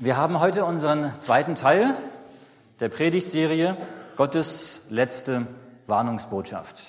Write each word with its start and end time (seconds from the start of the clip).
Wir 0.00 0.16
haben 0.16 0.38
heute 0.38 0.64
unseren 0.64 1.18
zweiten 1.18 1.56
Teil 1.56 1.92
der 2.78 2.88
Predigtserie 2.88 3.76
Gottes 4.16 4.82
letzte 4.90 5.48
Warnungsbotschaft. 5.88 6.84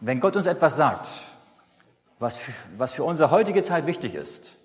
Wenn 0.00 0.18
Gott 0.18 0.34
uns 0.34 0.46
etwas 0.46 0.76
sagt, 0.76 1.08
was 2.18 2.36
für, 2.36 2.52
was 2.76 2.94
für 2.94 3.04
unsere 3.04 3.30
heutige 3.30 3.62
Zeit 3.62 3.86
wichtig 3.86 4.16
ist, 4.16 4.56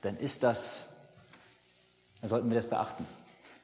dann 0.00 0.16
ist 0.16 0.44
das, 0.44 0.86
dann 2.22 2.30
sollten 2.30 2.48
wir 2.48 2.56
das 2.56 2.66
beachten. 2.66 3.06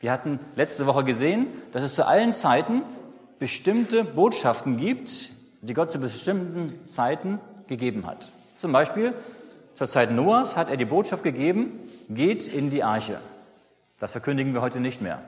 Wir 0.00 0.12
hatten 0.12 0.40
letzte 0.56 0.84
Woche 0.84 1.02
gesehen, 1.02 1.46
dass 1.72 1.82
es 1.82 1.94
zu 1.94 2.06
allen 2.06 2.34
Zeiten 2.34 2.82
bestimmte 3.38 4.04
Botschaften 4.04 4.76
gibt, 4.76 5.30
die 5.62 5.72
Gott 5.72 5.92
zu 5.92 5.98
bestimmten 5.98 6.84
Zeiten 6.86 7.40
gegeben 7.68 8.06
hat. 8.06 8.28
Zum 8.58 8.70
Beispiel 8.70 9.14
zur 9.74 9.88
Zeit 9.88 10.10
Noahs 10.10 10.56
hat 10.56 10.70
er 10.70 10.76
die 10.76 10.84
Botschaft 10.84 11.22
gegeben, 11.22 11.72
geht 12.08 12.48
in 12.48 12.70
die 12.70 12.84
Arche. 12.84 13.18
Das 13.98 14.12
verkündigen 14.12 14.54
wir 14.54 14.60
heute 14.60 14.80
nicht 14.80 15.00
mehr. 15.00 15.22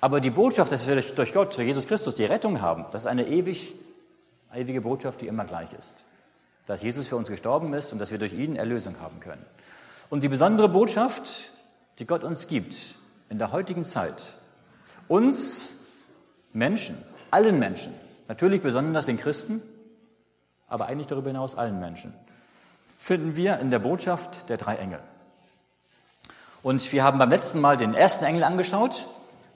Aber 0.00 0.20
die 0.20 0.30
Botschaft, 0.30 0.72
dass 0.72 0.86
wir 0.86 1.00
durch 1.00 1.34
Gott, 1.34 1.56
durch 1.56 1.66
Jesus 1.66 1.86
Christus 1.86 2.14
die 2.14 2.24
Rettung 2.24 2.62
haben, 2.62 2.86
das 2.92 3.02
ist 3.02 3.06
eine 3.06 3.26
ewig, 3.26 3.74
ewige 4.54 4.80
Botschaft, 4.80 5.20
die 5.20 5.26
immer 5.26 5.44
gleich 5.44 5.72
ist. 5.74 6.06
Dass 6.66 6.82
Jesus 6.82 7.08
für 7.08 7.16
uns 7.16 7.28
gestorben 7.28 7.74
ist 7.74 7.92
und 7.92 7.98
dass 7.98 8.10
wir 8.10 8.18
durch 8.18 8.32
ihn 8.32 8.56
Erlösung 8.56 9.00
haben 9.00 9.20
können. 9.20 9.44
Und 10.08 10.22
die 10.22 10.28
besondere 10.28 10.68
Botschaft, 10.68 11.52
die 11.98 12.06
Gott 12.06 12.24
uns 12.24 12.46
gibt 12.46 12.94
in 13.28 13.38
der 13.38 13.52
heutigen 13.52 13.84
Zeit, 13.84 14.36
uns 15.06 15.72
Menschen, 16.52 16.96
allen 17.30 17.58
Menschen, 17.58 17.94
natürlich 18.28 18.62
besonders 18.62 19.06
den 19.06 19.18
Christen, 19.18 19.62
aber 20.66 20.86
eigentlich 20.86 21.08
darüber 21.08 21.28
hinaus 21.28 21.56
allen 21.56 21.78
Menschen, 21.78 22.14
finden 23.00 23.34
wir 23.34 23.58
in 23.58 23.70
der 23.70 23.78
Botschaft 23.78 24.50
der 24.50 24.58
drei 24.58 24.76
Engel. 24.76 25.00
Und 26.62 26.92
wir 26.92 27.02
haben 27.02 27.18
beim 27.18 27.30
letzten 27.30 27.58
Mal 27.58 27.78
den 27.78 27.94
ersten 27.94 28.24
Engel 28.26 28.44
angeschaut 28.44 29.08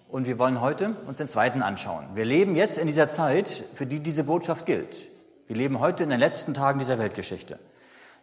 und 0.08 0.26
wir 0.26 0.38
wollen 0.38 0.62
heute 0.62 0.96
uns 1.06 1.18
den 1.18 1.28
zweiten 1.28 1.60
anschauen. 1.60 2.06
Wir 2.14 2.24
leben 2.24 2.56
jetzt 2.56 2.78
in 2.78 2.86
dieser 2.86 3.06
Zeit, 3.06 3.64
für 3.74 3.84
die 3.84 4.00
diese 4.00 4.24
Botschaft 4.24 4.64
gilt. 4.64 4.96
Wir 5.46 5.56
leben 5.56 5.78
heute 5.78 6.02
in 6.02 6.08
den 6.08 6.18
letzten 6.18 6.54
Tagen 6.54 6.78
dieser 6.78 6.98
Weltgeschichte. 6.98 7.58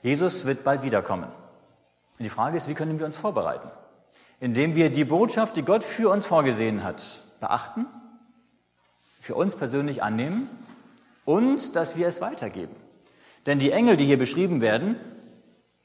Jesus 0.01 0.45
wird 0.45 0.63
bald 0.63 0.81
wiederkommen. 0.81 1.25
Und 1.25 2.23
die 2.23 2.29
Frage 2.29 2.57
ist, 2.57 2.67
wie 2.67 2.73
können 2.73 2.97
wir 2.97 3.05
uns 3.05 3.15
vorbereiten? 3.15 3.69
Indem 4.39 4.73
wir 4.73 4.89
die 4.89 5.05
Botschaft, 5.05 5.55
die 5.55 5.61
Gott 5.61 5.83
für 5.83 6.09
uns 6.09 6.25
vorgesehen 6.25 6.83
hat, 6.83 7.21
beachten, 7.39 7.85
für 9.19 9.35
uns 9.35 9.55
persönlich 9.55 10.01
annehmen 10.01 10.49
und 11.25 11.75
dass 11.75 11.95
wir 11.95 12.07
es 12.07 12.21
weitergeben. 12.21 12.75
Denn 13.45 13.59
die 13.59 13.71
Engel, 13.71 13.97
die 13.97 14.05
hier 14.05 14.17
beschrieben 14.17 14.61
werden, 14.61 14.95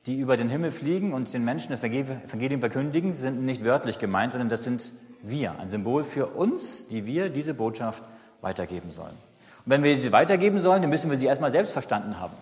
die 0.07 0.19
über 0.21 0.37
den 0.37 0.49
Himmel 0.49 0.71
fliegen 0.71 1.13
und 1.13 1.33
den 1.33 1.45
Menschen 1.45 1.71
das 1.71 1.83
Evangelium 1.83 2.61
verkündigen, 2.61 3.13
sind 3.13 3.45
nicht 3.45 3.65
wörtlich 3.65 3.99
gemeint, 3.99 4.33
sondern 4.33 4.49
das 4.49 4.63
sind 4.63 4.93
wir, 5.23 5.59
ein 5.59 5.69
Symbol 5.69 6.05
für 6.05 6.27
uns, 6.27 6.87
die 6.87 7.07
wir 7.07 7.29
diese 7.29 7.55
Botschaft 7.55 8.05
weitergeben 8.41 8.93
sollen. 8.93 9.17
Und 9.65 9.73
wenn 9.73 9.83
wir 9.83 9.97
sie 9.97 10.13
weitergeben 10.13 10.61
sollen, 10.61 10.83
dann 10.83 10.91
müssen 10.91 11.11
wir 11.11 11.19
sie 11.19 11.27
erstmal 11.27 11.51
selbst 11.51 11.73
verstanden 11.73 12.21
haben. 12.21 12.35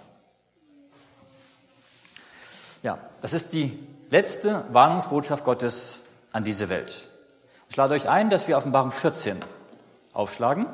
Ja, 2.83 2.99
das 3.23 3.33
ist 3.33 3.55
die 3.55 3.79
letzte 4.11 4.67
Warnungsbotschaft 4.71 5.43
Gottes 5.45 6.03
an 6.33 6.45
diese 6.45 6.69
Welt. 6.69 7.09
Ich 7.71 7.77
lade 7.77 7.95
euch 7.95 8.11
ein, 8.11 8.29
dass 8.29 8.47
wir 8.47 8.59
Offenbarung 8.59 8.93
14 8.93 9.39
aufschlagen. 10.13 10.67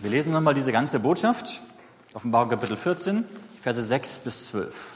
Wir 0.00 0.10
lesen 0.10 0.32
nochmal 0.32 0.52
diese 0.52 0.72
ganze 0.72 1.00
Botschaft. 1.00 1.62
Offenbarung 2.12 2.50
Kapitel 2.50 2.76
14, 2.76 3.24
Verse 3.62 3.82
6 3.82 4.18
bis 4.18 4.48
12. 4.48 4.95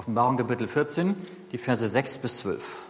Offenbarung 0.00 0.38
Kapitel 0.38 0.66
14, 0.66 1.14
die 1.52 1.58
Verse 1.58 1.86
6 1.86 2.18
bis 2.20 2.38
12. 2.38 2.86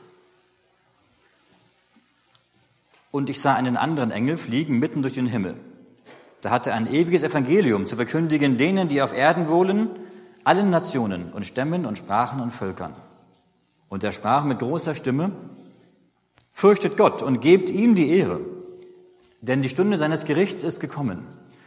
Und 3.10 3.28
ich 3.28 3.41
sah 3.41 3.54
einen 3.54 3.76
anderen 3.76 4.12
Engel 4.12 4.38
fliegen 4.38 4.78
mitten 4.78 5.03
durch 5.03 5.15
den 5.15 5.26
Himmel. 5.26 5.56
Da 6.41 6.50
hatte 6.50 6.70
er 6.70 6.76
ein 6.76 6.87
ewiges 6.87 7.25
Evangelium 7.25 7.88
zu 7.88 7.97
verkündigen 7.97 8.59
denen, 8.59 8.87
die 8.87 9.03
auf 9.03 9.12
Erden 9.12 9.49
wohnen, 9.49 9.91
allen 10.44 10.70
Nationen 10.70 11.32
und 11.32 11.44
Stämmen 11.44 11.84
und 11.84 11.99
Sprachen 11.99 12.41
und 12.41 12.53
Völkern. 12.53 12.94
Und 13.88 14.04
er 14.04 14.12
sprach 14.12 14.44
mit 14.44 14.60
großer 14.60 14.94
Stimme, 14.94 15.32
Fürchtet 16.53 16.97
Gott 16.97 17.25
und 17.25 17.41
gebt 17.41 17.70
ihm 17.70 17.97
die 17.97 18.10
Ehre, 18.10 18.38
denn 19.41 19.62
die 19.62 19.69
Stunde 19.69 19.99
seines 19.99 20.25
Gerichts 20.25 20.62
ist 20.62 20.78
gekommen. 20.78 21.26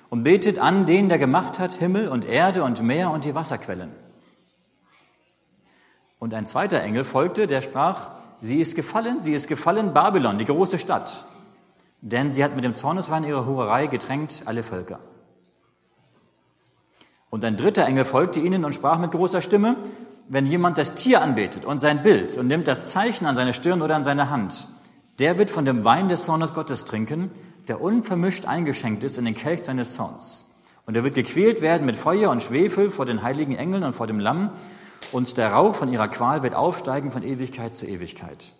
Und 0.09 0.23
betet 0.23 0.57
an 0.57 0.85
den, 0.85 1.09
der 1.09 1.17
gemacht 1.17 1.59
hat 1.59 1.73
Himmel 1.73 2.07
und 2.07 2.23
Erde 2.23 2.63
und 2.63 2.81
Meer 2.81 3.11
und 3.11 3.25
die 3.25 3.35
Wasserquellen. 3.35 4.02
Und 6.23 6.33
ein 6.33 6.45
zweiter 6.45 6.81
Engel 6.81 7.03
folgte, 7.03 7.47
der 7.47 7.59
sprach, 7.59 8.11
sie 8.39 8.61
ist 8.61 8.75
gefallen, 8.75 9.21
sie 9.21 9.33
ist 9.33 9.49
gefallen, 9.49 9.93
Babylon, 9.93 10.37
die 10.37 10.45
große 10.45 10.77
Stadt, 10.77 11.25
denn 11.99 12.31
sie 12.31 12.45
hat 12.45 12.55
mit 12.55 12.63
dem 12.63 12.75
Zorneswein 12.75 13.25
ihrer 13.25 13.45
Hurerei 13.45 13.87
getränkt 13.87 14.43
alle 14.45 14.63
Völker. 14.63 14.99
Und 17.29 17.43
ein 17.43 17.57
dritter 17.57 17.85
Engel 17.85 18.05
folgte 18.05 18.39
ihnen 18.39 18.63
und 18.63 18.73
sprach 18.73 18.99
mit 18.99 19.11
großer 19.11 19.41
Stimme, 19.41 19.75
wenn 20.29 20.45
jemand 20.45 20.77
das 20.77 20.95
Tier 20.95 21.19
anbetet 21.19 21.65
und 21.65 21.79
sein 21.79 22.03
Bild 22.03 22.37
und 22.37 22.47
nimmt 22.47 22.69
das 22.69 22.91
Zeichen 22.91 23.25
an 23.25 23.35
seine 23.35 23.51
Stirn 23.51 23.81
oder 23.81 23.97
an 23.97 24.05
seine 24.05 24.29
Hand, 24.29 24.69
der 25.19 25.37
wird 25.37 25.49
von 25.49 25.65
dem 25.65 25.83
Wein 25.83 26.07
des 26.07 26.23
Zornes 26.23 26.53
Gottes 26.53 26.85
trinken, 26.85 27.31
der 27.67 27.81
unvermischt 27.81 28.45
eingeschenkt 28.45 29.03
ist 29.03 29.17
in 29.17 29.25
den 29.25 29.35
Kelch 29.35 29.63
seines 29.63 29.93
Zorns. 29.93 30.45
Und 30.85 30.95
er 30.95 31.03
wird 31.03 31.15
gequält 31.15 31.61
werden 31.61 31.85
mit 31.85 31.97
Feuer 31.97 32.31
und 32.31 32.41
Schwefel 32.41 32.91
vor 32.91 33.05
den 33.05 33.23
heiligen 33.23 33.55
Engeln 33.55 33.83
und 33.83 33.91
vor 33.91 34.07
dem 34.07 34.21
Lamm, 34.21 34.51
und 35.13 35.37
der 35.37 35.53
Rauch 35.53 35.75
von 35.75 35.93
ihrer 35.93 36.07
Qual 36.07 36.43
wird 36.43 36.55
aufsteigen 36.55 37.11
von 37.11 37.23
Ewigkeit 37.23 37.75
zu 37.75 37.85
Ewigkeit. 37.85 38.51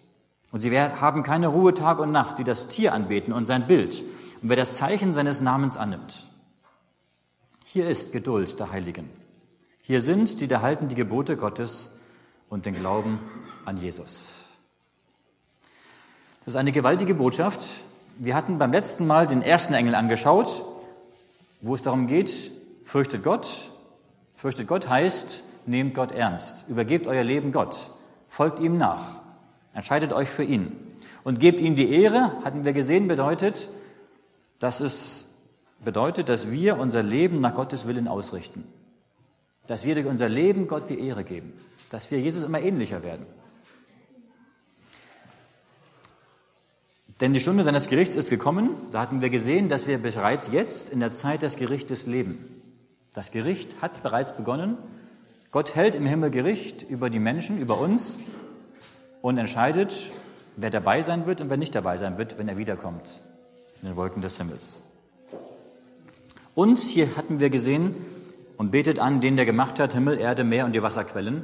Und 0.52 0.59
sie 0.59 0.80
haben 0.80 1.24
keine 1.24 1.47
Ruhe 1.47 1.74
Tag 1.74 2.00
und 2.00 2.12
Nacht, 2.12 2.38
die 2.38 2.44
das 2.44 2.68
Tier 2.68 2.94
anbeten 2.94 3.34
und 3.34 3.47
sein 3.47 3.66
Bild, 3.66 4.03
und 4.41 4.50
wer 4.50 4.56
das 4.56 4.75
Zeichen 4.78 5.16
seines 5.16 5.42
Namens 5.42 5.78
annimmt. 5.78 6.28
Hier 7.66 7.90
ist 7.90 8.12
Geduld 8.12 8.59
der 8.59 8.72
Heiligen. 8.72 9.09
Hier 9.81 10.02
sind 10.02 10.40
die, 10.42 10.47
da 10.47 10.62
halten 10.62 10.90
die 10.90 10.96
Gebote 10.96 11.38
Gottes 11.38 11.90
und 12.50 12.68
den 12.68 12.75
Glauben 12.75 13.19
an 13.66 13.78
Jesus. 13.78 14.46
Das 16.46 16.53
ist 16.53 16.56
eine 16.56 16.72
gewaltige 16.72 17.16
Botschaft. 17.16 17.68
Wir 18.19 18.36
hatten 18.36 18.59
beim 18.59 18.72
letzten 18.72 19.08
Mal 19.08 19.25
den 19.25 19.42
ersten 19.42 19.74
Engel 19.74 19.96
angeschaut, 19.96 20.63
wo 21.62 21.74
es 21.74 21.81
darum 21.81 22.06
geht, 22.06 22.52
fürchtet 22.86 23.24
Gott. 23.24 23.72
Fürchtet 24.36 24.68
Gott 24.68 24.88
heißt, 24.88 25.44
nehmt 25.68 25.96
Gott 25.96 26.12
ernst, 26.12 26.66
übergebt 26.68 27.07
euer 27.07 27.24
Leben 27.24 27.51
Gott, 27.51 27.90
folgt 28.28 28.59
ihm 28.59 28.78
nach, 28.78 29.22
entscheidet 29.74 30.13
euch 30.13 30.29
für 30.29 30.44
ihn 30.44 30.75
und 31.24 31.40
gebt 31.40 31.59
ihm 31.59 31.75
die 31.75 31.91
Ehre, 31.91 32.31
hatten 32.44 32.66
wir 32.66 32.74
gesehen, 32.74 33.07
bedeutet, 33.07 33.68
dass 34.59 34.79
es 34.79 35.25
bedeutet, 35.84 36.29
dass 36.29 36.51
wir 36.51 36.78
unser 36.78 37.03
Leben 37.03 37.41
nach 37.41 37.53
Gottes 37.53 37.88
Willen 37.88 38.07
ausrichten. 38.07 38.63
Dass 39.68 39.85
wir 39.85 39.96
durch 39.96 40.07
unser 40.07 40.29
Leben 40.29 40.68
Gott 40.68 40.90
die 40.90 41.00
Ehre 41.00 41.24
geben. 41.24 41.53
Dass 41.90 42.12
wir 42.12 42.19
Jesus 42.19 42.44
immer 42.44 42.62
ähnlicher 42.62 43.03
werden. 43.03 43.25
Denn 47.22 47.31
die 47.31 47.40
Stunde 47.40 47.63
seines 47.63 47.88
Gerichts 47.88 48.16
ist 48.16 48.30
gekommen. 48.30 48.72
Da 48.91 49.01
hatten 49.01 49.22
wir 49.22 49.30
gesehen, 49.30 49.69
dass 49.69 49.88
wir 49.88 49.97
bereits 49.97 50.50
jetzt 50.51 50.90
in 50.90 51.00
der 51.00 51.12
Zeit 51.12 51.41
des 51.41 51.56
Gerichtes 51.56 52.06
leben. 52.06 52.62
Das 53.13 53.31
Gericht 53.31 53.81
hat 53.81 54.03
bereits 54.03 54.35
begonnen. 54.35 54.78
Gott 55.53 55.75
hält 55.75 55.96
im 55.96 56.06
Himmel 56.06 56.31
Gericht 56.31 56.81
über 56.81 57.09
die 57.09 57.19
Menschen, 57.19 57.58
über 57.58 57.80
uns 57.80 58.19
und 59.22 59.38
entscheidet, 59.38 59.96
wer 60.58 60.69
dabei 60.69 61.02
sein 61.02 61.25
wird 61.25 61.40
und 61.40 61.50
wer 61.50 61.58
nicht 61.58 61.74
dabei 61.74 61.97
sein 61.97 62.18
wird, 62.18 62.38
wenn 62.38 62.50
er 62.50 62.58
wiederkommt 62.58 63.22
in 63.81 63.88
den 63.88 63.95
Wolken 63.95 64.22
des 64.22 64.36
Himmels. 64.38 64.81
Und 66.56 66.80
hier 66.80 67.16
hatten 67.16 67.39
wir 67.39 67.50
gesehen, 67.50 67.95
und 68.57 68.72
betet 68.72 69.00
an 69.00 69.22
den, 69.22 69.36
der 69.36 69.45
gemacht 69.45 69.80
hat, 69.80 69.94
Himmel, 69.94 70.18
Erde, 70.18 70.44
Meer 70.44 70.66
und 70.66 70.74
die 70.74 70.83
Wasserquellen, 70.83 71.44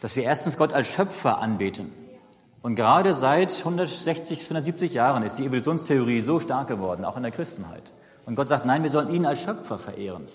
dass 0.00 0.16
wir 0.16 0.24
erstens 0.24 0.56
Gott 0.56 0.72
als 0.72 0.88
Schöpfer 0.88 1.38
anbeten. 1.38 1.92
Und 2.62 2.74
gerade 2.74 3.14
seit 3.14 3.56
160, 3.58 4.42
170 4.42 4.92
Jahren 4.94 5.22
ist 5.22 5.38
die 5.38 5.44
Evolutionstheorie 5.44 6.20
so 6.20 6.40
stark 6.40 6.68
geworden, 6.68 7.04
auch 7.04 7.16
in 7.16 7.22
der 7.22 7.32
Christenheit. 7.32 7.92
Und 8.24 8.34
Gott 8.34 8.48
sagt, 8.48 8.66
nein, 8.66 8.82
wir 8.82 8.90
sollen 8.90 9.14
ihn 9.14 9.24
als 9.24 9.40
Schöpfer 9.40 9.78
verehren. 9.78 10.26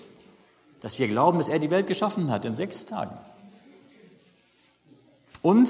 Dass 0.82 1.00
wir 1.00 1.08
glauben, 1.08 1.40
dass 1.40 1.48
er 1.48 1.60
die 1.60 1.72
Welt 1.72 1.88
geschaffen 1.88 2.32
hat 2.32 2.44
in 2.44 2.54
sechs 2.54 2.86
Tagen. 2.86 3.18
Und 5.42 5.70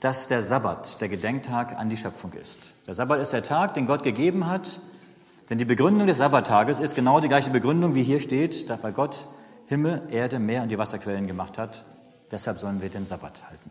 dass 0.00 0.28
der 0.28 0.42
Sabbat 0.42 1.00
der 1.00 1.08
Gedenktag 1.08 1.76
an 1.76 1.88
die 1.88 1.96
Schöpfung 1.96 2.32
ist. 2.32 2.72
Der 2.86 2.94
Sabbat 2.94 3.20
ist 3.20 3.32
der 3.32 3.42
Tag, 3.42 3.74
den 3.74 3.86
Gott 3.86 4.04
gegeben 4.04 4.46
hat, 4.46 4.80
denn 5.50 5.58
die 5.58 5.64
Begründung 5.64 6.06
des 6.06 6.18
Sabbattages 6.18 6.78
ist 6.78 6.94
genau 6.94 7.20
die 7.20 7.28
gleiche 7.28 7.50
Begründung, 7.50 7.94
wie 7.94 8.02
hier 8.02 8.20
steht, 8.20 8.68
weil 8.82 8.92
Gott 8.92 9.26
Himmel, 9.66 10.02
Erde, 10.10 10.38
Meer 10.38 10.62
und 10.62 10.68
die 10.68 10.78
Wasserquellen 10.78 11.26
gemacht 11.26 11.58
hat. 11.58 11.84
Deshalb 12.30 12.58
sollen 12.58 12.80
wir 12.80 12.90
den 12.90 13.06
Sabbat 13.06 13.44
halten. 13.48 13.70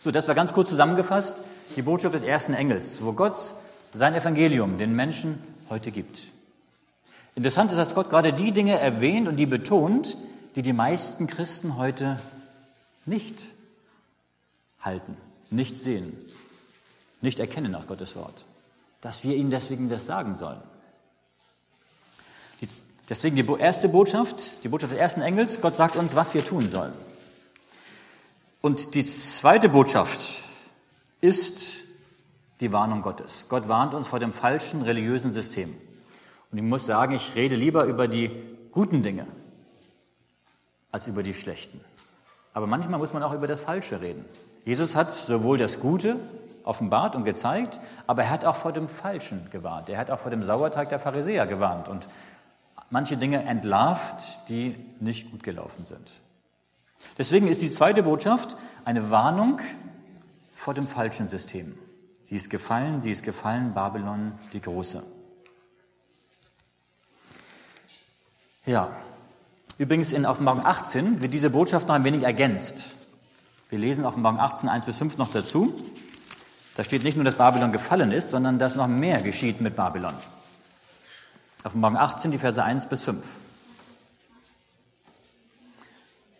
So, 0.00 0.10
das 0.10 0.28
war 0.28 0.34
ganz 0.34 0.52
kurz 0.52 0.68
zusammengefasst 0.68 1.42
die 1.76 1.82
Botschaft 1.82 2.14
des 2.14 2.22
ersten 2.22 2.54
Engels, 2.54 3.02
wo 3.04 3.12
Gott 3.12 3.36
sein 3.92 4.14
Evangelium 4.14 4.78
den 4.78 4.94
Menschen 4.94 5.42
heute 5.68 5.90
gibt. 5.90 6.28
Interessant 7.38 7.70
ist, 7.70 7.78
dass 7.78 7.94
Gott 7.94 8.10
gerade 8.10 8.32
die 8.32 8.50
Dinge 8.50 8.80
erwähnt 8.80 9.28
und 9.28 9.36
die 9.36 9.46
betont, 9.46 10.16
die 10.56 10.62
die 10.62 10.72
meisten 10.72 11.28
Christen 11.28 11.76
heute 11.76 12.18
nicht 13.06 13.44
halten, 14.80 15.16
nicht 15.48 15.78
sehen, 15.78 16.18
nicht 17.20 17.38
erkennen 17.38 17.76
aus 17.76 17.86
Gottes 17.86 18.16
Wort. 18.16 18.44
Dass 19.02 19.22
wir 19.22 19.36
ihnen 19.36 19.50
deswegen 19.50 19.88
das 19.88 20.04
sagen 20.04 20.34
sollen. 20.34 20.58
Deswegen 23.08 23.36
die 23.36 23.46
erste 23.60 23.88
Botschaft, 23.88 24.64
die 24.64 24.68
Botschaft 24.68 24.94
des 24.94 25.00
ersten 25.00 25.20
Engels, 25.20 25.60
Gott 25.60 25.76
sagt 25.76 25.94
uns, 25.94 26.16
was 26.16 26.34
wir 26.34 26.44
tun 26.44 26.68
sollen. 26.68 26.92
Und 28.60 28.96
die 28.96 29.06
zweite 29.06 29.68
Botschaft 29.68 30.42
ist 31.20 31.84
die 32.60 32.72
Warnung 32.72 33.02
Gottes. 33.02 33.46
Gott 33.48 33.68
warnt 33.68 33.94
uns 33.94 34.08
vor 34.08 34.18
dem 34.18 34.32
falschen 34.32 34.82
religiösen 34.82 35.32
System. 35.32 35.76
Und 36.50 36.58
ich 36.58 36.64
muss 36.64 36.86
sagen, 36.86 37.14
ich 37.14 37.34
rede 37.34 37.56
lieber 37.56 37.84
über 37.84 38.08
die 38.08 38.30
guten 38.70 39.02
Dinge 39.02 39.26
als 40.90 41.06
über 41.06 41.22
die 41.22 41.34
schlechten. 41.34 41.80
Aber 42.54 42.66
manchmal 42.66 42.98
muss 42.98 43.12
man 43.12 43.22
auch 43.22 43.34
über 43.34 43.46
das 43.46 43.60
Falsche 43.60 44.00
reden. 44.00 44.24
Jesus 44.64 44.94
hat 44.94 45.12
sowohl 45.12 45.58
das 45.58 45.80
Gute 45.80 46.16
offenbart 46.64 47.16
und 47.16 47.24
gezeigt, 47.24 47.80
aber 48.06 48.24
er 48.24 48.30
hat 48.30 48.44
auch 48.44 48.56
vor 48.56 48.72
dem 48.72 48.88
Falschen 48.88 49.48
gewarnt. 49.50 49.88
Er 49.88 49.98
hat 49.98 50.10
auch 50.10 50.18
vor 50.18 50.30
dem 50.30 50.42
Sauerteig 50.42 50.88
der 50.88 50.98
Pharisäer 50.98 51.46
gewarnt 51.46 51.88
und 51.88 52.08
manche 52.90 53.16
Dinge 53.16 53.44
entlarvt, 53.44 54.48
die 54.48 54.74
nicht 55.00 55.30
gut 55.30 55.42
gelaufen 55.42 55.84
sind. 55.84 56.12
Deswegen 57.16 57.46
ist 57.46 57.62
die 57.62 57.72
zweite 57.72 58.02
Botschaft 58.02 58.56
eine 58.84 59.10
Warnung 59.10 59.60
vor 60.54 60.74
dem 60.74 60.86
falschen 60.86 61.28
System. 61.28 61.78
Sie 62.22 62.36
ist 62.36 62.50
gefallen, 62.50 63.00
sie 63.00 63.12
ist 63.12 63.24
gefallen, 63.24 63.72
Babylon 63.72 64.32
die 64.52 64.60
Große. 64.60 65.02
Ja, 68.66 68.90
übrigens 69.78 70.12
in 70.12 70.26
Offenbarung 70.26 70.64
18 70.64 71.20
wird 71.20 71.32
diese 71.32 71.50
Botschaft 71.50 71.88
noch 71.88 71.94
ein 71.94 72.04
wenig 72.04 72.22
ergänzt. 72.22 72.96
Wir 73.70 73.78
lesen 73.78 74.04
Offenbarung 74.04 74.40
18, 74.40 74.68
1 74.68 74.86
bis 74.86 74.98
5 74.98 75.18
noch 75.18 75.30
dazu. 75.30 75.74
Da 76.76 76.84
steht 76.84 77.02
nicht 77.04 77.16
nur, 77.16 77.24
dass 77.24 77.36
Babylon 77.36 77.72
gefallen 77.72 78.12
ist, 78.12 78.30
sondern 78.30 78.58
dass 78.58 78.76
noch 78.76 78.88
mehr 78.88 79.20
geschieht 79.20 79.60
mit 79.60 79.76
Babylon. 79.76 80.14
Offenbarung 81.64 81.96
18, 81.96 82.30
die 82.30 82.38
Verse 82.38 82.62
1 82.62 82.88
bis 82.88 83.02
5. 83.02 83.26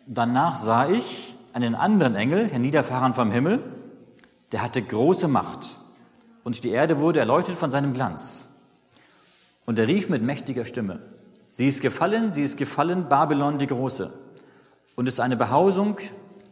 Danach 0.07 0.55
sah 0.55 0.89
ich 0.89 1.35
einen 1.53 1.75
anderen 1.75 2.15
Engel 2.15 2.51
herniederfahren 2.51 3.15
vom 3.15 3.31
Himmel, 3.31 3.63
der 4.53 4.63
hatte 4.63 4.81
große 4.81 5.29
Macht 5.29 5.77
und 6.45 6.65
die 6.65 6.71
Erde 6.71 6.99
wurde 6.99 7.21
erleuchtet 7.21 7.57
von 7.57 7.71
seinem 7.71 7.93
Glanz. 7.93 8.49
Und 9.67 9.79
er 9.79 9.87
rief 9.87 10.09
mit 10.09 10.23
mächtiger 10.23 10.65
Stimme, 10.65 11.01
sie 11.59 11.67
ist 11.67 11.81
gefallen, 11.81 12.33
sie 12.33 12.45
ist 12.45 12.57
gefallen, 12.57 13.09
Babylon 13.09 13.59
die 13.59 13.67
Große, 13.67 14.13
und 14.95 15.09
ist 15.09 15.19
eine 15.19 15.37
Behausung 15.37 15.97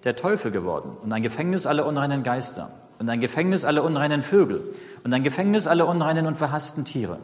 der 0.02 0.16
Teufel 0.16 0.50
geworden 0.50 0.96
und 1.00 1.12
ein 1.12 1.22
Gefängnis 1.22 1.64
aller 1.64 1.86
unreinen 1.86 2.24
Geister 2.24 2.72
und 2.98 3.08
ein 3.08 3.20
Gefängnis 3.20 3.64
aller 3.64 3.84
unreinen 3.84 4.22
Vögel 4.22 4.74
und 5.04 5.14
ein 5.14 5.22
Gefängnis 5.22 5.68
aller 5.68 5.86
unreinen 5.86 6.26
und 6.26 6.36
verhassten 6.36 6.84
Tiere. 6.84 7.20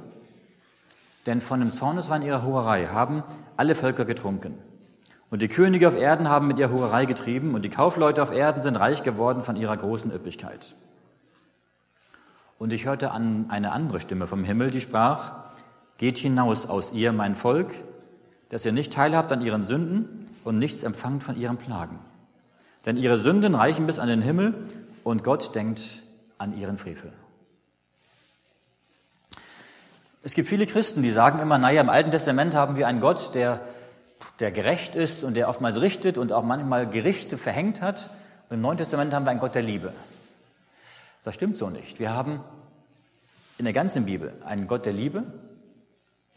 Denn 1.26 1.40
von 1.40 1.58
dem 1.58 1.72
Zorneswein 1.72 2.22
ihrer 2.22 2.44
Hurerei 2.44 2.86
haben 2.86 3.24
alle 3.56 3.74
Völker 3.74 4.04
getrunken. 4.04 4.56
Und 5.30 5.42
die 5.42 5.48
Könige 5.48 5.88
auf 5.88 5.96
Erden 5.96 6.28
haben 6.28 6.46
mit 6.46 6.60
ihr 6.60 6.70
Hurerei 6.70 7.04
getrieben 7.04 7.54
und 7.56 7.62
die 7.62 7.68
Kaufleute 7.68 8.22
auf 8.22 8.30
Erden 8.30 8.62
sind 8.62 8.76
reich 8.76 9.02
geworden 9.02 9.42
von 9.42 9.56
ihrer 9.56 9.76
großen 9.76 10.12
Üppigkeit. 10.12 10.76
Und 12.60 12.72
ich 12.72 12.86
hörte 12.86 13.10
an 13.10 13.46
eine 13.48 13.72
andere 13.72 13.98
Stimme 13.98 14.28
vom 14.28 14.44
Himmel, 14.44 14.70
die 14.70 14.80
sprach, 14.80 15.41
Geht 16.02 16.18
hinaus 16.18 16.66
aus 16.66 16.92
ihr, 16.92 17.12
mein 17.12 17.36
Volk, 17.36 17.72
dass 18.48 18.66
ihr 18.66 18.72
nicht 18.72 18.92
teilhabt 18.92 19.30
an 19.30 19.40
ihren 19.40 19.64
Sünden 19.64 20.26
und 20.42 20.58
nichts 20.58 20.82
empfangt 20.82 21.22
von 21.22 21.40
ihren 21.40 21.58
Plagen. 21.58 22.00
Denn 22.84 22.96
ihre 22.96 23.18
Sünden 23.18 23.54
reichen 23.54 23.86
bis 23.86 24.00
an 24.00 24.08
den 24.08 24.20
Himmel 24.20 24.64
und 25.04 25.22
Gott 25.22 25.54
denkt 25.54 26.02
an 26.38 26.58
ihren 26.58 26.76
Frevel. 26.76 27.12
Es 30.24 30.34
gibt 30.34 30.48
viele 30.48 30.66
Christen, 30.66 31.04
die 31.04 31.12
sagen 31.12 31.38
immer, 31.38 31.56
naja, 31.58 31.80
im 31.80 31.88
Alten 31.88 32.10
Testament 32.10 32.56
haben 32.56 32.74
wir 32.74 32.88
einen 32.88 32.98
Gott, 32.98 33.36
der 33.36 33.60
der 34.40 34.50
gerecht 34.50 34.96
ist 34.96 35.22
und 35.22 35.34
der 35.34 35.48
oftmals 35.48 35.80
richtet 35.80 36.18
und 36.18 36.32
auch 36.32 36.42
manchmal 36.42 36.90
Gerichte 36.90 37.38
verhängt 37.38 37.80
hat. 37.80 38.10
Und 38.48 38.56
im 38.56 38.60
Neuen 38.60 38.78
Testament 38.78 39.14
haben 39.14 39.24
wir 39.24 39.30
einen 39.30 39.38
Gott 39.38 39.54
der 39.54 39.62
Liebe. 39.62 39.92
Das 41.22 41.36
stimmt 41.36 41.56
so 41.56 41.70
nicht. 41.70 42.00
Wir 42.00 42.12
haben 42.12 42.40
in 43.58 43.66
der 43.66 43.72
ganzen 43.72 44.04
Bibel 44.04 44.32
einen 44.44 44.66
Gott 44.66 44.84
der 44.84 44.94
Liebe, 44.94 45.22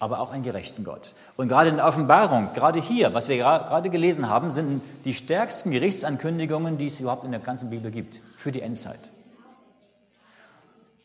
aber 0.06 0.19
auch 0.19 0.31
einen 0.31 0.44
gerechten 0.44 0.84
Gott. 0.84 1.16
Und 1.36 1.48
gerade 1.48 1.72
in 1.72 1.78
der 1.78 1.88
Offenbarung, 1.88 2.54
gerade 2.54 2.80
hier, 2.80 3.16
was 3.16 3.28
wir 3.28 3.38
gerade 3.38 3.90
gelesen 3.90 4.30
haben, 4.30 4.52
sind 4.52 4.84
die 5.04 5.16
stärksten 5.16 5.72
Gerichtsankündigungen, 5.72 6.78
die 6.78 6.86
es 6.88 7.00
überhaupt 7.00 7.24
in 7.24 7.31
der 7.31 7.40
ganzen 7.40 7.72
Bibel 7.72 7.90
gibt, 7.90 8.22
für 8.36 8.52
die 8.52 8.62
Endzeit. 8.62 9.00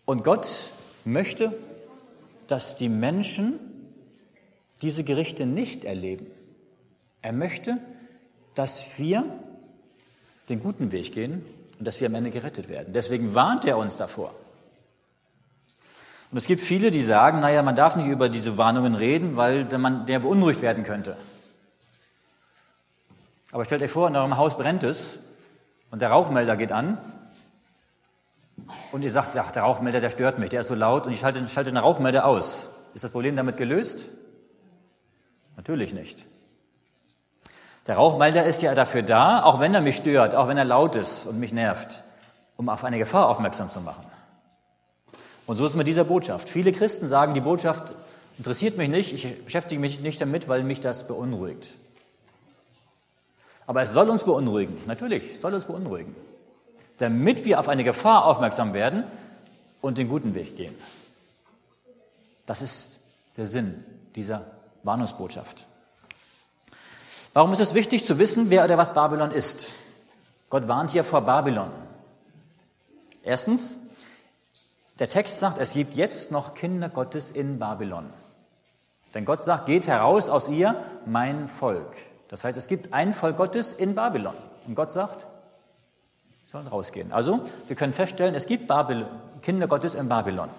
Und 0.04 0.22
Gott 0.22 0.72
möchte, 1.06 1.56
dass 2.46 2.76
die 2.76 2.90
Menschen 2.90 3.58
diese 4.82 5.02
Gerichte 5.02 5.46
nicht 5.46 5.86
erleben. 5.86 6.26
Er 7.22 7.32
möchte, 7.32 7.78
dass 8.54 8.98
wir 8.98 9.24
den 10.50 10.62
guten 10.62 10.92
Weg 10.92 11.12
gehen 11.12 11.46
und 11.78 11.86
dass 11.86 12.00
wir 12.00 12.08
am 12.08 12.14
Ende 12.16 12.30
gerettet 12.30 12.68
werden. 12.68 12.92
Deswegen 12.92 13.34
warnt 13.34 13.64
er 13.64 13.78
uns 13.78 13.96
davor. 13.96 14.34
Und 16.30 16.38
es 16.38 16.46
gibt 16.46 16.60
viele, 16.60 16.90
die 16.90 17.02
sagen, 17.02 17.40
naja, 17.40 17.62
man 17.62 17.74
darf 17.74 17.96
nicht 17.96 18.06
über 18.06 18.28
diese 18.28 18.56
Warnungen 18.56 18.94
reden, 18.94 19.36
weil 19.36 19.64
man 19.78 20.06
der 20.06 20.20
beunruhigt 20.20 20.62
werden 20.62 20.84
könnte. 20.84 21.16
Aber 23.52 23.64
stellt 23.64 23.82
euch 23.82 23.90
vor, 23.90 24.06
in 24.06 24.14
eurem 24.14 24.36
Haus 24.36 24.56
brennt 24.56 24.84
es 24.84 25.18
und 25.90 26.02
der 26.02 26.10
Rauchmelder 26.10 26.56
geht 26.56 26.70
an 26.70 26.98
und 28.92 29.02
ihr 29.02 29.10
sagt, 29.10 29.36
ach, 29.36 29.50
der 29.50 29.64
Rauchmelder, 29.64 30.00
der 30.00 30.10
stört 30.10 30.38
mich, 30.38 30.50
der 30.50 30.60
ist 30.60 30.68
so 30.68 30.76
laut 30.76 31.06
und 31.06 31.12
ich 31.12 31.20
schalte, 31.20 31.46
schalte 31.48 31.70
den 31.70 31.78
Rauchmelder 31.78 32.26
aus. 32.26 32.70
Ist 32.94 33.02
das 33.02 33.10
Problem 33.10 33.34
damit 33.34 33.56
gelöst? 33.56 34.06
Natürlich 35.56 35.92
nicht. 35.92 36.24
Der 37.88 37.96
Rauchmelder 37.96 38.44
ist 38.44 38.62
ja 38.62 38.74
dafür 38.76 39.02
da, 39.02 39.42
auch 39.42 39.58
wenn 39.58 39.74
er 39.74 39.80
mich 39.80 39.96
stört, 39.96 40.36
auch 40.36 40.46
wenn 40.46 40.56
er 40.56 40.64
laut 40.64 40.94
ist 40.94 41.26
und 41.26 41.40
mich 41.40 41.52
nervt, 41.52 42.04
um 42.56 42.68
auf 42.68 42.84
eine 42.84 42.98
Gefahr 42.98 43.28
aufmerksam 43.28 43.68
zu 43.68 43.80
machen. 43.80 44.04
Und 45.50 45.56
so 45.56 45.64
ist 45.64 45.72
es 45.72 45.76
mit 45.76 45.88
dieser 45.88 46.04
Botschaft. 46.04 46.48
Viele 46.48 46.70
Christen 46.70 47.08
sagen, 47.08 47.34
die 47.34 47.40
Botschaft 47.40 47.92
interessiert 48.38 48.76
mich 48.76 48.88
nicht, 48.88 49.12
ich 49.12 49.44
beschäftige 49.44 49.80
mich 49.80 49.98
nicht 49.98 50.20
damit, 50.20 50.46
weil 50.46 50.62
mich 50.62 50.78
das 50.78 51.08
beunruhigt. 51.08 51.70
Aber 53.66 53.82
es 53.82 53.90
soll 53.90 54.08
uns 54.10 54.22
beunruhigen, 54.22 54.80
natürlich, 54.86 55.40
soll 55.40 55.52
uns 55.52 55.64
beunruhigen, 55.64 56.14
damit 56.98 57.44
wir 57.44 57.58
auf 57.58 57.68
eine 57.68 57.82
Gefahr 57.82 58.26
aufmerksam 58.26 58.74
werden 58.74 59.02
und 59.80 59.98
den 59.98 60.08
guten 60.08 60.36
Weg 60.36 60.54
gehen. 60.54 60.76
Das 62.46 62.62
ist 62.62 63.00
der 63.36 63.48
Sinn 63.48 63.82
dieser 64.14 64.46
Warnungsbotschaft. 64.84 65.66
Warum 67.34 67.52
ist 67.52 67.60
es 67.60 67.74
wichtig 67.74 68.06
zu 68.06 68.20
wissen, 68.20 68.50
wer 68.50 68.64
oder 68.66 68.78
was 68.78 68.94
Babylon 68.94 69.32
ist? 69.32 69.72
Gott 70.48 70.68
warnt 70.68 70.92
hier 70.92 71.02
vor 71.02 71.22
Babylon. 71.22 71.72
Erstens, 73.24 73.78
der 75.00 75.08
Text 75.08 75.40
sagt, 75.40 75.58
es 75.58 75.72
gibt 75.72 75.94
jetzt 75.94 76.30
noch 76.30 76.54
Kinder 76.54 76.88
Gottes 76.88 77.30
in 77.30 77.58
Babylon. 77.58 78.10
Denn 79.14 79.24
Gott 79.24 79.42
sagt, 79.42 79.66
geht 79.66 79.86
heraus 79.86 80.28
aus 80.28 80.48
ihr, 80.48 80.76
mein 81.06 81.48
Volk. 81.48 81.96
Das 82.28 82.44
heißt, 82.44 82.56
es 82.56 82.68
gibt 82.68 82.92
ein 82.92 83.12
Volk 83.12 83.36
Gottes 83.36 83.72
in 83.72 83.94
Babylon. 83.94 84.34
Und 84.66 84.74
Gott 84.76 84.92
sagt, 84.92 85.26
sollen 86.52 86.68
rausgehen. 86.68 87.12
Also, 87.12 87.40
wir 87.66 87.76
können 87.76 87.92
feststellen, 87.92 88.34
es 88.34 88.46
gibt 88.46 88.68
Babylon, 88.68 89.08
Kinder 89.42 89.66
Gottes 89.66 89.94
in 89.94 90.08
Babylon. 90.08 90.50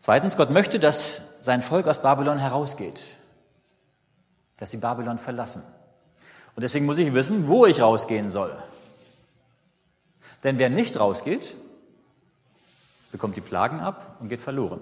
Zweitens, 0.00 0.36
Gott 0.36 0.50
möchte, 0.50 0.78
dass 0.78 1.22
sein 1.40 1.62
Volk 1.62 1.88
aus 1.88 2.00
Babylon 2.00 2.38
herausgeht 2.38 3.04
dass 4.58 4.72
sie 4.72 4.76
Babylon 4.76 5.18
verlassen. 5.18 5.62
Und 6.54 6.62
deswegen 6.62 6.84
muss 6.84 6.98
ich 6.98 7.14
wissen, 7.14 7.48
wo 7.48 7.64
ich 7.64 7.80
rausgehen 7.80 8.28
soll. 8.28 8.54
Denn 10.44 10.58
wer 10.58 10.68
nicht 10.68 11.00
rausgeht, 11.00 11.54
bekommt 13.12 13.36
die 13.36 13.40
Plagen 13.40 13.80
ab 13.80 14.16
und 14.20 14.28
geht 14.28 14.40
verloren. 14.40 14.80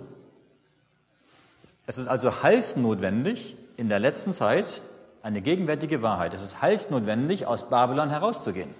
Es 1.86 1.98
ist 1.98 2.08
also 2.08 2.42
heilsnotwendig, 2.42 3.56
in 3.76 3.88
der 3.88 3.98
letzten 3.98 4.32
Zeit 4.32 4.80
eine 5.22 5.40
gegenwärtige 5.40 6.02
Wahrheit. 6.02 6.34
Es 6.34 6.42
ist 6.42 6.62
heilsnotwendig, 6.62 7.46
aus 7.46 7.68
Babylon 7.68 8.10
herauszugehen. 8.10 8.74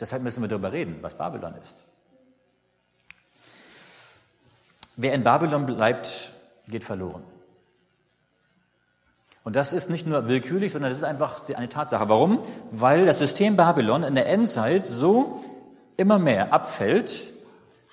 Deshalb 0.00 0.22
müssen 0.22 0.42
wir 0.42 0.48
darüber 0.48 0.72
reden, 0.72 0.98
was 1.02 1.14
Babylon 1.14 1.54
ist. 1.60 1.84
Wer 4.96 5.12
in 5.12 5.22
Babylon 5.22 5.66
bleibt, 5.66 6.32
geht 6.68 6.84
verloren. 6.84 7.22
Und 9.44 9.56
das 9.56 9.72
ist 9.72 9.88
nicht 9.88 10.06
nur 10.06 10.28
willkürlich, 10.28 10.72
sondern 10.72 10.90
das 10.90 10.98
ist 10.98 11.04
einfach 11.04 11.48
eine 11.54 11.68
Tatsache. 11.68 12.08
Warum? 12.08 12.40
Weil 12.70 13.06
das 13.06 13.18
System 13.18 13.56
Babylon 13.56 14.02
in 14.02 14.14
der 14.14 14.28
Endzeit 14.28 14.86
so 14.86 15.42
immer 15.96 16.18
mehr 16.18 16.52
abfällt 16.52 17.32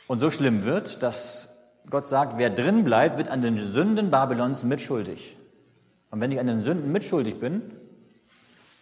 und 0.08 0.20
so 0.20 0.32
schlimm 0.32 0.64
wird, 0.64 1.02
dass 1.04 1.50
Gott 1.90 2.08
sagt, 2.08 2.38
wer 2.38 2.50
drin 2.50 2.84
bleibt, 2.84 3.18
wird 3.18 3.30
an 3.30 3.42
den 3.42 3.58
Sünden 3.58 4.12
Babylons 4.12 4.64
mitschuldig. 4.64 5.38
Und 6.12 6.22
wenn 6.22 6.32
ich 6.32 6.40
an 6.40 6.48
den 6.48 6.62
Sünden 6.62 6.92
mitschuldig 6.92 7.40
bin, 7.40 7.62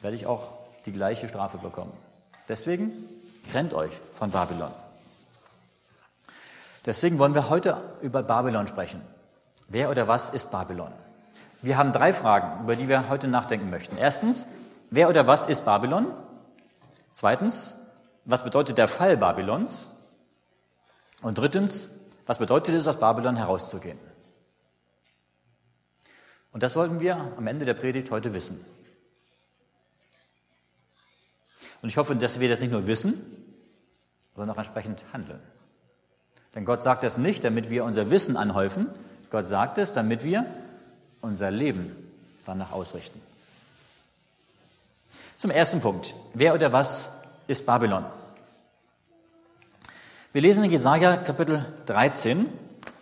werde 0.02 0.16
ich 0.16 0.26
auch 0.26 0.52
die 0.86 0.92
gleiche 0.92 1.28
Strafe 1.28 1.58
bekommen. 1.58 1.94
Deswegen 2.48 2.92
trennt 3.52 3.74
euch 3.74 3.92
von 4.12 4.32
Babylon. 4.32 4.72
Deswegen 6.86 7.18
wollen 7.20 7.34
wir 7.34 7.50
heute 7.50 7.78
über 8.02 8.24
Babylon 8.24 8.68
sprechen. 8.68 9.02
Wer 9.70 9.90
oder 9.90 10.08
was 10.08 10.30
ist 10.30 10.52
Babylon? 10.52 10.92
Wir 11.62 11.78
haben 11.78 11.94
drei 11.94 12.14
Fragen, 12.14 12.64
über 12.64 12.76
die 12.76 12.90
wir 12.90 13.08
heute 13.08 13.30
nachdenken 13.30 13.70
möchten. 13.70 13.98
Erstens, 13.98 14.46
wer 14.90 15.08
oder 15.08 15.26
was 15.28 15.46
ist 15.46 15.64
Babylon? 15.64 16.08
Zweitens, 17.14 17.76
was 18.26 18.44
bedeutet 18.44 18.78
der 18.78 18.90
Fall 18.90 19.16
Babylons? 19.16 19.88
Und 21.24 21.38
drittens, 21.38 21.90
was 22.26 22.38
bedeutet 22.38 22.76
es, 22.76 22.86
aus 22.86 23.00
Babylon 23.00 23.38
herauszugehen? 23.38 23.98
Und 26.52 26.62
das 26.62 26.74
sollten 26.74 27.00
wir 27.00 27.16
am 27.16 27.48
Ende 27.48 27.66
der 27.66 27.74
Predigt 27.74 28.12
heute 28.12 28.34
wissen. 28.34 28.64
Und 31.82 31.90
ich 31.90 31.98
hoffe, 31.98 32.16
dass 32.16 32.40
wir 32.40 32.50
das 32.50 32.60
nicht 32.60 32.72
nur 32.72 32.88
wissen, 32.88 33.22
sondern 34.36 34.56
auch 34.56 34.60
entsprechend 34.60 35.06
handeln. 35.14 35.40
Denn 36.56 36.66
Gott 36.66 36.84
sagt 36.84 37.04
es 37.04 37.18
nicht, 37.18 37.44
damit 37.44 37.70
wir 37.70 37.86
unser 37.86 38.12
Wissen 38.12 38.38
anhäufen. 38.38 38.88
Gott 39.32 39.48
sagt 39.48 39.78
es, 39.78 39.94
damit 39.94 40.24
wir 40.24 40.46
unser 41.22 41.52
Leben 41.52 41.96
danach 42.46 42.74
ausrichten. 42.74 43.20
Zum 45.38 45.52
ersten 45.52 45.80
Punkt. 45.80 46.14
Wer 46.34 46.54
oder 46.54 46.72
was 46.72 47.10
ist 47.48 47.66
Babylon? 47.66 48.06
Wir 50.34 50.42
lesen 50.42 50.64
in 50.64 50.72
Jesaja 50.72 51.18
Kapitel 51.18 51.64
13, 51.86 52.48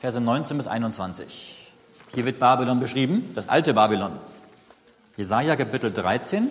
Verse 0.02 0.20
19 0.20 0.58
bis 0.58 0.68
21. 0.68 1.72
Hier 2.14 2.26
wird 2.26 2.40
Babylon 2.40 2.82
beschrieben, 2.82 3.32
das 3.34 3.48
alte 3.48 3.74
Babylon. 3.74 4.20
Jesaja 5.16 5.56
Kapitel 5.56 5.94
13, 5.94 6.50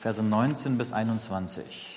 Verse 0.00 0.20
19 0.20 0.76
bis 0.76 0.92
21. 0.92 1.94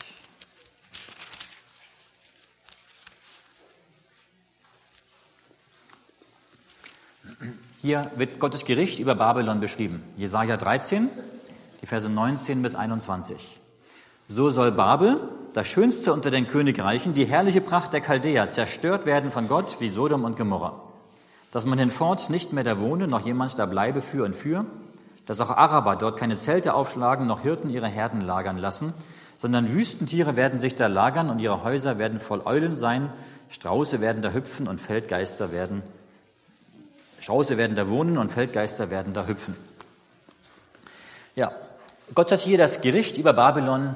Hier 7.82 8.04
wird 8.18 8.40
Gottes 8.40 8.66
Gericht 8.66 9.00
über 9.00 9.16
Babylon 9.16 9.60
beschrieben. 9.60 10.04
Jesaja 10.16 10.58
13, 10.58 11.10
die 11.82 11.88
Verse 11.88 12.08
19 12.08 12.62
bis 12.62 12.76
21. 12.76 13.61
So 14.34 14.50
soll 14.50 14.72
Babel, 14.72 15.20
das 15.54 15.68
schönste 15.68 16.14
unter 16.14 16.32
den 16.32 16.48
Königreichen, 16.48 17.14
die 17.14 17.26
herrliche 17.26 17.60
Pracht 17.60 17.92
der 17.92 18.00
Chaldäer, 18.00 18.50
zerstört 18.50 19.06
werden 19.06 19.30
von 19.30 19.50
Gott 19.50 19.82
wie 19.82 19.90
Sodom 19.90 20.24
und 20.24 20.38
Gomorra. 20.38 20.80
Dass 21.52 21.66
man 21.66 21.78
hinfort 21.78 22.30
nicht 22.30 22.54
mehr 22.54 22.64
da 22.64 22.80
wohne, 22.80 23.10
noch 23.10 23.26
jemand 23.26 23.60
da 23.60 23.66
bleibe 23.66 24.02
für 24.02 24.24
und 24.24 24.34
für, 24.34 24.64
dass 25.26 25.42
auch 25.42 25.50
Araber 25.50 25.98
dort 25.98 26.18
keine 26.18 26.38
Zelte 26.38 26.76
aufschlagen, 26.76 27.28
noch 27.28 27.42
Hirten 27.42 27.70
ihre 27.70 27.90
Herden 27.90 28.22
lagern 28.22 28.58
lassen, 28.58 28.94
sondern 29.36 29.74
Wüstentiere 29.74 30.38
werden 30.38 30.60
sich 30.62 30.76
da 30.76 30.88
lagern 30.88 31.30
und 31.30 31.42
ihre 31.42 31.66
Häuser 31.66 32.00
werden 32.00 32.22
voll 32.22 32.42
Eulen 32.46 32.78
sein, 32.78 33.10
Strauße 33.50 34.00
werden 34.00 34.22
da 34.22 34.32
hüpfen 34.32 34.70
und 34.70 34.80
Feldgeister 34.80 35.52
werden, 35.52 35.84
Strauße 37.20 37.58
werden 37.58 37.76
da 37.76 37.90
wohnen 37.90 38.18
und 38.18 38.32
Feldgeister 38.32 38.90
werden 38.90 39.14
da 39.14 39.28
hüpfen. 39.28 39.58
Ja, 41.36 41.52
Gott 42.16 42.32
hat 42.32 42.40
hier 42.40 42.58
das 42.58 42.80
Gericht 42.80 43.18
über 43.18 43.34
Babylon 43.34 43.96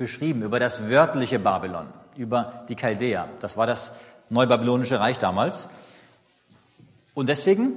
beschrieben, 0.00 0.42
über 0.42 0.58
das 0.58 0.88
wörtliche 0.88 1.38
Babylon, 1.38 1.86
über 2.16 2.64
die 2.70 2.74
Chaldäer. 2.74 3.28
Das 3.40 3.58
war 3.58 3.66
das 3.66 3.92
neubabylonische 4.30 4.98
Reich 4.98 5.18
damals. 5.18 5.68
Und 7.12 7.28
deswegen, 7.28 7.74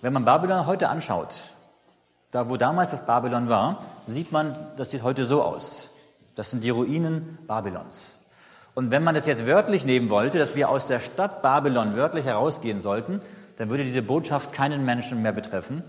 wenn 0.00 0.14
man 0.14 0.24
Babylon 0.24 0.66
heute 0.66 0.88
anschaut, 0.88 1.34
da, 2.30 2.48
wo 2.48 2.56
damals 2.56 2.92
das 2.92 3.04
Babylon 3.04 3.50
war, 3.50 3.80
sieht 4.06 4.32
man, 4.32 4.56
das 4.78 4.90
sieht 4.90 5.02
heute 5.02 5.26
so 5.26 5.42
aus. 5.42 5.90
Das 6.34 6.50
sind 6.50 6.64
die 6.64 6.70
Ruinen 6.70 7.38
Babylons. 7.46 8.16
Und 8.74 8.90
wenn 8.90 9.04
man 9.04 9.14
das 9.14 9.26
jetzt 9.26 9.46
wörtlich 9.46 9.84
nehmen 9.84 10.08
wollte, 10.08 10.38
dass 10.38 10.56
wir 10.56 10.70
aus 10.70 10.86
der 10.86 11.00
Stadt 11.00 11.42
Babylon 11.42 11.94
wörtlich 11.94 12.24
herausgehen 12.24 12.80
sollten, 12.80 13.20
dann 13.58 13.68
würde 13.68 13.84
diese 13.84 14.02
Botschaft 14.02 14.52
keinen 14.52 14.86
Menschen 14.86 15.20
mehr 15.20 15.32
betreffen, 15.32 15.84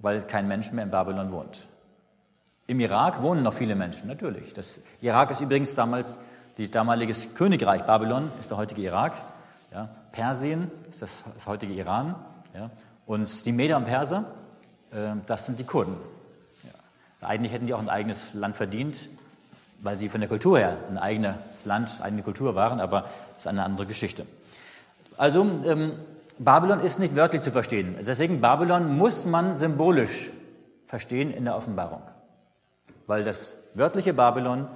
weil 0.00 0.20
kein 0.22 0.48
Mensch 0.48 0.72
mehr 0.72 0.84
in 0.84 0.90
Babylon 0.90 1.30
wohnt. 1.30 1.68
Im 2.68 2.78
Irak 2.78 3.20
wohnen 3.22 3.42
noch 3.42 3.54
viele 3.54 3.74
Menschen, 3.74 4.06
natürlich. 4.06 4.54
Das 4.54 4.78
Irak 5.00 5.32
ist 5.32 5.40
übrigens 5.40 5.74
damals, 5.74 6.18
das 6.56 6.70
damalige 6.70 7.14
Königreich 7.34 7.82
Babylon 7.82 8.30
ist 8.38 8.50
der 8.50 8.58
heutige 8.58 8.82
Irak. 8.82 9.14
Ja. 9.72 9.88
Persien 10.12 10.70
ist 10.88 11.02
das, 11.02 11.24
das 11.34 11.46
heutige 11.48 11.72
Iran. 11.72 12.14
Ja. 12.54 12.70
Und 13.06 13.44
die 13.44 13.52
Meder 13.52 13.76
und 13.76 13.86
Perser 13.86 14.24
äh, 14.90 15.14
das 15.26 15.46
sind 15.46 15.58
die 15.58 15.64
Kurden. 15.64 15.96
Ja. 16.64 17.28
Eigentlich 17.28 17.52
hätten 17.52 17.66
die 17.66 17.74
auch 17.74 17.80
ein 17.80 17.88
eigenes 17.88 18.34
Land 18.34 18.56
verdient, 18.56 19.08
weil 19.80 19.98
sie 19.98 20.08
von 20.08 20.20
der 20.20 20.28
Kultur 20.28 20.58
her 20.58 20.76
ein 20.90 20.98
eigenes 20.98 21.34
Land, 21.64 22.00
eigene 22.02 22.22
Kultur 22.22 22.54
waren, 22.54 22.80
aber 22.80 23.02
das 23.02 23.38
ist 23.38 23.46
eine 23.46 23.64
andere 23.64 23.86
Geschichte. 23.86 24.26
Also 25.16 25.46
ähm, 25.64 25.92
Babylon 26.38 26.80
ist 26.80 26.98
nicht 26.98 27.16
wörtlich 27.16 27.42
zu 27.42 27.50
verstehen. 27.50 27.96
Deswegen 28.00 28.40
Babylon 28.40 28.96
muss 28.96 29.26
man 29.26 29.56
symbolisch 29.56 30.30
verstehen 30.86 31.32
in 31.32 31.44
der 31.44 31.56
Offenbarung, 31.56 32.02
weil 33.08 33.24
das 33.24 33.56
wörtliche 33.74 34.14
Babylon 34.14 34.68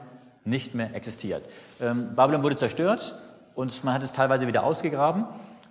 nicht 0.45 0.75
mehr 0.75 0.93
existiert. 0.97 1.49
Ähm, 1.81 2.17
Babylon 2.17 2.43
wurde 2.43 2.57
zerstört 2.57 3.15
und 3.55 3.85
man 3.85 3.95
hat 3.95 4.03
es 4.03 4.13
teilweise 4.13 4.49
wieder 4.49 4.65
ausgegraben 4.65 5.27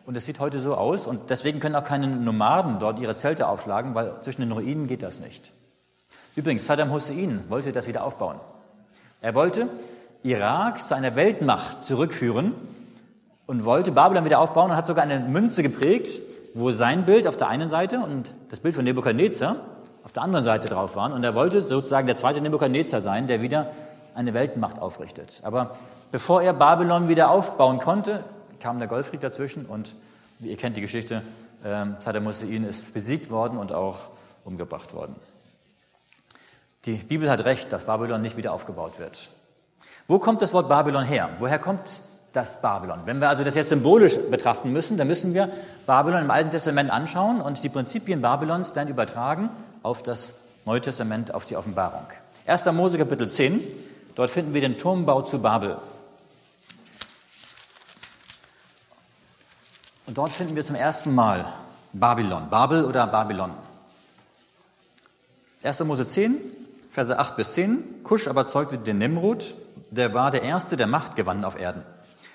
und 0.06 0.16
es 0.16 0.26
sieht 0.26 0.40
heute 0.40 0.62
so 0.62 0.76
aus 0.76 1.08
und 1.08 1.30
deswegen 1.30 1.60
können 1.60 1.76
auch 1.76 1.84
keine 1.84 2.08
Nomaden 2.08 2.80
dort 2.80 3.00
ihre 3.00 3.16
Zelte 3.16 3.48
aufschlagen, 3.48 3.94
weil 3.96 4.14
zwischen 4.22 4.42
den 4.42 4.52
Ruinen 4.54 4.88
geht 4.88 5.04
das 5.04 5.20
nicht. 5.20 5.52
Übrigens, 6.36 6.66
Saddam 6.66 6.92
Hussein 6.92 7.44
wollte 7.50 7.74
das 7.74 7.88
wieder 7.88 8.06
aufbauen. 8.06 8.40
Er 9.20 9.36
wollte 9.36 9.68
Irak 10.24 10.88
zu 10.88 10.96
einer 10.96 11.16
Weltmacht 11.16 11.84
zurückführen 11.84 12.54
und 13.48 13.66
wollte 13.66 13.92
Babylon 13.92 14.24
wieder 14.24 14.40
aufbauen 14.40 14.72
und 14.72 14.78
hat 14.78 14.88
sogar 14.88 15.04
eine 15.04 15.20
Münze 15.20 15.64
geprägt, 15.64 16.22
wo 16.54 16.72
sein 16.72 17.06
Bild 17.06 17.28
auf 17.28 17.38
der 17.38 17.48
einen 17.48 17.68
Seite 17.68 18.00
und 18.00 18.32
das 18.50 18.60
Bild 18.60 18.76
von 18.76 18.86
Nebukadnezar 18.86 19.58
auf 20.04 20.12
der 20.12 20.24
anderen 20.24 20.46
Seite 20.46 20.68
drauf 20.68 20.96
waren. 20.96 21.14
Und 21.14 21.24
er 21.24 21.36
wollte 21.36 21.62
sozusagen 21.62 22.08
der 22.08 22.16
zweite 22.16 22.42
Nebukadnezar 22.42 23.02
sein, 23.02 23.28
der 23.28 23.42
wieder 23.42 23.72
eine 24.16 24.34
Weltmacht 24.34 24.80
aufrichtet. 24.80 25.42
Aber 25.44 25.78
bevor 26.12 26.42
er 26.42 26.54
Babylon 26.54 27.08
wieder 27.08 27.30
aufbauen 27.30 27.80
konnte, 27.80 28.24
kam 28.60 28.80
der 28.80 28.88
Golfkrieg 28.88 29.22
dazwischen 29.22 29.66
und 29.66 29.96
ihr 30.40 30.58
kennt 30.58 30.78
die 30.78 30.82
Geschichte, 30.82 31.22
ähm, 31.64 31.96
Saddam 32.00 32.26
Hussein 32.26 32.64
ist 32.64 32.94
besiegt 32.94 33.30
worden 33.30 33.58
und 33.58 33.72
auch 33.72 33.98
umgebracht 34.44 34.94
worden. 34.94 35.16
Die 36.86 36.96
Bibel 36.96 37.30
hat 37.30 37.46
recht, 37.46 37.72
dass 37.72 37.86
Babylon 37.86 38.22
nicht 38.22 38.38
wieder 38.38 38.54
aufgebaut 38.54 38.98
wird. 38.98 39.30
Wo 40.08 40.18
kommt 40.20 40.42
das 40.42 40.52
Wort 40.54 40.68
Babylon 40.68 41.04
her? 41.04 41.30
Woher 41.40 41.60
kommt 41.60 42.02
das 42.34 42.60
Babylon? 42.60 43.02
Wenn 43.06 43.22
wir 43.22 43.30
also 43.30 43.44
das 43.44 43.54
jetzt 43.54 43.70
symbolisch 43.70 44.18
betrachten 44.32 44.72
müssen, 44.72 44.98
dann 44.98 45.08
müssen 45.08 45.34
wir 45.34 45.50
Babylon 45.86 46.24
im 46.24 46.32
Alten 46.32 46.50
Testament 46.50 46.90
anschauen 46.90 47.40
und 47.40 47.64
die 47.64 47.70
Prinzipien 47.70 48.22
Babylons 48.22 48.74
dann 48.74 48.88
übertragen 48.88 49.50
auf 49.84 50.04
das 50.04 50.36
Neue 50.66 50.82
Testament, 50.82 51.34
auf 51.34 51.46
die 51.46 51.56
Offenbarung. 51.56 52.06
1. 52.46 52.66
Mose 52.68 52.98
Kapitel 52.98 53.30
10, 53.30 53.62
dort 54.16 54.30
finden 54.30 54.54
wir 54.54 54.62
den 54.62 54.78
Turmbau 54.78 55.22
zu 55.24 55.40
Babel. 55.40 55.78
Und 60.06 60.18
dort 60.18 60.32
finden 60.32 60.56
wir 60.56 60.66
zum 60.66 60.76
ersten 60.76 61.16
Mal 61.16 61.46
Babylon, 61.94 62.50
Babel 62.50 62.86
oder 62.86 63.08
Babylon. 63.08 63.52
1. 65.64 65.80
Mose 65.82 66.06
10, 66.06 66.38
Verse 66.92 67.18
8 67.18 67.38
bis 67.38 67.54
10. 67.54 68.04
Kusch 68.04 68.28
aber 68.28 68.46
zeugte 68.46 68.78
den 68.78 68.98
Nimrod, 68.98 69.56
der 69.92 70.14
war 70.14 70.32
der 70.32 70.42
Erste, 70.42 70.78
der 70.78 70.88
Macht 70.88 71.16
gewann 71.16 71.46
auf 71.46 71.60
Erden. 71.60 71.84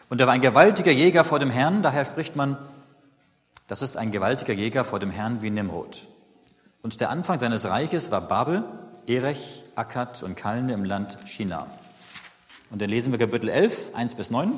Und 0.09 0.21
er 0.21 0.27
war 0.27 0.35
ein 0.35 0.41
gewaltiger 0.41 0.93
Jäger 0.93 1.25
vor 1.25 1.39
dem 1.39 1.51
Herrn, 1.51 1.83
daher 1.83 2.05
spricht 2.05 2.37
man, 2.37 2.57
das 3.67 3.83
ist 3.83 3.97
ein 3.97 4.13
gewaltiger 4.13 4.53
Jäger 4.53 4.85
vor 4.85 5.01
dem 5.01 5.11
Herrn 5.11 5.43
wie 5.43 5.51
Nimrod. 5.51 6.07
Und 6.87 7.01
der 7.01 7.11
Anfang 7.11 7.41
seines 7.41 7.65
Reiches 7.65 8.13
war 8.13 8.21
Babel, 8.21 8.63
Erech, 9.09 9.65
Akkad 9.75 10.23
und 10.23 10.37
Kalne 10.37 10.73
im 10.73 10.85
Land 10.85 11.19
China. 11.27 11.67
Und 12.71 12.81
dann 12.81 12.89
lesen 12.89 13.11
wir 13.11 13.19
Kapitel 13.19 13.49
11, 13.49 13.91
1 13.93 14.15
bis 14.15 14.31
9. 14.31 14.53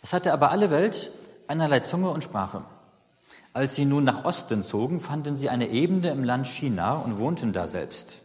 Es 0.00 0.12
hatte 0.12 0.32
aber 0.32 0.52
alle 0.52 0.70
Welt 0.70 1.10
einerlei 1.48 1.80
Zunge 1.80 2.10
und 2.10 2.22
Sprache. 2.22 2.62
Als 3.52 3.74
sie 3.74 3.84
nun 3.84 4.04
nach 4.04 4.24
Osten 4.24 4.62
zogen, 4.62 5.00
fanden 5.00 5.36
sie 5.36 5.48
eine 5.48 5.70
Ebene 5.70 6.12
im 6.12 6.22
Land 6.22 6.46
China 6.46 6.92
und 6.92 7.18
wohnten 7.18 7.52
da 7.52 7.66
selbst. 7.66 8.22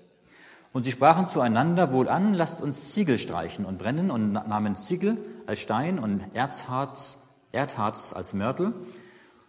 Und 0.71 0.83
sie 0.83 0.91
sprachen 0.91 1.27
zueinander, 1.27 1.91
wohlan, 1.91 2.35
lasst 2.35 2.61
uns 2.61 2.91
Ziegel 2.91 3.17
streichen 3.17 3.65
und 3.65 3.79
brennen 3.79 4.11
und 4.11 4.33
nahmen 4.33 4.75
Ziegel 4.75 5.17
als 5.47 5.61
Stein 5.61 5.97
und 5.97 6.21
Erzharz, 6.35 7.17
Erdharz 7.51 8.13
als 8.13 8.33
Mörtel 8.33 8.75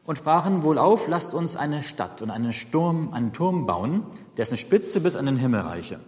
und 0.06 0.18
sprachen 0.18 0.62
wohlauf, 0.62 1.08
lasst 1.08 1.34
uns 1.34 1.56
eine 1.56 1.82
Stadt 1.82 2.22
und 2.22 2.30
einen 2.30 2.52
Sturm, 2.52 3.12
einen 3.12 3.32
Turm 3.32 3.66
bauen, 3.66 4.04
dessen 4.36 4.56
Spitze 4.56 5.00
bis 5.00 5.16
an 5.16 5.26
den 5.26 5.36
Himmel 5.36 5.60
reiche, 5.60 5.98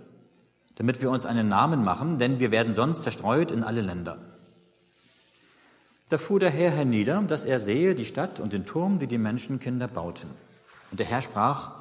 damit 0.77 1.03
wir 1.03 1.11
uns 1.11 1.27
einen 1.27 1.49
Namen 1.49 1.85
machen, 1.85 2.19
denn 2.19 2.39
wir 2.39 2.51
werden 2.51 2.75
sonst 2.75 3.03
zerstreut 3.03 3.51
in 3.51 3.65
alle 3.65 3.81
Länder. 3.81 4.19
Da 6.09 6.17
fuhr 6.17 6.41
der 6.41 6.51
Herr 6.51 6.71
hernieder, 6.71 7.23
dass 7.23 7.45
er 7.45 7.61
sehe 7.61 7.95
die 7.95 8.07
Stadt 8.07 8.41
und 8.41 8.53
den 8.53 8.65
Turm, 8.65 8.99
die 8.99 9.09
die 9.09 9.19
Menschenkinder 9.19 9.89
bauten. 9.89 10.31
Und 10.91 11.01
der 11.01 11.07
Herr 11.07 11.21
sprach, 11.21 11.73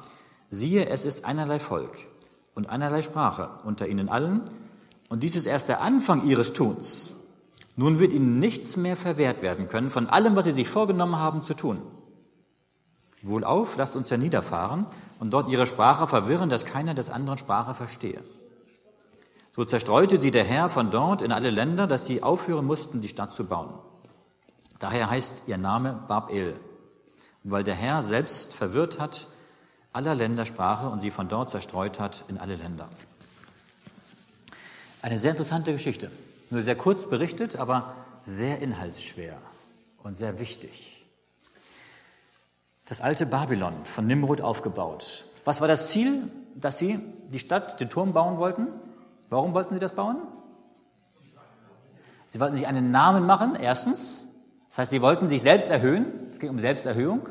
siehe, 0.50 0.86
es 0.88 1.04
ist 1.04 1.24
einerlei 1.24 1.58
Volk 1.58 1.96
und 2.54 2.68
einerlei 2.68 3.00
Sprache 3.00 3.48
unter 3.64 3.86
ihnen 3.86 4.08
allen, 4.08 4.42
und 5.08 5.22
dies 5.22 5.36
ist 5.36 5.46
erst 5.46 5.70
der 5.70 5.80
Anfang 5.80 6.26
ihres 6.26 6.52
Tuns. 6.52 7.14
Nun 7.76 7.98
wird 7.98 8.12
ihnen 8.12 8.38
nichts 8.38 8.76
mehr 8.76 8.96
verwehrt 8.96 9.40
werden 9.40 9.68
können 9.68 9.88
von 9.88 10.06
allem, 10.06 10.36
was 10.36 10.44
sie 10.44 10.52
sich 10.52 10.68
vorgenommen 10.68 11.16
haben 11.16 11.42
zu 11.42 11.54
tun. 11.54 11.80
Wohlauf, 13.22 13.76
lasst 13.76 13.96
uns 13.96 14.10
herniederfahren 14.10 14.86
und 15.18 15.32
dort 15.32 15.48
ihre 15.48 15.66
Sprache 15.66 16.06
verwirren, 16.06 16.48
dass 16.48 16.64
keiner 16.64 16.94
des 16.94 17.10
anderen 17.10 17.38
Sprache 17.38 17.74
verstehe. 17.74 18.22
So 19.52 19.64
zerstreute 19.64 20.18
sie 20.18 20.30
der 20.30 20.44
Herr 20.44 20.68
von 20.68 20.90
dort 20.90 21.20
in 21.20 21.32
alle 21.32 21.50
Länder, 21.50 21.86
dass 21.86 22.06
sie 22.06 22.22
aufhören 22.22 22.64
mussten, 22.64 23.00
die 23.00 23.08
Stadt 23.08 23.32
zu 23.32 23.46
bauen. 23.46 23.74
Daher 24.78 25.10
heißt 25.10 25.42
ihr 25.46 25.58
Name 25.58 26.04
Babel, 26.06 26.54
weil 27.42 27.64
der 27.64 27.74
Herr 27.74 28.02
selbst 28.02 28.52
verwirrt 28.52 29.00
hat 29.00 29.26
aller 29.92 30.14
Länder 30.14 30.46
Sprache 30.46 30.88
und 30.88 31.00
sie 31.00 31.10
von 31.10 31.28
dort 31.28 31.50
zerstreut 31.50 31.98
hat 31.98 32.24
in 32.28 32.38
alle 32.38 32.54
Länder. 32.54 32.88
Eine 35.02 35.18
sehr 35.18 35.32
interessante 35.32 35.72
Geschichte. 35.72 36.10
Nur 36.50 36.62
sehr 36.62 36.76
kurz 36.76 37.08
berichtet, 37.08 37.56
aber 37.56 37.94
sehr 38.22 38.60
inhaltsschwer 38.60 39.38
und 40.02 40.16
sehr 40.16 40.38
wichtig. 40.38 40.97
Das 42.88 43.02
alte 43.02 43.26
Babylon 43.26 43.74
von 43.84 44.06
Nimrod 44.06 44.40
aufgebaut. 44.40 45.26
Was 45.44 45.60
war 45.60 45.68
das 45.68 45.90
Ziel, 45.90 46.30
dass 46.54 46.78
sie 46.78 46.98
die 47.28 47.38
Stadt, 47.38 47.78
den 47.80 47.90
Turm 47.90 48.14
bauen 48.14 48.38
wollten? 48.38 48.68
Warum 49.28 49.52
wollten 49.52 49.74
sie 49.74 49.80
das 49.80 49.92
bauen? 49.92 50.16
Sie 52.28 52.40
wollten 52.40 52.56
sich 52.56 52.66
einen 52.66 52.90
Namen 52.90 53.26
machen, 53.26 53.56
erstens. 53.56 54.26
Das 54.70 54.78
heißt, 54.78 54.90
sie 54.90 55.02
wollten 55.02 55.28
sich 55.28 55.42
selbst 55.42 55.68
erhöhen. 55.68 56.06
Es 56.32 56.38
ging 56.38 56.48
um 56.48 56.58
Selbsterhöhung. 56.58 57.28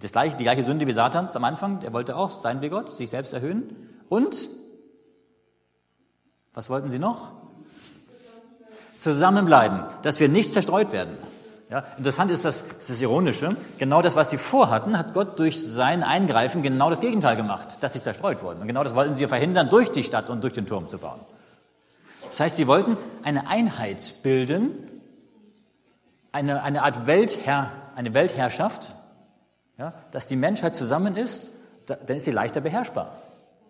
Das 0.00 0.10
gleiche, 0.10 0.36
die 0.36 0.44
gleiche 0.44 0.64
Sünde 0.64 0.88
wie 0.88 0.92
Satans 0.92 1.36
am 1.36 1.44
Anfang. 1.44 1.78
Der 1.78 1.92
wollte 1.92 2.16
auch 2.16 2.30
sein 2.30 2.60
wie 2.60 2.68
Gott, 2.68 2.90
sich 2.90 3.08
selbst 3.08 3.32
erhöhen. 3.32 3.88
Und 4.08 4.48
was 6.54 6.68
wollten 6.70 6.90
sie 6.90 6.98
noch? 6.98 7.30
Zusammenbleiben, 8.98 9.84
dass 10.02 10.18
wir 10.18 10.28
nicht 10.28 10.52
zerstreut 10.52 10.90
werden. 10.90 11.16
Ja, 11.72 11.84
interessant 11.96 12.30
ist 12.30 12.44
das, 12.44 12.60
ist 12.60 12.90
das 12.90 13.00
Ironische. 13.00 13.56
Genau 13.78 14.02
das, 14.02 14.14
was 14.14 14.28
sie 14.28 14.36
vorhatten, 14.36 14.98
hat 14.98 15.14
Gott 15.14 15.38
durch 15.38 15.66
sein 15.66 16.02
Eingreifen 16.02 16.60
genau 16.60 16.90
das 16.90 17.00
Gegenteil 17.00 17.34
gemacht, 17.34 17.82
dass 17.82 17.94
sie 17.94 18.02
zerstreut 18.02 18.42
wurden. 18.42 18.60
Und 18.60 18.66
genau 18.66 18.84
das 18.84 18.94
wollten 18.94 19.14
sie 19.14 19.26
verhindern, 19.26 19.70
durch 19.70 19.90
die 19.90 20.04
Stadt 20.04 20.28
und 20.28 20.44
durch 20.44 20.52
den 20.52 20.66
Turm 20.66 20.88
zu 20.88 20.98
bauen. 20.98 21.20
Das 22.28 22.40
heißt, 22.40 22.56
sie 22.58 22.66
wollten 22.66 22.98
eine 23.22 23.48
Einheit 23.48 24.16
bilden, 24.22 24.72
eine, 26.30 26.62
eine 26.62 26.82
Art 26.82 27.06
Weltherr, 27.06 27.72
eine 27.96 28.12
Weltherrschaft, 28.12 28.94
ja, 29.78 29.94
dass 30.10 30.28
die 30.28 30.36
Menschheit 30.36 30.76
zusammen 30.76 31.16
ist, 31.16 31.48
da, 31.86 31.94
dann 31.94 32.18
ist 32.18 32.26
sie 32.26 32.32
leichter 32.32 32.60
beherrschbar. 32.60 33.16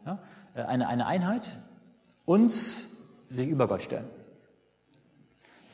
Ja, 0.04 0.18
eine, 0.56 0.88
eine 0.88 1.06
Einheit 1.06 1.52
und 2.24 2.52
sich 3.28 3.46
über 3.46 3.68
Gott 3.68 3.82
stellen. 3.82 4.08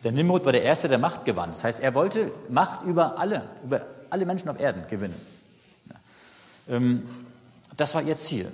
Der 0.04 0.12
Nimrod 0.12 0.44
war 0.44 0.52
der 0.52 0.62
Erste, 0.62 0.88
der 0.88 0.98
Macht 0.98 1.24
gewann. 1.24 1.50
Das 1.50 1.64
heißt, 1.64 1.80
er 1.80 1.94
wollte 1.94 2.32
Macht 2.48 2.82
über 2.82 3.18
alle, 3.18 3.48
über 3.64 3.82
alle 4.10 4.26
Menschen 4.26 4.48
auf 4.48 4.60
Erden 4.60 4.86
gewinnen. 4.88 5.20
Ähm, 6.68 7.08
das 7.76 7.94
war 7.94 8.02
ihr 8.02 8.16
Ziel. 8.16 8.50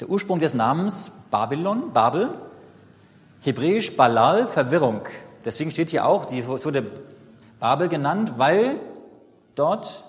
Der 0.00 0.08
Ursprung 0.08 0.40
des 0.40 0.54
Namens 0.54 1.12
Babylon, 1.30 1.92
Babel, 1.92 2.30
hebräisch 3.42 3.96
Balal, 3.96 4.46
Verwirrung. 4.46 5.02
Deswegen 5.44 5.70
steht 5.70 5.90
hier 5.90 6.06
auch, 6.06 6.28
sie 6.28 6.46
wurde 6.46 6.86
Babel 7.58 7.88
genannt, 7.88 8.34
weil 8.38 8.80
dort 9.54 10.04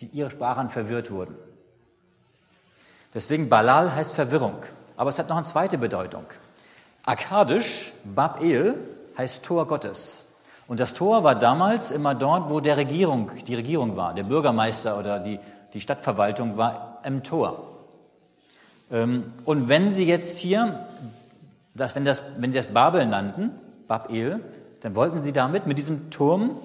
die, 0.00 0.06
ihre 0.06 0.30
Sprachen 0.30 0.70
verwirrt 0.70 1.10
wurden. 1.10 1.36
Deswegen 3.12 3.48
Balal 3.48 3.94
heißt 3.94 4.14
Verwirrung. 4.14 4.58
Aber 4.96 5.10
es 5.10 5.18
hat 5.18 5.28
noch 5.28 5.36
eine 5.36 5.46
zweite 5.46 5.78
Bedeutung. 5.78 6.24
Akkadisch, 7.06 7.92
Bab-El, 8.04 8.76
heißt 9.16 9.44
Tor 9.44 9.66
Gottes. 9.66 10.24
Und 10.66 10.80
das 10.80 10.94
Tor 10.94 11.24
war 11.24 11.34
damals 11.34 11.90
immer 11.90 12.14
dort, 12.14 12.48
wo 12.48 12.60
der 12.60 12.76
Regierung, 12.76 13.30
die 13.46 13.54
Regierung 13.54 13.96
war. 13.96 14.14
Der 14.14 14.22
Bürgermeister 14.22 14.98
oder 14.98 15.20
die, 15.20 15.38
die 15.74 15.80
Stadtverwaltung 15.80 16.56
war 16.56 17.00
im 17.04 17.22
Tor. 17.22 17.68
Ähm, 18.90 19.34
und 19.44 19.68
wenn 19.68 19.90
Sie 19.90 20.06
jetzt 20.06 20.38
hier, 20.38 20.86
das, 21.74 21.94
wenn, 21.94 22.04
das, 22.04 22.22
wenn 22.38 22.52
Sie 22.52 22.58
das 22.58 22.72
Babel 22.72 23.04
nannten, 23.04 23.50
Bab-El, 23.86 24.40
dann 24.80 24.94
wollten 24.96 25.22
Sie 25.22 25.32
damit 25.32 25.66
mit 25.66 25.76
diesem 25.76 26.10
Turm 26.10 26.56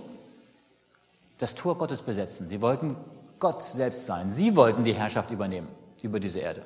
das 1.37 1.55
Tor 1.55 1.77
Gottes 1.77 2.01
besetzen. 2.01 2.47
Sie 2.47 2.61
wollten 2.61 2.95
Gott 3.39 3.63
selbst 3.63 4.05
sein. 4.05 4.31
Sie 4.31 4.55
wollten 4.55 4.83
die 4.83 4.93
Herrschaft 4.93 5.31
übernehmen 5.31 5.67
über 6.01 6.19
diese 6.19 6.39
Erde. 6.39 6.61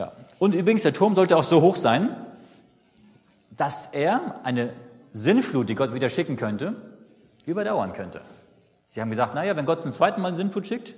Ja. 0.00 0.12
Und 0.38 0.54
übrigens, 0.54 0.80
der 0.80 0.94
Turm 0.94 1.14
sollte 1.14 1.36
auch 1.36 1.44
so 1.44 1.60
hoch 1.60 1.76
sein, 1.76 2.16
dass 3.50 3.88
er 3.92 4.40
eine 4.44 4.72
Sinnflut, 5.12 5.68
die 5.68 5.74
Gott 5.74 5.92
wieder 5.92 6.08
schicken 6.08 6.36
könnte, 6.36 6.74
überdauern 7.44 7.92
könnte. 7.92 8.22
Sie 8.88 9.02
haben 9.02 9.10
gedacht, 9.10 9.34
naja, 9.34 9.54
wenn 9.56 9.66
Gott 9.66 9.82
zum 9.82 9.92
zweiten 9.92 10.22
Mal 10.22 10.28
eine 10.28 10.38
Sinnflut 10.38 10.66
schickt, 10.66 10.94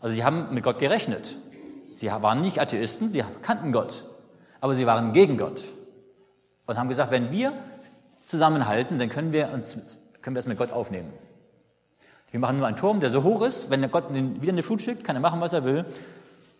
also 0.00 0.14
sie 0.14 0.24
haben 0.24 0.54
mit 0.54 0.64
Gott 0.64 0.78
gerechnet. 0.78 1.36
Sie 1.90 2.06
waren 2.06 2.40
nicht 2.40 2.62
Atheisten, 2.62 3.10
sie 3.10 3.22
kannten 3.42 3.72
Gott, 3.72 4.06
aber 4.62 4.74
sie 4.74 4.86
waren 4.86 5.12
gegen 5.12 5.36
Gott 5.36 5.66
und 6.64 6.78
haben 6.78 6.88
gesagt, 6.88 7.10
wenn 7.10 7.30
wir 7.30 7.52
zusammenhalten, 8.24 8.98
dann 8.98 9.10
können 9.10 9.34
wir 9.34 9.50
uns 9.52 9.76
können 10.22 10.34
wir 10.34 10.40
es 10.40 10.46
mit 10.46 10.56
Gott 10.56 10.72
aufnehmen. 10.72 11.12
Wir 12.30 12.40
machen 12.40 12.56
nur 12.56 12.66
einen 12.66 12.78
Turm, 12.78 13.00
der 13.00 13.10
so 13.10 13.22
hoch 13.22 13.42
ist, 13.42 13.68
wenn 13.68 13.90
Gott 13.90 14.14
wieder 14.14 14.52
eine 14.52 14.62
Flut 14.62 14.80
schickt, 14.80 15.04
kann 15.04 15.14
er 15.14 15.20
machen, 15.20 15.42
was 15.42 15.52
er 15.52 15.62
will. 15.64 15.84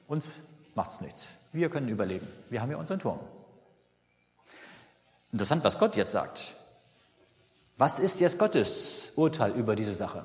Uns 0.08 0.28
macht 0.74 0.90
es 0.90 1.00
nichts. 1.00 1.39
Wir 1.52 1.68
können 1.68 1.88
überleben. 1.88 2.28
Wir 2.48 2.60
haben 2.62 2.70
ja 2.70 2.76
unseren 2.76 2.98
Turm. 2.98 3.20
Interessant, 5.32 5.64
was 5.64 5.78
Gott 5.78 5.96
jetzt 5.96 6.12
sagt. 6.12 6.54
Was 7.76 7.98
ist 7.98 8.20
jetzt 8.20 8.38
Gottes 8.38 9.12
Urteil 9.16 9.52
über 9.52 9.74
diese 9.74 9.94
Sache? 9.94 10.24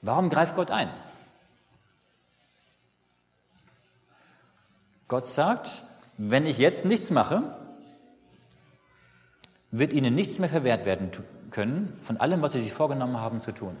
Warum 0.00 0.30
greift 0.30 0.54
Gott 0.56 0.70
ein? 0.70 0.90
Gott 5.06 5.28
sagt, 5.28 5.82
wenn 6.16 6.46
ich 6.46 6.58
jetzt 6.58 6.84
nichts 6.84 7.10
mache, 7.10 7.42
wird 9.70 9.92
ihnen 9.92 10.14
nichts 10.14 10.38
mehr 10.38 10.48
verwehrt 10.48 10.84
werden 10.84 11.10
können 11.50 11.96
von 12.00 12.16
allem, 12.16 12.42
was 12.42 12.52
sie 12.52 12.62
sich 12.62 12.72
vorgenommen 12.72 13.18
haben 13.18 13.40
zu 13.40 13.52
tun. 13.52 13.76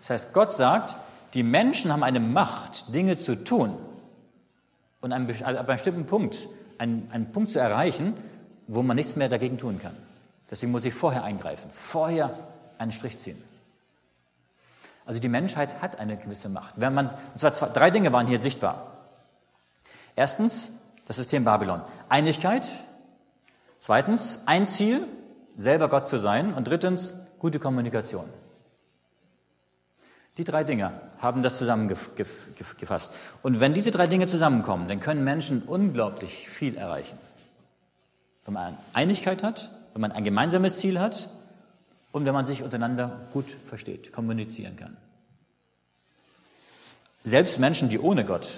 Das 0.00 0.10
heißt, 0.10 0.32
Gott 0.32 0.54
sagt, 0.54 0.96
die 1.34 1.42
Menschen 1.42 1.92
haben 1.92 2.02
eine 2.02 2.20
Macht, 2.20 2.94
Dinge 2.94 3.18
zu 3.18 3.44
tun, 3.44 3.78
und 5.04 5.12
an 5.12 5.28
einem 5.28 5.44
also 5.44 5.62
bestimmten 5.64 6.06
Punkt, 6.06 6.48
einen, 6.78 7.10
einen 7.12 7.30
Punkt 7.30 7.50
zu 7.50 7.58
erreichen, 7.58 8.14
wo 8.66 8.82
man 8.82 8.96
nichts 8.96 9.16
mehr 9.16 9.28
dagegen 9.28 9.58
tun 9.58 9.78
kann. 9.78 9.94
Deswegen 10.50 10.72
muss 10.72 10.86
ich 10.86 10.94
vorher 10.94 11.24
eingreifen, 11.24 11.70
vorher 11.74 12.30
einen 12.78 12.90
Strich 12.90 13.18
ziehen. 13.18 13.42
Also 15.04 15.20
die 15.20 15.28
Menschheit 15.28 15.82
hat 15.82 15.98
eine 15.98 16.16
gewisse 16.16 16.48
Macht. 16.48 16.74
Wenn 16.78 16.94
man, 16.94 17.10
und 17.10 17.38
zwar 17.38 17.52
zwei, 17.52 17.68
drei 17.68 17.90
Dinge 17.90 18.12
waren 18.14 18.26
hier 18.26 18.40
sichtbar. 18.40 18.92
Erstens 20.16 20.70
das 21.06 21.16
System 21.16 21.44
Babylon. 21.44 21.82
Einigkeit. 22.08 22.72
Zweitens 23.78 24.44
ein 24.46 24.66
Ziel, 24.66 25.06
selber 25.54 25.90
Gott 25.90 26.08
zu 26.08 26.18
sein. 26.18 26.54
Und 26.54 26.66
drittens 26.66 27.14
gute 27.38 27.58
Kommunikation. 27.58 28.24
Die 30.36 30.44
drei 30.44 30.64
Dinge 30.64 30.92
haben 31.20 31.42
das 31.42 31.58
zusammengefasst. 31.58 33.12
Und 33.42 33.60
wenn 33.60 33.72
diese 33.72 33.92
drei 33.92 34.06
Dinge 34.08 34.26
zusammenkommen, 34.26 34.88
dann 34.88 34.98
können 34.98 35.22
Menschen 35.22 35.62
unglaublich 35.62 36.48
viel 36.48 36.76
erreichen. 36.76 37.18
Wenn 38.44 38.54
man 38.54 38.76
Einigkeit 38.92 39.42
hat, 39.42 39.70
wenn 39.92 40.00
man 40.00 40.12
ein 40.12 40.24
gemeinsames 40.24 40.78
Ziel 40.78 40.98
hat 40.98 41.30
und 42.10 42.24
wenn 42.24 42.34
man 42.34 42.46
sich 42.46 42.62
untereinander 42.62 43.20
gut 43.32 43.46
versteht, 43.66 44.12
kommunizieren 44.12 44.76
kann. 44.76 44.96
Selbst 47.22 47.58
Menschen, 47.58 47.88
die 47.88 47.98
ohne 47.98 48.24
Gott 48.24 48.48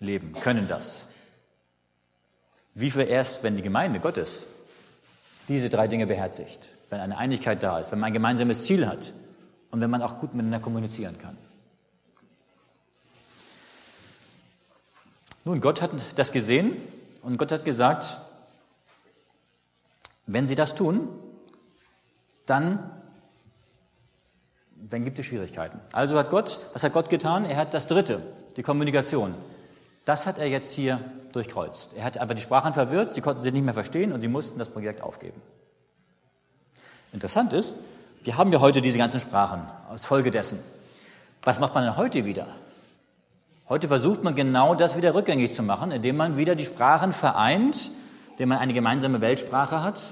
leben, 0.00 0.34
können 0.34 0.68
das. 0.68 1.06
Wie 2.74 2.90
viel 2.90 3.08
erst, 3.08 3.42
wenn 3.42 3.56
die 3.56 3.62
Gemeinde 3.62 3.98
Gottes 3.98 4.46
diese 5.48 5.70
drei 5.70 5.88
Dinge 5.88 6.06
beherzigt, 6.06 6.68
wenn 6.90 7.00
eine 7.00 7.16
Einigkeit 7.16 7.62
da 7.62 7.80
ist, 7.80 7.90
wenn 7.90 7.98
man 7.98 8.08
ein 8.08 8.12
gemeinsames 8.12 8.64
Ziel 8.64 8.86
hat, 8.86 9.12
und 9.70 9.80
wenn 9.80 9.90
man 9.90 10.02
auch 10.02 10.18
gut 10.18 10.34
miteinander 10.34 10.60
kommunizieren 10.60 11.18
kann. 11.18 11.36
Nun, 15.44 15.60
Gott 15.60 15.80
hat 15.80 15.90
das 16.16 16.32
gesehen 16.32 16.76
und 17.22 17.38
Gott 17.38 17.52
hat 17.52 17.64
gesagt, 17.64 18.18
wenn 20.26 20.46
sie 20.46 20.54
das 20.54 20.74
tun, 20.74 21.08
dann, 22.44 22.90
dann 24.76 25.04
gibt 25.04 25.18
es 25.18 25.26
Schwierigkeiten. 25.26 25.80
Also 25.92 26.18
hat 26.18 26.30
Gott, 26.30 26.60
was 26.72 26.82
hat 26.82 26.92
Gott 26.92 27.08
getan? 27.08 27.44
Er 27.44 27.56
hat 27.56 27.72
das 27.72 27.86
Dritte, 27.86 28.20
die 28.56 28.62
Kommunikation. 28.62 29.34
Das 30.04 30.26
hat 30.26 30.38
er 30.38 30.46
jetzt 30.46 30.74
hier 30.74 31.00
durchkreuzt. 31.32 31.94
Er 31.94 32.04
hat 32.04 32.18
einfach 32.18 32.34
die 32.34 32.42
Sprachen 32.42 32.74
verwirrt, 32.74 33.14
sie 33.14 33.20
konnten 33.20 33.42
sie 33.42 33.52
nicht 33.52 33.64
mehr 33.64 33.74
verstehen 33.74 34.12
und 34.12 34.20
sie 34.20 34.28
mussten 34.28 34.58
das 34.58 34.68
Projekt 34.68 35.02
aufgeben. 35.02 35.40
Interessant 37.12 37.52
ist, 37.52 37.74
wir 38.24 38.36
haben 38.36 38.52
ja 38.52 38.60
heute 38.60 38.82
diese 38.82 38.98
ganzen 38.98 39.20
Sprachen 39.20 39.62
als 39.90 40.04
Folge 40.04 40.30
dessen. 40.30 40.58
Was 41.42 41.60
macht 41.60 41.74
man 41.74 41.84
denn 41.84 41.96
heute 41.96 42.24
wieder? 42.24 42.46
Heute 43.68 43.88
versucht 43.88 44.24
man 44.24 44.34
genau 44.34 44.74
das 44.74 44.96
wieder 44.96 45.14
rückgängig 45.14 45.54
zu 45.54 45.62
machen, 45.62 45.92
indem 45.92 46.16
man 46.16 46.36
wieder 46.36 46.54
die 46.54 46.64
Sprachen 46.64 47.12
vereint, 47.12 47.90
indem 48.32 48.50
man 48.50 48.58
eine 48.58 48.72
gemeinsame 48.72 49.20
Weltsprache 49.20 49.82
hat, 49.82 50.02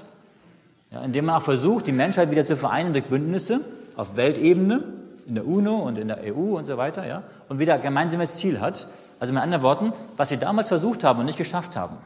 ja, 0.91 1.01
indem 1.01 1.25
man 1.25 1.35
auch 1.35 1.41
versucht, 1.41 1.87
die 1.87 1.91
Menschheit 1.91 2.31
wieder 2.31 2.45
zu 2.45 2.55
vereinen 2.55 2.93
durch 2.93 3.05
Bündnisse 3.05 3.61
auf 3.95 4.15
Weltebene, 4.15 4.83
in 5.27 5.35
der 5.35 5.45
UNO 5.45 5.75
und 5.75 5.97
in 5.97 6.07
der 6.07 6.19
EU 6.23 6.57
und 6.57 6.65
so 6.65 6.77
weiter, 6.77 7.05
ja, 7.05 7.23
und 7.49 7.59
wieder 7.59 7.73
ein 7.73 7.81
gemeinsames 7.81 8.37
Ziel 8.37 8.61
hat. 8.61 8.87
Also 9.19 9.33
mit 9.33 9.43
anderen 9.43 9.63
Worten, 9.63 9.93
was 10.15 10.29
sie 10.29 10.37
damals 10.37 10.69
versucht 10.69 11.03
haben 11.03 11.19
und 11.19 11.25
nicht 11.25 11.37
geschafft 11.37 11.75
haben, 11.75 11.97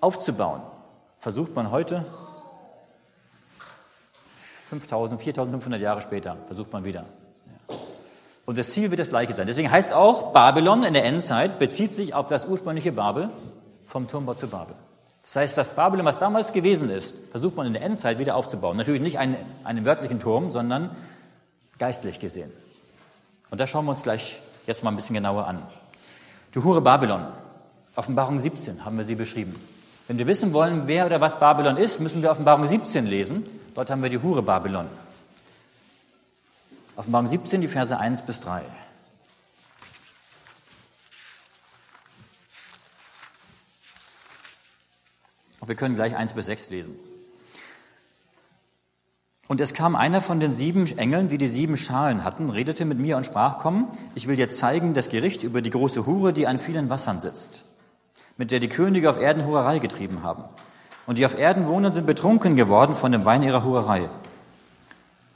aufzubauen, 0.00 0.60
versucht 1.18 1.54
man 1.54 1.70
heute 1.70 2.04
5000, 4.80 5.20
4500 5.20 5.80
Jahre 5.80 6.00
später, 6.00 6.36
versucht 6.46 6.72
man 6.72 6.82
wieder. 6.84 7.04
Und 8.46 8.56
das 8.56 8.70
Ziel 8.70 8.90
wird 8.90 9.00
das 9.00 9.10
gleiche 9.10 9.34
sein. 9.34 9.46
Deswegen 9.46 9.70
heißt 9.70 9.92
auch, 9.92 10.32
Babylon 10.32 10.82
in 10.82 10.94
der 10.94 11.04
Endzeit 11.04 11.58
bezieht 11.58 11.94
sich 11.94 12.14
auf 12.14 12.26
das 12.26 12.46
ursprüngliche 12.46 12.90
Babel 12.90 13.28
vom 13.84 14.08
Turmbau 14.08 14.32
zu 14.32 14.48
Babel. 14.48 14.74
Das 15.22 15.36
heißt, 15.36 15.58
das 15.58 15.68
Babylon, 15.68 16.06
was 16.06 16.18
damals 16.18 16.54
gewesen 16.54 16.88
ist, 16.88 17.16
versucht 17.30 17.54
man 17.56 17.66
in 17.66 17.74
der 17.74 17.82
Endzeit 17.82 18.18
wieder 18.18 18.34
aufzubauen. 18.34 18.78
Natürlich 18.78 19.02
nicht 19.02 19.18
einen, 19.18 19.36
einen 19.62 19.84
wörtlichen 19.84 20.18
Turm, 20.18 20.50
sondern 20.50 20.90
geistlich 21.78 22.18
gesehen. 22.18 22.50
Und 23.50 23.60
da 23.60 23.66
schauen 23.66 23.84
wir 23.84 23.92
uns 23.92 24.02
gleich 24.02 24.40
jetzt 24.66 24.82
mal 24.82 24.90
ein 24.90 24.96
bisschen 24.96 25.14
genauer 25.14 25.46
an. 25.46 25.62
Die 26.54 26.60
Hure 26.64 26.80
Babylon. 26.80 27.26
Offenbarung 27.94 28.40
17 28.40 28.86
haben 28.86 28.96
wir 28.96 29.04
sie 29.04 29.16
beschrieben. 29.16 29.54
Wenn 30.08 30.18
wir 30.18 30.26
wissen 30.26 30.54
wollen, 30.54 30.84
wer 30.86 31.04
oder 31.06 31.20
was 31.20 31.38
Babylon 31.38 31.76
ist, 31.76 32.00
müssen 32.00 32.22
wir 32.22 32.30
Offenbarung 32.30 32.66
17 32.66 33.06
lesen. 33.06 33.44
Dort 33.74 33.90
haben 33.90 34.02
wir 34.02 34.10
die 34.10 34.20
Hure 34.20 34.42
Babylon. 34.42 34.86
Offenbarung 36.96 37.26
17, 37.26 37.62
die 37.62 37.68
Verse 37.68 37.98
1 37.98 38.22
bis 38.22 38.40
3. 38.40 38.62
Und 45.60 45.68
wir 45.68 45.74
können 45.74 45.94
gleich 45.94 46.14
1 46.14 46.34
bis 46.34 46.46
6 46.46 46.70
lesen. 46.70 46.96
Und 49.48 49.60
es 49.60 49.74
kam 49.74 49.96
einer 49.96 50.20
von 50.20 50.40
den 50.40 50.52
sieben 50.52 50.86
Engeln, 50.98 51.28
die 51.28 51.38
die 51.38 51.48
sieben 51.48 51.76
Schalen 51.76 52.24
hatten, 52.24 52.50
redete 52.50 52.84
mit 52.84 52.98
mir 52.98 53.16
und 53.16 53.26
sprach, 53.26 53.58
komm, 53.58 53.88
ich 54.14 54.28
will 54.28 54.36
dir 54.36 54.50
zeigen 54.50 54.92
das 54.92 55.08
Gericht 55.08 55.44
über 55.44 55.62
die 55.62 55.70
große 55.70 56.04
Hure, 56.04 56.32
die 56.32 56.46
an 56.46 56.58
vielen 56.58 56.90
Wassern 56.90 57.20
sitzt, 57.20 57.64
mit 58.36 58.50
der 58.50 58.60
die 58.60 58.68
Könige 58.68 59.08
auf 59.08 59.18
Erden 59.18 59.46
Hurerei 59.46 59.78
getrieben 59.78 60.22
haben. 60.22 60.44
Und 61.12 61.18
die 61.18 61.26
auf 61.26 61.36
Erden 61.36 61.68
wohnen, 61.68 61.92
sind 61.92 62.06
betrunken 62.06 62.56
geworden 62.56 62.94
von 62.94 63.12
dem 63.12 63.26
Wein 63.26 63.42
ihrer 63.42 63.64
Hurerei. 63.64 64.08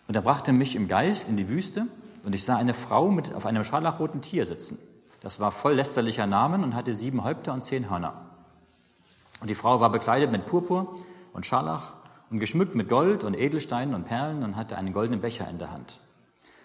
Und 0.08 0.14
er 0.14 0.22
brachte 0.22 0.54
mich 0.54 0.74
im 0.74 0.88
Geist 0.88 1.28
in 1.28 1.36
die 1.36 1.50
Wüste, 1.50 1.86
und 2.24 2.34
ich 2.34 2.46
sah 2.46 2.56
eine 2.56 2.72
Frau 2.72 3.10
mit 3.10 3.34
auf 3.34 3.44
einem 3.44 3.62
scharlachroten 3.62 4.22
Tier 4.22 4.46
sitzen. 4.46 4.78
Das 5.20 5.38
war 5.38 5.50
voll 5.50 5.74
lästerlicher 5.74 6.26
Namen 6.26 6.64
und 6.64 6.74
hatte 6.74 6.94
sieben 6.94 7.24
Häupter 7.24 7.52
und 7.52 7.62
zehn 7.62 7.90
Hörner. 7.90 8.14
Und 9.42 9.50
die 9.50 9.54
Frau 9.54 9.78
war 9.78 9.90
bekleidet 9.90 10.32
mit 10.32 10.46
Purpur 10.46 10.94
und 11.34 11.44
Scharlach 11.44 11.92
und 12.30 12.38
geschmückt 12.38 12.74
mit 12.74 12.88
Gold 12.88 13.22
und 13.22 13.34
Edelsteinen 13.34 13.94
und 13.94 14.04
Perlen 14.04 14.44
und 14.44 14.56
hatte 14.56 14.78
einen 14.78 14.94
goldenen 14.94 15.20
Becher 15.20 15.46
in 15.50 15.58
der 15.58 15.72
Hand, 15.72 16.00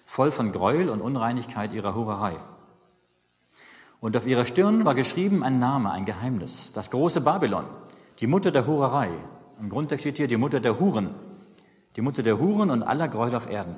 voll 0.06 0.32
von 0.32 0.54
Gräuel 0.54 0.88
und 0.88 1.02
Unreinigkeit 1.02 1.74
ihrer 1.74 1.96
Hurerei. 1.96 2.38
Und 4.00 4.16
auf 4.16 4.26
ihrer 4.26 4.46
Stirn 4.46 4.86
war 4.86 4.96
geschrieben 4.96 5.44
ein 5.44 5.60
Name, 5.60 5.92
ein 5.92 6.06
Geheimnis, 6.06 6.72
das 6.72 6.90
große 6.92 7.20
Babylon, 7.20 7.66
die 8.22 8.28
Mutter 8.28 8.52
der 8.52 8.68
Hurerei. 8.68 9.10
Im 9.60 9.70
Grundtext 9.70 10.04
steht 10.04 10.18
hier 10.18 10.28
die 10.28 10.38
Mutter 10.38 10.60
der 10.60 10.80
Huren, 10.80 11.14
die 11.96 12.02
Mutter 12.02 12.24
der 12.24 12.40
Huren 12.40 12.70
und 12.70 12.84
aller 12.84 13.08
Gräuel 13.08 13.36
auf 13.36 13.50
Erden. 13.50 13.76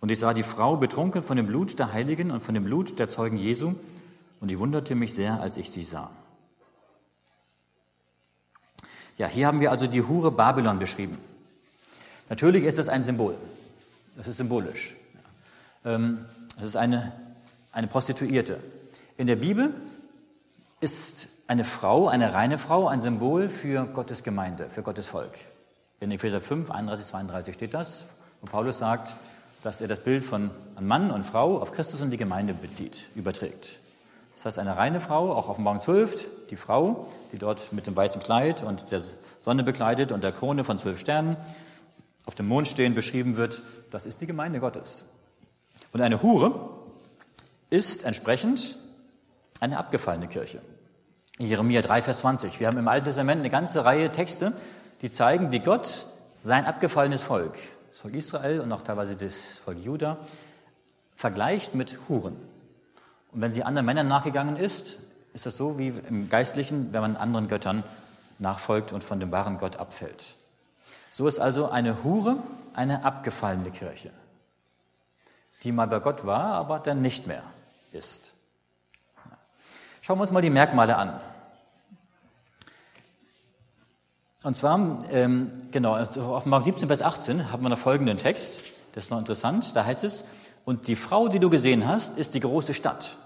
Und 0.00 0.10
ich 0.10 0.18
sah 0.18 0.32
die 0.32 0.42
Frau 0.42 0.76
betrunken 0.76 1.22
von 1.22 1.36
dem 1.36 1.46
Blut 1.46 1.78
der 1.78 1.92
Heiligen 1.92 2.30
und 2.30 2.42
von 2.42 2.54
dem 2.54 2.64
Blut 2.64 2.98
der 2.98 3.08
Zeugen 3.08 3.36
Jesu, 3.36 3.74
und 4.40 4.52
ich 4.52 4.58
wunderte 4.58 4.94
mich 4.94 5.14
sehr, 5.14 5.40
als 5.40 5.56
ich 5.56 5.70
sie 5.70 5.82
sah. 5.82 6.10
Ja, 9.16 9.26
hier 9.26 9.48
haben 9.48 9.58
wir 9.58 9.72
also 9.72 9.88
die 9.88 10.02
Hure 10.02 10.30
Babylon 10.30 10.78
beschrieben. 10.78 11.18
Natürlich 12.28 12.62
ist 12.62 12.78
es 12.78 12.88
ein 12.88 13.02
Symbol. 13.02 13.34
Das 14.16 14.28
ist 14.28 14.36
symbolisch. 14.36 14.94
Ähm, 15.84 16.24
es 16.56 16.66
ist 16.66 16.76
eine, 16.76 17.12
eine 17.72 17.88
Prostituierte. 17.88 18.60
In 19.16 19.26
der 19.26 19.36
Bibel 19.36 19.74
ist 20.80 21.28
eine 21.48 21.64
Frau, 21.64 22.08
eine 22.08 22.34
reine 22.34 22.58
Frau, 22.58 22.86
ein 22.88 23.00
Symbol 23.00 23.48
für 23.48 23.86
Gottes 23.86 24.22
Gemeinde, 24.22 24.68
für 24.68 24.82
Gottes 24.82 25.06
Volk. 25.06 25.32
In 25.98 26.12
Epheser 26.12 26.42
5, 26.42 26.70
31, 26.70 27.06
32 27.06 27.54
steht 27.54 27.74
das, 27.74 28.06
wo 28.42 28.46
Paulus 28.46 28.78
sagt, 28.78 29.16
dass 29.62 29.80
er 29.80 29.88
das 29.88 30.00
Bild 30.00 30.24
von 30.24 30.50
Mann 30.78 31.10
und 31.10 31.24
Frau 31.24 31.58
auf 31.58 31.72
Christus 31.72 32.02
und 32.02 32.10
die 32.10 32.18
Gemeinde 32.18 32.52
bezieht, 32.52 33.08
überträgt. 33.16 33.78
Das 34.34 34.44
heißt, 34.44 34.58
eine 34.58 34.76
reine 34.76 35.00
Frau, 35.00 35.32
auch 35.32 35.56
Morgen 35.56 35.80
12, 35.80 36.28
die 36.50 36.56
Frau, 36.56 37.06
die 37.32 37.38
dort 37.38 37.72
mit 37.72 37.86
dem 37.86 37.96
weißen 37.96 38.22
Kleid 38.22 38.62
und 38.62 38.92
der 38.92 39.02
Sonne 39.40 39.64
bekleidet 39.64 40.12
und 40.12 40.22
der 40.22 40.32
Krone 40.32 40.64
von 40.64 40.78
zwölf 40.78 41.00
Sternen 41.00 41.38
auf 42.26 42.34
dem 42.34 42.46
Mond 42.46 42.68
stehen 42.68 42.94
beschrieben 42.94 43.36
wird, 43.36 43.62
das 43.90 44.04
ist 44.04 44.20
die 44.20 44.26
Gemeinde 44.26 44.60
Gottes. 44.60 45.04
Und 45.94 46.02
eine 46.02 46.22
Hure 46.22 46.68
ist 47.70 48.04
entsprechend 48.04 48.76
eine 49.60 49.78
abgefallene 49.78 50.28
Kirche. 50.28 50.60
Jeremia 51.38 51.82
3, 51.82 52.02
Vers 52.02 52.20
20. 52.20 52.58
Wir 52.58 52.66
haben 52.66 52.78
im 52.78 52.88
Alten 52.88 53.06
Testament 53.06 53.40
eine 53.40 53.50
ganze 53.50 53.84
Reihe 53.84 54.10
Texte, 54.10 54.52
die 55.02 55.10
zeigen, 55.10 55.52
wie 55.52 55.60
Gott 55.60 56.06
sein 56.30 56.66
abgefallenes 56.66 57.22
Volk, 57.22 57.56
das 57.90 58.00
Volk 58.00 58.16
Israel 58.16 58.60
und 58.60 58.72
auch 58.72 58.82
teilweise 58.82 59.14
das 59.14 59.34
Volk 59.64 59.78
Juda, 59.78 60.18
vergleicht 61.14 61.76
mit 61.76 61.98
Huren. 62.08 62.36
Und 63.30 63.40
wenn 63.40 63.52
sie 63.52 63.62
anderen 63.62 63.86
Männern 63.86 64.08
nachgegangen 64.08 64.56
ist, 64.56 64.98
ist 65.32 65.46
das 65.46 65.56
so 65.56 65.78
wie 65.78 65.88
im 66.08 66.28
Geistlichen, 66.28 66.92
wenn 66.92 67.02
man 67.02 67.16
anderen 67.16 67.46
Göttern 67.46 67.84
nachfolgt 68.40 68.92
und 68.92 69.04
von 69.04 69.20
dem 69.20 69.30
wahren 69.30 69.58
Gott 69.58 69.76
abfällt. 69.76 70.34
So 71.10 71.28
ist 71.28 71.38
also 71.38 71.70
eine 71.70 72.02
Hure 72.02 72.38
eine 72.74 73.04
abgefallene 73.04 73.70
Kirche, 73.70 74.10
die 75.62 75.70
mal 75.70 75.86
bei 75.86 76.00
Gott 76.00 76.26
war, 76.26 76.54
aber 76.54 76.80
dann 76.80 77.00
nicht 77.00 77.28
mehr 77.28 77.42
ist. 77.92 78.32
Schauen 80.08 80.16
wir 80.16 80.22
uns 80.22 80.32
mal 80.32 80.40
die 80.40 80.48
Merkmale 80.48 80.96
an. 80.96 81.20
Und 84.42 84.56
zwar, 84.56 85.04
ähm, 85.10 85.52
genau, 85.70 85.92
also 85.92 86.22
auf 86.34 86.46
Mark 86.46 86.64
17, 86.64 86.88
Vers 86.88 87.02
18 87.02 87.52
haben 87.52 87.62
wir 87.62 87.68
noch 87.68 87.78
folgenden 87.78 88.16
Text. 88.16 88.72
Das 88.94 89.04
ist 89.04 89.10
noch 89.10 89.18
interessant. 89.18 89.76
Da 89.76 89.84
heißt 89.84 90.04
es, 90.04 90.24
und 90.64 90.88
die 90.88 90.96
Frau, 90.96 91.28
die 91.28 91.38
du 91.38 91.50
gesehen 91.50 91.86
hast, 91.86 92.16
ist 92.16 92.32
die 92.32 92.40
große 92.40 92.72
Stadt, 92.72 93.18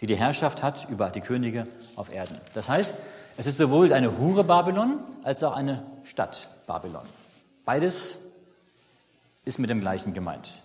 die 0.00 0.06
die 0.06 0.16
Herrschaft 0.16 0.64
hat 0.64 0.90
über 0.90 1.10
die 1.10 1.20
Könige 1.20 1.62
auf 1.94 2.12
Erden. 2.12 2.38
Das 2.54 2.68
heißt, 2.68 2.96
es 3.36 3.46
ist 3.46 3.58
sowohl 3.58 3.92
eine 3.92 4.18
Hure 4.18 4.42
Babylon 4.42 4.98
als 5.22 5.44
auch 5.44 5.54
eine 5.54 5.84
Stadt 6.02 6.48
Babylon. 6.66 7.06
Beides 7.64 8.18
ist 9.44 9.60
mit 9.60 9.70
dem 9.70 9.80
gleichen 9.80 10.12
gemeint. 10.12 10.60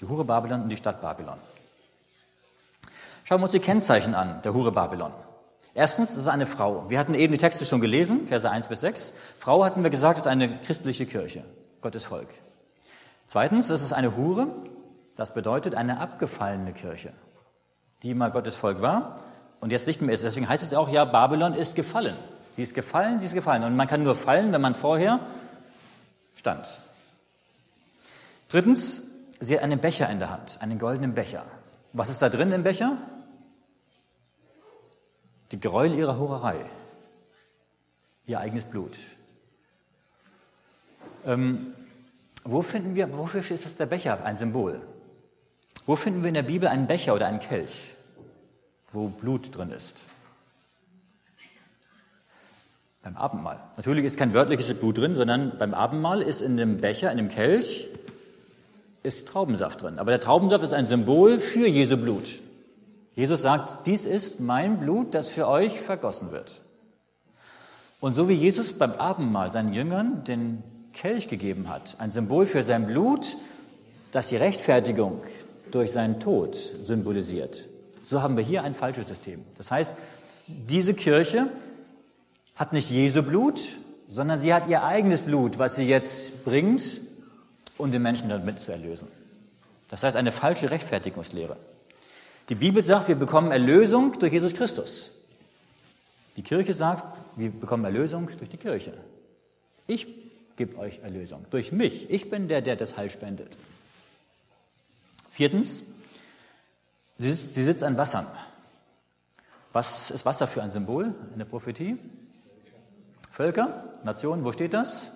Die 0.00 0.08
Hure 0.08 0.24
Babylon 0.24 0.62
und 0.62 0.70
die 0.70 0.76
Stadt 0.78 1.02
Babylon. 1.02 1.36
Schauen 3.30 3.42
wir 3.42 3.44
uns 3.44 3.52
die 3.52 3.60
Kennzeichen 3.60 4.16
an, 4.16 4.42
der 4.42 4.54
Hure 4.54 4.72
Babylon. 4.72 5.12
Erstens, 5.72 6.10
es 6.10 6.16
ist 6.16 6.26
eine 6.26 6.46
Frau. 6.46 6.90
Wir 6.90 6.98
hatten 6.98 7.14
eben 7.14 7.32
die 7.32 7.38
Texte 7.38 7.64
schon 7.64 7.80
gelesen, 7.80 8.26
Verse 8.26 8.50
1 8.50 8.66
bis 8.66 8.80
6. 8.80 9.12
Frau 9.38 9.64
hatten 9.64 9.84
wir 9.84 9.90
gesagt, 9.90 10.18
ist 10.18 10.26
eine 10.26 10.58
christliche 10.58 11.06
Kirche, 11.06 11.44
Gottes 11.80 12.02
Volk. 12.02 12.26
Zweitens, 13.28 13.70
es 13.70 13.82
ist 13.82 13.92
eine 13.92 14.16
Hure. 14.16 14.48
Das 15.14 15.32
bedeutet 15.32 15.76
eine 15.76 16.00
abgefallene 16.00 16.72
Kirche, 16.72 17.12
die 18.02 18.14
mal 18.14 18.32
Gottes 18.32 18.56
Volk 18.56 18.82
war 18.82 19.20
und 19.60 19.70
jetzt 19.70 19.86
nicht 19.86 20.02
mehr 20.02 20.12
ist. 20.12 20.24
Deswegen 20.24 20.48
heißt 20.48 20.64
es 20.64 20.74
auch, 20.74 20.88
ja, 20.88 21.04
Babylon 21.04 21.54
ist 21.54 21.76
gefallen. 21.76 22.16
Sie 22.50 22.64
ist 22.64 22.74
gefallen, 22.74 23.20
sie 23.20 23.26
ist 23.26 23.34
gefallen. 23.34 23.62
Und 23.62 23.76
man 23.76 23.86
kann 23.86 24.02
nur 24.02 24.16
fallen, 24.16 24.52
wenn 24.52 24.60
man 24.60 24.74
vorher 24.74 25.20
stand. 26.34 26.66
Drittens, 28.48 29.04
sie 29.38 29.54
hat 29.54 29.62
einen 29.62 29.78
Becher 29.78 30.10
in 30.10 30.18
der 30.18 30.30
Hand, 30.30 30.58
einen 30.60 30.80
goldenen 30.80 31.14
Becher. 31.14 31.44
Was 31.92 32.08
ist 32.08 32.20
da 32.22 32.28
drin 32.28 32.50
im 32.50 32.64
Becher? 32.64 32.96
Die 35.52 35.60
Gräuel 35.60 35.94
ihrer 35.94 36.18
Hurerei, 36.18 36.56
ihr 38.26 38.38
eigenes 38.38 38.64
Blut. 38.64 38.96
Ähm, 41.26 41.74
wo 42.44 42.62
finden 42.62 42.94
wir, 42.94 43.16
wofür 43.16 43.40
ist 43.40 43.64
das 43.64 43.76
der 43.76 43.86
Becher 43.86 44.24
ein 44.24 44.36
Symbol? 44.36 44.80
Wo 45.84 45.96
finden 45.96 46.22
wir 46.22 46.28
in 46.28 46.34
der 46.34 46.42
Bibel 46.42 46.68
einen 46.68 46.86
Becher 46.86 47.14
oder 47.14 47.26
einen 47.26 47.40
Kelch, 47.40 47.94
wo 48.92 49.08
Blut 49.08 49.56
drin 49.56 49.70
ist? 49.70 50.04
Beim 53.02 53.16
Abendmahl. 53.16 53.58
Natürlich 53.76 54.04
ist 54.04 54.18
kein 54.18 54.34
wörtliches 54.34 54.72
Blut 54.74 54.98
drin, 54.98 55.16
sondern 55.16 55.58
beim 55.58 55.74
Abendmahl 55.74 56.22
ist 56.22 56.42
in 56.42 56.56
dem 56.56 56.80
Becher, 56.80 57.10
in 57.10 57.16
dem 57.16 57.28
Kelch, 57.28 57.88
ist 59.02 59.26
Traubensaft 59.26 59.82
drin. 59.82 59.98
Aber 59.98 60.10
der 60.10 60.20
Traubensaft 60.20 60.64
ist 60.64 60.74
ein 60.74 60.86
Symbol 60.86 61.40
für 61.40 61.66
Jesu 61.66 61.96
Blut. 61.96 62.38
Jesus 63.14 63.42
sagt, 63.42 63.86
dies 63.86 64.06
ist 64.06 64.40
mein 64.40 64.78
Blut, 64.78 65.14
das 65.14 65.28
für 65.28 65.48
euch 65.48 65.80
vergossen 65.80 66.30
wird. 66.30 66.60
Und 68.00 68.14
so 68.14 68.28
wie 68.28 68.34
Jesus 68.34 68.72
beim 68.72 68.92
Abendmahl 68.92 69.52
seinen 69.52 69.74
Jüngern 69.74 70.24
den 70.24 70.62
Kelch 70.92 71.28
gegeben 71.28 71.68
hat, 71.68 71.96
ein 71.98 72.10
Symbol 72.10 72.46
für 72.46 72.62
sein 72.62 72.86
Blut, 72.86 73.36
das 74.12 74.28
die 74.28 74.36
Rechtfertigung 74.36 75.22
durch 75.70 75.92
seinen 75.92 76.18
Tod 76.18 76.56
symbolisiert, 76.84 77.66
so 78.06 78.22
haben 78.22 78.36
wir 78.36 78.44
hier 78.44 78.64
ein 78.64 78.74
falsches 78.74 79.08
System. 79.08 79.44
Das 79.56 79.70
heißt, 79.70 79.94
diese 80.46 80.94
Kirche 80.94 81.48
hat 82.56 82.72
nicht 82.72 82.90
Jesu 82.90 83.22
Blut, 83.22 83.60
sondern 84.08 84.40
sie 84.40 84.52
hat 84.52 84.68
ihr 84.68 84.82
eigenes 84.82 85.20
Blut, 85.20 85.58
was 85.58 85.76
sie 85.76 85.84
jetzt 85.84 86.44
bringt, 86.44 87.00
um 87.78 87.92
den 87.92 88.02
Menschen 88.02 88.28
damit 88.28 88.60
zu 88.60 88.72
erlösen. 88.72 89.08
Das 89.88 90.02
heißt, 90.02 90.16
eine 90.16 90.32
falsche 90.32 90.70
Rechtfertigungslehre. 90.70 91.56
Die 92.50 92.56
Bibel 92.56 92.82
sagt, 92.82 93.06
wir 93.06 93.14
bekommen 93.14 93.52
Erlösung 93.52 94.18
durch 94.18 94.32
Jesus 94.32 94.54
Christus. 94.54 95.12
Die 96.36 96.42
Kirche 96.42 96.74
sagt, 96.74 97.16
wir 97.36 97.50
bekommen 97.50 97.84
Erlösung 97.84 98.28
durch 98.38 98.50
die 98.50 98.56
Kirche. 98.56 98.92
Ich 99.86 100.08
gebe 100.56 100.76
euch 100.76 100.98
Erlösung 100.98 101.46
durch 101.50 101.70
mich. 101.70 102.10
Ich 102.10 102.28
bin 102.28 102.48
der, 102.48 102.60
der 102.60 102.74
das 102.74 102.96
Heil 102.96 103.08
spendet. 103.08 103.56
Viertens, 105.30 105.84
sie 107.18 107.30
sitzt, 107.30 107.54
sie 107.54 107.62
sitzt 107.62 107.84
an 107.84 107.96
Wassern. 107.96 108.26
Was 109.72 110.10
ist 110.10 110.26
Wasser 110.26 110.48
für 110.48 110.60
ein 110.60 110.72
Symbol 110.72 111.14
in 111.32 111.38
der 111.38 111.44
Prophetie? 111.44 111.98
Völker, 113.30 113.84
Nationen, 114.02 114.44
wo 114.44 114.50
steht 114.50 114.74
das? 114.74 115.12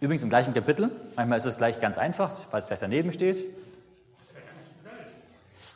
Übrigens 0.00 0.22
im 0.22 0.28
gleichen 0.28 0.52
Kapitel. 0.52 0.90
Manchmal 1.16 1.38
ist 1.38 1.46
es 1.46 1.56
gleich 1.56 1.80
ganz 1.80 1.96
einfach, 1.98 2.30
weil 2.50 2.60
es 2.60 2.66
gleich 2.66 2.80
daneben 2.80 3.12
steht. 3.12 3.44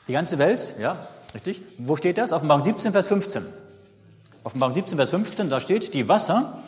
Die 0.09 0.12
ganze 0.12 0.38
Welt, 0.38 0.74
ja, 0.78 1.09
richtig. 1.35 1.62
Wo 1.78 1.96
steht 1.96 2.18
das? 2.18 2.33
Offenbarung 2.33 2.64
17, 2.64 2.92
Vers 2.92 3.06
15. 3.06 3.44
Offenbarung 4.42 4.74
17, 4.74 4.96
Vers 4.96 5.11
15, 5.11 5.50
da 5.50 5.61
steht, 5.61 5.94
die 5.94 6.09
Wasser, 6.09 6.59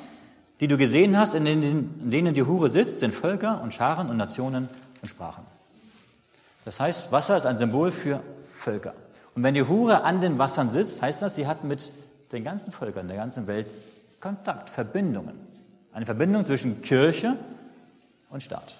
die 0.61 0.69
du 0.69 0.77
gesehen 0.77 1.17
hast, 1.17 1.35
in 1.35 1.45
denen, 1.45 1.63
in 2.03 2.11
denen 2.11 2.35
die 2.35 2.43
Hure 2.43 2.69
sitzt, 2.69 3.01
sind 3.01 3.15
Völker 3.15 3.61
und 3.63 3.73
Scharen 3.73 4.09
und 4.11 4.17
Nationen 4.17 4.69
und 5.01 5.09
Sprachen. 5.09 5.45
Das 6.65 6.79
heißt, 6.79 7.11
Wasser 7.11 7.37
ist 7.37 7.47
ein 7.47 7.59
Symbol 7.59 7.91
für 7.91 8.21
Völker. 8.55 8.95
Und 9.35 9.43
wenn 9.43 9.55
die 9.55 9.67
Hure 9.67 10.05
an 10.05 10.21
den 10.21 10.39
Wassern 10.39 10.71
sitzt, 10.71 11.03
heißt 11.03 11.23
das, 11.23 11.35
sie 11.35 11.47
hat 11.47 11.65
mit 11.65 11.91
den 12.31 12.45
ganzen 12.45 12.73
Völkern 12.73 13.09
der 13.09 13.17
ganzen 13.17 13.47
Welt 13.47 13.67
Kontakt, 14.21 14.71
Verbindungen. 14.71 15.52
Eine 15.93 16.07
Verbindung 16.07 16.47
zwischen 16.47 16.81
Kirche 16.81 17.37
und 18.31 18.43
Staat. 18.43 18.79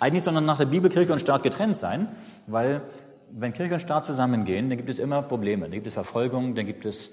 Eigentlich 0.00 0.24
soll 0.24 0.40
nach 0.40 0.58
der 0.58 0.66
Bibel 0.66 0.90
Kirche 0.90 1.12
und 1.12 1.20
Staat 1.20 1.44
getrennt 1.44 1.76
sein, 1.76 2.08
weil 2.48 2.82
wenn 3.30 3.52
Kirche 3.52 3.74
und 3.74 3.80
Staat 3.80 4.04
zusammengehen, 4.04 4.68
dann 4.68 4.76
gibt 4.76 4.90
es 4.90 4.98
immer 4.98 5.22
Probleme. 5.22 5.62
Dann 5.62 5.72
gibt 5.72 5.86
es 5.86 5.94
Verfolgung, 5.94 6.56
dann 6.56 6.66
gibt 6.66 6.84
es 6.84 7.10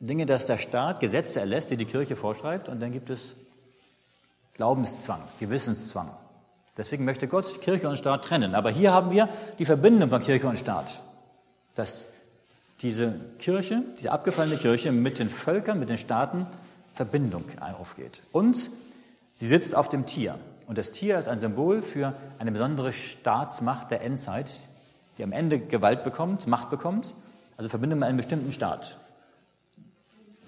Dinge, 0.00 0.24
dass 0.24 0.46
der 0.46 0.56
Staat 0.56 1.00
Gesetze 1.00 1.40
erlässt, 1.40 1.70
die 1.70 1.76
die 1.76 1.84
Kirche 1.84 2.16
vorschreibt, 2.16 2.68
und 2.68 2.80
dann 2.80 2.90
gibt 2.92 3.10
es 3.10 3.34
Glaubenszwang, 4.54 5.20
Gewissenszwang. 5.38 6.10
Deswegen 6.76 7.04
möchte 7.04 7.28
Gott 7.28 7.60
Kirche 7.60 7.88
und 7.88 7.96
Staat 7.96 8.24
trennen. 8.24 8.54
Aber 8.54 8.70
hier 8.70 8.92
haben 8.92 9.10
wir 9.10 9.28
die 9.58 9.64
Verbindung 9.66 10.08
von 10.10 10.22
Kirche 10.22 10.46
und 10.46 10.58
Staat, 10.58 11.02
dass 11.74 12.08
diese 12.80 13.14
Kirche, 13.38 13.82
diese 13.98 14.10
abgefallene 14.10 14.56
Kirche 14.56 14.92
mit 14.92 15.18
den 15.18 15.30
Völkern, 15.30 15.78
mit 15.78 15.88
den 15.88 15.96
Staaten 15.96 16.46
Verbindung 16.96 17.44
aufgeht. 17.60 18.22
Und 18.32 18.70
sie 19.32 19.46
sitzt 19.46 19.74
auf 19.74 19.88
dem 19.88 20.06
Tier. 20.06 20.38
Und 20.66 20.78
das 20.78 20.92
Tier 20.92 21.18
ist 21.18 21.28
ein 21.28 21.38
Symbol 21.38 21.82
für 21.82 22.14
eine 22.38 22.50
besondere 22.50 22.92
Staatsmacht 22.92 23.90
der 23.90 24.02
Endzeit, 24.02 24.50
die 25.18 25.22
am 25.22 25.32
Ende 25.32 25.60
Gewalt 25.60 26.02
bekommt, 26.02 26.46
Macht 26.46 26.70
bekommt, 26.70 27.14
also 27.58 27.68
Verbindung 27.68 28.00
mit 28.00 28.08
einem 28.08 28.16
bestimmten 28.16 28.52
Staat. 28.52 28.96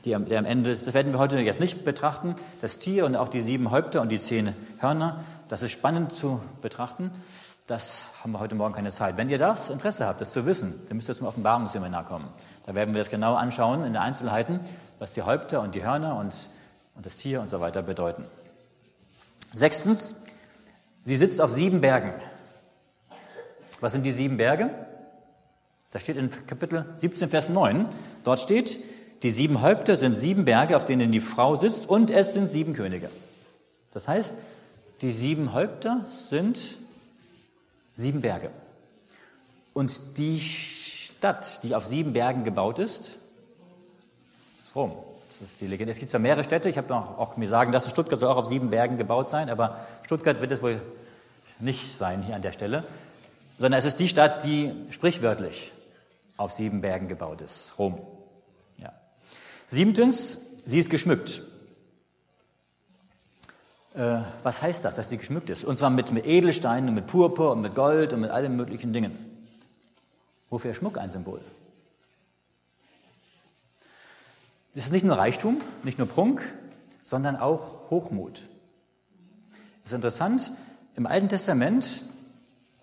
Die, 0.04 0.10
der 0.10 0.38
am 0.38 0.46
Ende, 0.46 0.76
das 0.76 0.94
werden 0.94 1.12
wir 1.12 1.18
heute 1.18 1.38
jetzt 1.38 1.60
nicht 1.60 1.84
betrachten, 1.84 2.34
das 2.62 2.78
Tier 2.78 3.04
und 3.04 3.14
auch 3.14 3.28
die 3.28 3.42
sieben 3.42 3.70
Häupter 3.70 4.00
und 4.00 4.10
die 4.10 4.18
zehn 4.18 4.54
Hörner, 4.78 5.22
das 5.48 5.62
ist 5.62 5.72
spannend 5.72 6.14
zu 6.14 6.40
betrachten. 6.62 7.10
Das 7.68 8.06
haben 8.22 8.32
wir 8.32 8.40
heute 8.40 8.54
Morgen 8.54 8.74
keine 8.74 8.90
Zeit. 8.90 9.18
Wenn 9.18 9.28
ihr 9.28 9.36
das 9.36 9.68
Interesse 9.68 10.06
habt, 10.06 10.22
das 10.22 10.32
zu 10.32 10.46
wissen, 10.46 10.80
dann 10.88 10.96
müsst 10.96 11.10
ihr 11.10 11.14
zum 11.14 11.26
Offenbarungsseminar 11.26 12.06
kommen. 12.06 12.26
Da 12.64 12.74
werden 12.74 12.94
wir 12.94 12.98
das 12.98 13.10
genau 13.10 13.34
anschauen 13.34 13.80
in 13.80 13.92
den 13.92 13.98
Einzelheiten, 13.98 14.60
was 14.98 15.12
die 15.12 15.20
Häupter 15.20 15.60
und 15.60 15.74
die 15.74 15.84
Hörner 15.84 16.16
und, 16.16 16.48
und 16.94 17.04
das 17.04 17.16
Tier 17.16 17.42
und 17.42 17.50
so 17.50 17.60
weiter 17.60 17.82
bedeuten. 17.82 18.24
Sechstens, 19.52 20.14
sie 21.04 21.18
sitzt 21.18 21.42
auf 21.42 21.52
sieben 21.52 21.82
Bergen. 21.82 22.14
Was 23.80 23.92
sind 23.92 24.06
die 24.06 24.12
sieben 24.12 24.38
Berge? 24.38 24.70
Das 25.92 26.00
steht 26.00 26.16
in 26.16 26.30
Kapitel 26.46 26.86
17, 26.96 27.28
Vers 27.28 27.50
9. 27.50 27.84
Dort 28.24 28.40
steht, 28.40 28.82
die 29.22 29.30
sieben 29.30 29.60
Häupter 29.60 29.98
sind 29.98 30.16
sieben 30.16 30.46
Berge, 30.46 30.74
auf 30.74 30.86
denen 30.86 31.12
die 31.12 31.20
Frau 31.20 31.54
sitzt, 31.56 31.86
und 31.86 32.10
es 32.10 32.32
sind 32.32 32.46
sieben 32.46 32.72
Könige. 32.72 33.10
Das 33.92 34.08
heißt, 34.08 34.38
die 35.02 35.10
sieben 35.10 35.52
Häupter 35.52 36.06
sind 36.30 36.78
sieben 37.98 38.20
Berge. 38.20 38.50
Und 39.74 40.18
die 40.18 40.40
Stadt, 40.40 41.62
die 41.62 41.74
auf 41.74 41.84
sieben 41.84 42.12
Bergen 42.12 42.44
gebaut 42.44 42.78
ist, 42.78 43.16
ist 44.64 44.74
Rom. 44.74 44.92
Das 45.28 45.42
ist 45.42 45.60
die 45.60 45.66
Legende. 45.66 45.90
Es 45.90 45.98
gibt 45.98 46.10
zwar 46.10 46.20
mehrere 46.20 46.42
Städte, 46.42 46.68
ich 46.68 46.78
habe 46.78 46.94
auch, 46.94 47.18
auch 47.18 47.36
mir 47.36 47.48
sagen 47.48 47.72
lassen, 47.72 47.90
Stuttgart 47.90 48.18
soll 48.18 48.30
auch 48.30 48.38
auf 48.38 48.46
sieben 48.46 48.70
Bergen 48.70 48.96
gebaut 48.96 49.28
sein, 49.28 49.50
aber 49.50 49.86
Stuttgart 50.04 50.40
wird 50.40 50.52
es 50.52 50.62
wohl 50.62 50.80
nicht 51.60 51.96
sein 51.96 52.22
hier 52.22 52.34
an 52.34 52.42
der 52.42 52.52
Stelle 52.52 52.84
sondern 53.58 53.78
es 53.78 53.84
ist 53.84 53.98
die 53.98 54.08
Stadt, 54.08 54.44
die 54.44 54.72
sprichwörtlich 54.90 55.72
auf 56.36 56.52
sieben 56.52 56.80
Bergen 56.80 57.08
gebaut 57.08 57.40
ist, 57.40 57.74
Rom. 57.78 58.00
Ja. 58.78 58.92
Siebtens, 59.66 60.38
sie 60.64 60.78
ist 60.78 60.88
geschmückt. 60.88 61.42
Äh, 63.98 64.22
was 64.44 64.62
heißt 64.62 64.84
das, 64.84 64.94
dass 64.94 65.08
sie 65.08 65.16
geschmückt 65.16 65.50
ist? 65.50 65.64
Und 65.64 65.76
zwar 65.76 65.90
mit, 65.90 66.12
mit 66.12 66.24
Edelsteinen 66.24 66.90
und 66.90 66.94
mit 66.94 67.08
Purpur 67.08 67.50
und 67.50 67.60
mit 67.60 67.74
Gold 67.74 68.12
und 68.12 68.20
mit 68.20 68.30
allen 68.30 68.54
möglichen 68.54 68.92
Dingen. 68.92 69.12
Wofür 70.50 70.70
ist 70.70 70.76
Schmuck 70.76 70.98
ein 70.98 71.10
Symbol? 71.10 71.40
Es 74.76 74.84
ist 74.84 74.92
nicht 74.92 75.04
nur 75.04 75.18
Reichtum, 75.18 75.60
nicht 75.82 75.98
nur 75.98 76.06
Prunk, 76.06 76.42
sondern 77.00 77.34
auch 77.34 77.90
Hochmut. 77.90 78.42
Es 79.84 79.90
ist 79.90 79.96
interessant, 79.96 80.52
im 80.94 81.06
Alten 81.06 81.28
Testament 81.28 82.04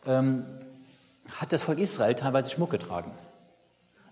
ähm, 0.05 0.43
hat 1.31 1.53
das 1.53 1.61
Volk 1.61 1.79
Israel 1.79 2.15
teilweise 2.15 2.49
Schmuck 2.49 2.71
getragen. 2.71 3.11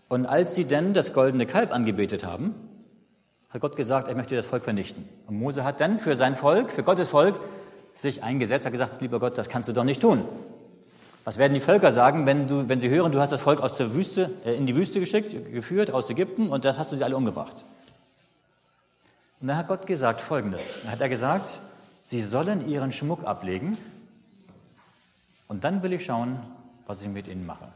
Und 0.07 0.25
als 0.25 0.55
sie 0.55 0.63
dann 0.65 0.93
das 0.93 1.11
goldene 1.11 1.45
Kalb 1.47 1.73
angebetet 1.73 2.23
haben, 2.23 2.55
hat 3.53 3.61
Gott 3.61 3.75
gesagt, 3.75 4.07
er 4.07 4.15
möchte 4.15 4.35
das 4.35 4.45
Volk 4.45 4.63
vernichten. 4.63 5.07
Und 5.27 5.37
Mose 5.37 5.63
hat 5.63 5.79
dann 5.79 5.99
für 5.99 6.15
sein 6.15 6.35
Volk, 6.35 6.71
für 6.71 6.83
Gottes 6.83 7.09
Volk, 7.09 7.39
sich 7.93 8.23
eingesetzt, 8.23 8.65
hat 8.65 8.71
gesagt, 8.71 9.01
lieber 9.01 9.19
Gott, 9.19 9.37
das 9.37 9.47
kannst 9.47 9.69
du 9.69 9.73
doch 9.73 9.83
nicht 9.83 10.01
tun. 10.01 10.25
Was 11.23 11.37
werden 11.37 11.53
die 11.53 11.59
Völker 11.59 11.91
sagen, 11.91 12.25
wenn, 12.25 12.47
du, 12.47 12.67
wenn 12.67 12.81
sie 12.81 12.89
hören, 12.89 13.11
du 13.11 13.19
hast 13.19 13.31
das 13.31 13.41
Volk 13.41 13.61
aus 13.61 13.75
der 13.75 13.93
Wüste, 13.93 14.31
äh, 14.43 14.55
in 14.55 14.65
die 14.65 14.75
Wüste 14.75 14.99
geschickt, 14.99 15.53
geführt, 15.53 15.91
aus 15.91 16.09
Ägypten, 16.09 16.49
und 16.49 16.65
das 16.65 16.79
hast 16.79 16.91
du 16.91 16.97
sie 16.97 17.03
alle 17.03 17.15
umgebracht? 17.15 17.63
Und 19.39 19.47
dann 19.47 19.57
hat 19.57 19.67
Gott 19.67 19.85
gesagt 19.85 20.19
Folgendes. 20.19 20.79
Dann 20.81 20.91
hat 20.91 21.01
er 21.01 21.09
gesagt, 21.09 21.61
sie 22.01 22.21
sollen 22.21 22.67
ihren 22.67 22.91
Schmuck 22.91 23.23
ablegen, 23.23 23.77
und 25.47 25.63
dann 25.63 25.83
will 25.83 25.93
ich 25.93 26.03
schauen, 26.03 26.39
was 26.87 27.03
ich 27.03 27.09
mit 27.09 27.27
ihnen 27.27 27.45
mache. 27.45 27.67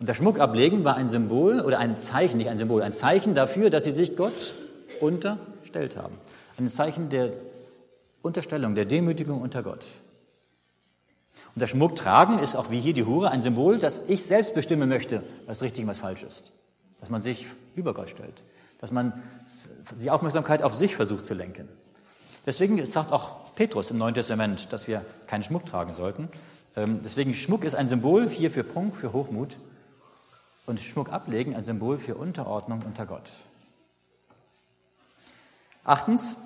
Und 0.00 0.08
das 0.08 0.16
Schmuck 0.16 0.40
ablegen 0.40 0.84
war 0.84 0.96
ein 0.96 1.08
Symbol 1.08 1.60
oder 1.60 1.78
ein 1.78 1.98
Zeichen, 1.98 2.38
nicht 2.38 2.48
ein 2.48 2.56
Symbol, 2.56 2.82
ein 2.82 2.94
Zeichen 2.94 3.34
dafür, 3.34 3.68
dass 3.68 3.84
sie 3.84 3.92
sich 3.92 4.16
Gott 4.16 4.54
unterstellt 5.00 5.96
haben. 5.96 6.18
Ein 6.58 6.68
Zeichen 6.68 7.10
der 7.10 7.32
Unterstellung, 8.22 8.74
der 8.74 8.84
Demütigung 8.84 9.40
unter 9.40 9.62
Gott. 9.62 9.86
Und 11.54 11.62
das 11.62 11.70
Schmuck 11.70 11.96
tragen 11.96 12.38
ist 12.38 12.56
auch 12.56 12.70
wie 12.70 12.80
hier 12.80 12.94
die 12.94 13.04
Hure 13.04 13.30
ein 13.30 13.42
Symbol, 13.42 13.78
dass 13.78 14.00
ich 14.08 14.24
selbst 14.24 14.54
bestimmen 14.54 14.88
möchte, 14.88 15.22
was 15.46 15.62
richtig 15.62 15.84
und 15.84 15.90
was 15.90 15.98
falsch 15.98 16.22
ist. 16.22 16.52
Dass 17.00 17.10
man 17.10 17.22
sich 17.22 17.46
über 17.76 17.94
Gott 17.94 18.10
stellt. 18.10 18.42
Dass 18.80 18.90
man 18.90 19.22
die 20.00 20.10
Aufmerksamkeit 20.10 20.62
auf 20.62 20.74
sich 20.74 20.96
versucht 20.96 21.26
zu 21.26 21.34
lenken. 21.34 21.68
Deswegen 22.44 22.84
sagt 22.86 23.12
auch 23.12 23.54
Petrus 23.54 23.90
im 23.90 23.98
Neuen 23.98 24.14
Testament, 24.14 24.72
dass 24.72 24.88
wir 24.88 25.04
keinen 25.26 25.42
Schmuck 25.42 25.66
tragen 25.66 25.92
sollten, 25.92 26.28
ähm, 26.78 27.00
deswegen 27.02 27.34
Schmuck 27.34 27.64
ist 27.64 27.74
ein 27.74 27.88
Symbol 27.88 28.28
hier 28.28 28.50
für 28.50 28.62
Prunk, 28.62 28.94
für 28.94 29.12
Hochmut 29.12 29.56
und 30.66 30.78
Schmuck 30.80 31.12
ablegen 31.12 31.56
ein 31.56 31.64
Symbol 31.64 31.98
für 31.98 32.14
Unterordnung 32.14 32.82
unter 32.86 33.04
Gott. 33.04 33.30
Achtens, 35.88 36.36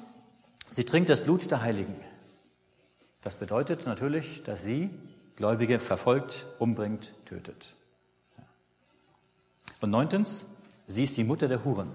sie 0.70 0.84
trinkt 0.84 1.10
das 1.10 1.24
Blut 1.24 1.50
der 1.50 1.62
Heiligen. 1.62 1.96
Das 3.24 3.34
bedeutet 3.34 3.86
natürlich, 3.86 4.44
dass 4.44 4.62
sie 4.62 4.88
Gläubige 5.34 5.80
verfolgt, 5.80 6.46
umbringt, 6.60 7.12
tötet. 7.24 7.74
Und 9.80 9.90
neuntens, 9.90 10.46
sie 10.86 11.02
ist 11.02 11.16
die 11.16 11.24
Mutter 11.24 11.48
der 11.48 11.64
Huren. 11.64 11.90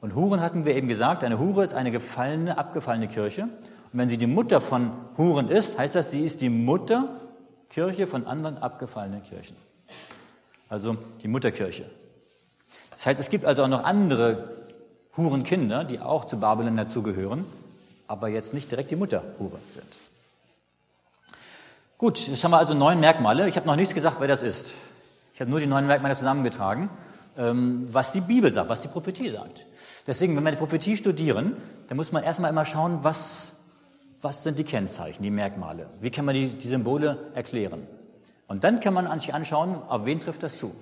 Und 0.00 0.14
Huren 0.14 0.40
hatten 0.40 0.64
wir 0.64 0.74
eben 0.74 0.88
gesagt, 0.88 1.22
eine 1.22 1.38
Hure 1.38 1.64
ist 1.64 1.74
eine 1.74 1.90
gefallene, 1.90 2.56
abgefallene 2.56 3.08
Kirche. 3.08 3.42
Und 3.42 3.92
wenn 3.92 4.08
sie 4.08 4.16
die 4.16 4.26
Mutter 4.26 4.62
von 4.62 4.92
Huren 5.18 5.50
ist, 5.50 5.78
heißt 5.78 5.96
das, 5.96 6.10
sie 6.10 6.24
ist 6.24 6.40
die 6.40 6.48
Mutter 6.48 7.20
Kirche 7.68 8.06
von 8.06 8.26
anderen 8.26 8.56
abgefallenen 8.56 9.22
Kirchen. 9.22 9.56
also 10.70 10.96
die 11.20 11.28
Mutterkirche. 11.28 11.90
Das 12.92 13.04
heißt, 13.04 13.20
es 13.20 13.28
gibt 13.28 13.44
also 13.44 13.64
auch 13.64 13.68
noch 13.68 13.84
andere 13.84 14.57
Hurenkinder, 15.18 15.84
die 15.84 16.00
auch 16.00 16.24
zu 16.24 16.38
Babylon 16.38 16.76
dazugehören, 16.76 17.44
aber 18.06 18.28
jetzt 18.28 18.54
nicht 18.54 18.70
direkt 18.70 18.90
die 18.90 18.96
Mutterhure 18.96 19.58
sind. 19.74 19.84
Gut, 21.98 22.28
jetzt 22.28 22.44
haben 22.44 22.52
wir 22.52 22.58
also 22.58 22.74
neun 22.74 23.00
Merkmale. 23.00 23.48
Ich 23.48 23.56
habe 23.56 23.66
noch 23.66 23.76
nichts 23.76 23.92
gesagt, 23.92 24.18
wer 24.20 24.28
das 24.28 24.40
ist. 24.40 24.74
Ich 25.34 25.40
habe 25.40 25.50
nur 25.50 25.60
die 25.60 25.66
neun 25.66 25.86
Merkmale 25.86 26.16
zusammengetragen, 26.16 26.88
ähm, 27.36 27.88
was 27.90 28.12
die 28.12 28.20
Bibel 28.20 28.52
sagt, 28.52 28.68
was 28.68 28.80
die 28.80 28.88
Prophetie 28.88 29.30
sagt. 29.30 29.66
Deswegen, 30.06 30.36
wenn 30.36 30.44
wir 30.44 30.52
die 30.52 30.56
Prophetie 30.56 30.96
studieren, 30.96 31.56
dann 31.88 31.96
muss 31.96 32.12
man 32.12 32.22
erstmal 32.22 32.50
immer 32.50 32.64
schauen, 32.64 33.00
was, 33.02 33.52
was 34.22 34.44
sind 34.44 34.58
die 34.58 34.64
Kennzeichen, 34.64 35.22
die 35.22 35.30
Merkmale. 35.30 35.90
Wie 36.00 36.10
kann 36.10 36.24
man 36.24 36.34
die, 36.34 36.48
die 36.48 36.68
Symbole 36.68 37.18
erklären? 37.34 37.86
Und 38.46 38.64
dann 38.64 38.80
kann 38.80 38.94
man 38.94 39.20
sich 39.20 39.34
anschauen, 39.34 39.82
auf 39.88 40.06
wen 40.06 40.20
trifft 40.20 40.42
das 40.42 40.58
zu. 40.58 40.72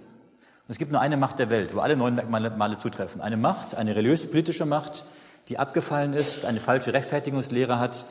Und 0.67 0.73
es 0.73 0.79
gibt 0.79 0.91
nur 0.91 1.01
eine 1.01 1.17
Macht 1.17 1.39
der 1.39 1.49
Welt, 1.49 1.75
wo 1.75 1.81
alle 1.81 1.97
neun 1.97 2.17
Merkmale 2.17 2.77
zutreffen. 2.79 3.21
Eine 3.21 3.37
Macht, 3.37 3.77
eine 3.77 3.95
religiös-politische 3.95 4.67
Macht, 4.67 5.05
die 5.49 5.59
abgefallen 5.59 6.13
ist, 6.13 6.45
eine 6.45 6.59
falsche 6.59 6.93
Rechtfertigungslehre 6.93 7.79
hat, 7.79 8.05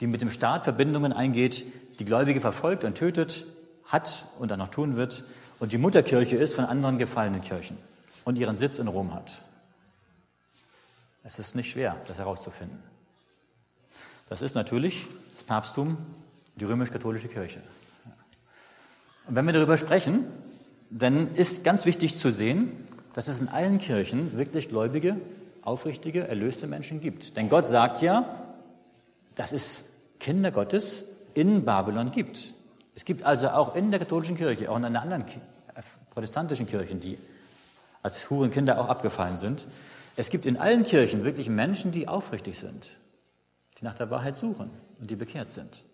die 0.00 0.06
mit 0.06 0.20
dem 0.20 0.30
Staat 0.30 0.64
Verbindungen 0.64 1.12
eingeht, 1.12 1.64
die 1.98 2.04
Gläubige 2.04 2.42
verfolgt 2.42 2.84
und 2.84 2.96
tötet, 2.96 3.46
hat 3.86 4.26
und 4.38 4.50
dann 4.50 4.58
noch 4.58 4.68
tun 4.68 4.96
wird, 4.96 5.24
und 5.58 5.72
die 5.72 5.78
Mutterkirche 5.78 6.36
ist 6.36 6.54
von 6.54 6.64
anderen 6.64 6.98
gefallenen 6.98 7.40
Kirchen 7.40 7.78
und 8.24 8.36
ihren 8.36 8.58
Sitz 8.58 8.78
in 8.78 8.88
Rom 8.88 9.14
hat. 9.14 9.32
Es 11.24 11.38
ist 11.38 11.54
nicht 11.54 11.70
schwer, 11.70 11.96
das 12.08 12.18
herauszufinden. 12.18 12.82
Das 14.28 14.42
ist 14.42 14.54
natürlich 14.54 15.06
das 15.34 15.44
Papsttum, 15.44 15.98
die 16.56 16.64
römisch-katholische 16.64 17.28
Kirche. 17.28 17.60
Und 19.28 19.36
wenn 19.36 19.46
wir 19.46 19.52
darüber 19.52 19.78
sprechen, 19.78 20.24
dann 20.92 21.32
ist 21.34 21.64
ganz 21.64 21.86
wichtig 21.86 22.18
zu 22.18 22.30
sehen, 22.30 22.72
dass 23.14 23.28
es 23.28 23.40
in 23.40 23.48
allen 23.48 23.78
Kirchen 23.78 24.36
wirklich 24.36 24.68
gläubige, 24.68 25.16
aufrichtige, 25.62 26.26
erlöste 26.26 26.66
Menschen 26.66 27.00
gibt. 27.00 27.36
Denn 27.36 27.48
Gott 27.48 27.68
sagt 27.68 28.02
ja, 28.02 28.54
dass 29.34 29.52
es 29.52 29.84
Kinder 30.20 30.50
Gottes 30.50 31.04
in 31.34 31.64
Babylon 31.64 32.10
gibt. 32.10 32.54
Es 32.94 33.04
gibt 33.04 33.22
also 33.22 33.48
auch 33.48 33.74
in 33.74 33.90
der 33.90 34.00
katholischen 34.00 34.36
Kirche, 34.36 34.70
auch 34.70 34.76
in 34.76 34.82
den 34.82 34.96
anderen 34.96 35.22
äh, 35.22 35.82
protestantischen 36.10 36.66
Kirchen, 36.66 37.00
die 37.00 37.18
als 38.02 38.28
Hurenkinder 38.28 38.80
auch 38.80 38.88
abgefallen 38.88 39.38
sind, 39.38 39.66
es 40.16 40.28
gibt 40.28 40.44
in 40.44 40.56
allen 40.56 40.84
Kirchen 40.84 41.24
wirklich 41.24 41.48
Menschen, 41.48 41.90
die 41.90 42.06
aufrichtig 42.06 42.58
sind, 42.58 42.98
die 43.78 43.84
nach 43.84 43.94
der 43.94 44.10
Wahrheit 44.10 44.36
suchen 44.36 44.70
und 45.00 45.10
die 45.10 45.16
bekehrt 45.16 45.50
sind. 45.50 45.84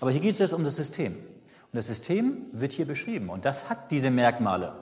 Aber 0.00 0.10
hier 0.10 0.20
geht 0.20 0.32
es 0.32 0.38
jetzt 0.40 0.52
um 0.52 0.64
das 0.64 0.74
System. 0.74 1.16
Und 1.72 1.76
das 1.76 1.86
System 1.86 2.46
wird 2.52 2.72
hier 2.72 2.86
beschrieben 2.86 3.28
und 3.28 3.44
das 3.44 3.68
hat 3.68 3.90
diese 3.90 4.10
Merkmale. 4.10 4.72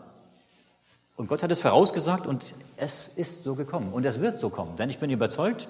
Und 1.17 1.29
Gott 1.29 1.43
hat 1.43 1.51
es 1.51 1.63
vorausgesagt 1.63 2.27
und 2.27 2.55
es 2.77 3.09
ist 3.09 3.43
so 3.43 3.55
gekommen 3.55 3.93
und 3.93 4.05
es 4.05 4.21
wird 4.21 4.39
so 4.39 4.51
kommen. 4.51 4.77
Denn 4.77 4.91
ich 4.91 4.99
bin 4.99 5.11
überzeugt, 5.11 5.69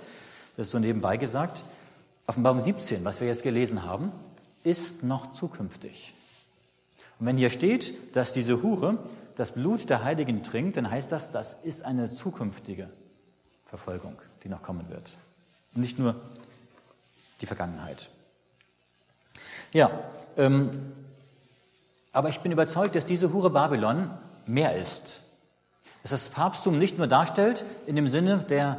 das 0.57 0.67
ist 0.67 0.73
so 0.73 0.79
nebenbei 0.79 1.17
gesagt, 1.17 1.65
Offenbarung 2.27 2.61
17, 2.61 3.05
was 3.05 3.21
wir 3.21 3.29
jetzt 3.29 3.45
gelesen 3.45 3.85
haben, 3.85 4.13
ist 4.65 5.05
noch 5.05 5.33
zukünftig. 5.33 6.13
Und 7.19 7.27
wenn 7.27 7.37
hier 7.37 7.51
steht, 7.51 8.17
dass 8.17 8.33
diese 8.33 8.63
Hure 8.63 8.99
das 9.37 9.53
Blut 9.53 9.89
der 9.89 10.03
Heiligen 10.03 10.43
trinkt, 10.43 10.77
dann 10.77 10.91
heißt 10.91 11.13
das, 11.13 11.31
das 11.31 11.55
ist 11.63 11.85
eine 11.85 12.13
zukünftige 12.13 12.91
Verfolgung, 13.67 14.17
die 14.43 14.49
noch 14.49 14.63
kommen 14.63 14.89
wird. 14.89 15.17
Nicht 15.75 15.99
nur 15.99 16.17
die 17.41 17.47
Vergangenheit. 17.47 18.11
Ja, 19.73 19.91
ähm, 20.37 20.93
aber 22.17 22.31
ich 22.31 22.41
bin 22.41 22.51
überzeugt, 22.51 22.95
dass 22.95 23.05
diese 23.05 23.31
Hure 23.31 23.51
Babylon 23.51 24.11
mehr 24.47 24.75
ist. 24.75 25.23
Dass 26.03 26.13
das 26.13 26.29
Papsttum 26.31 26.79
nicht 26.79 26.97
nur 26.97 27.07
darstellt 27.07 27.65
in 27.87 27.95
dem 27.95 28.09
Sinne 28.09 28.39
der 28.49 28.79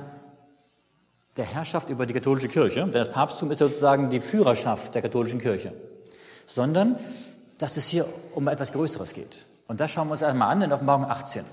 der 1.36 1.46
Herrschaft 1.46 1.90
über 1.90 2.08
die 2.08 2.16
katholische 2.16 2.48
Kirche, 2.48 2.80
denn 2.80 2.92
das 2.92 3.12
Papsttum 3.12 3.52
ist 3.52 3.60
sozusagen 3.60 4.10
die 4.10 4.22
Führerschaft 4.22 4.96
der 4.96 5.04
katholischen 5.04 5.40
Kirche, 5.40 5.72
sondern 6.48 6.96
dass 7.60 7.78
es 7.78 7.88
hier 7.88 8.08
um 8.34 8.48
etwas 8.48 8.72
Größeres 8.72 9.14
geht. 9.14 9.46
Und 9.68 9.80
das 9.80 9.92
schauen 9.92 10.08
wir 10.08 10.14
uns 10.14 10.24
einmal 10.24 10.50
an 10.50 10.64
in 10.64 10.72
Offenbarung 10.72 11.06
18. 11.06 11.46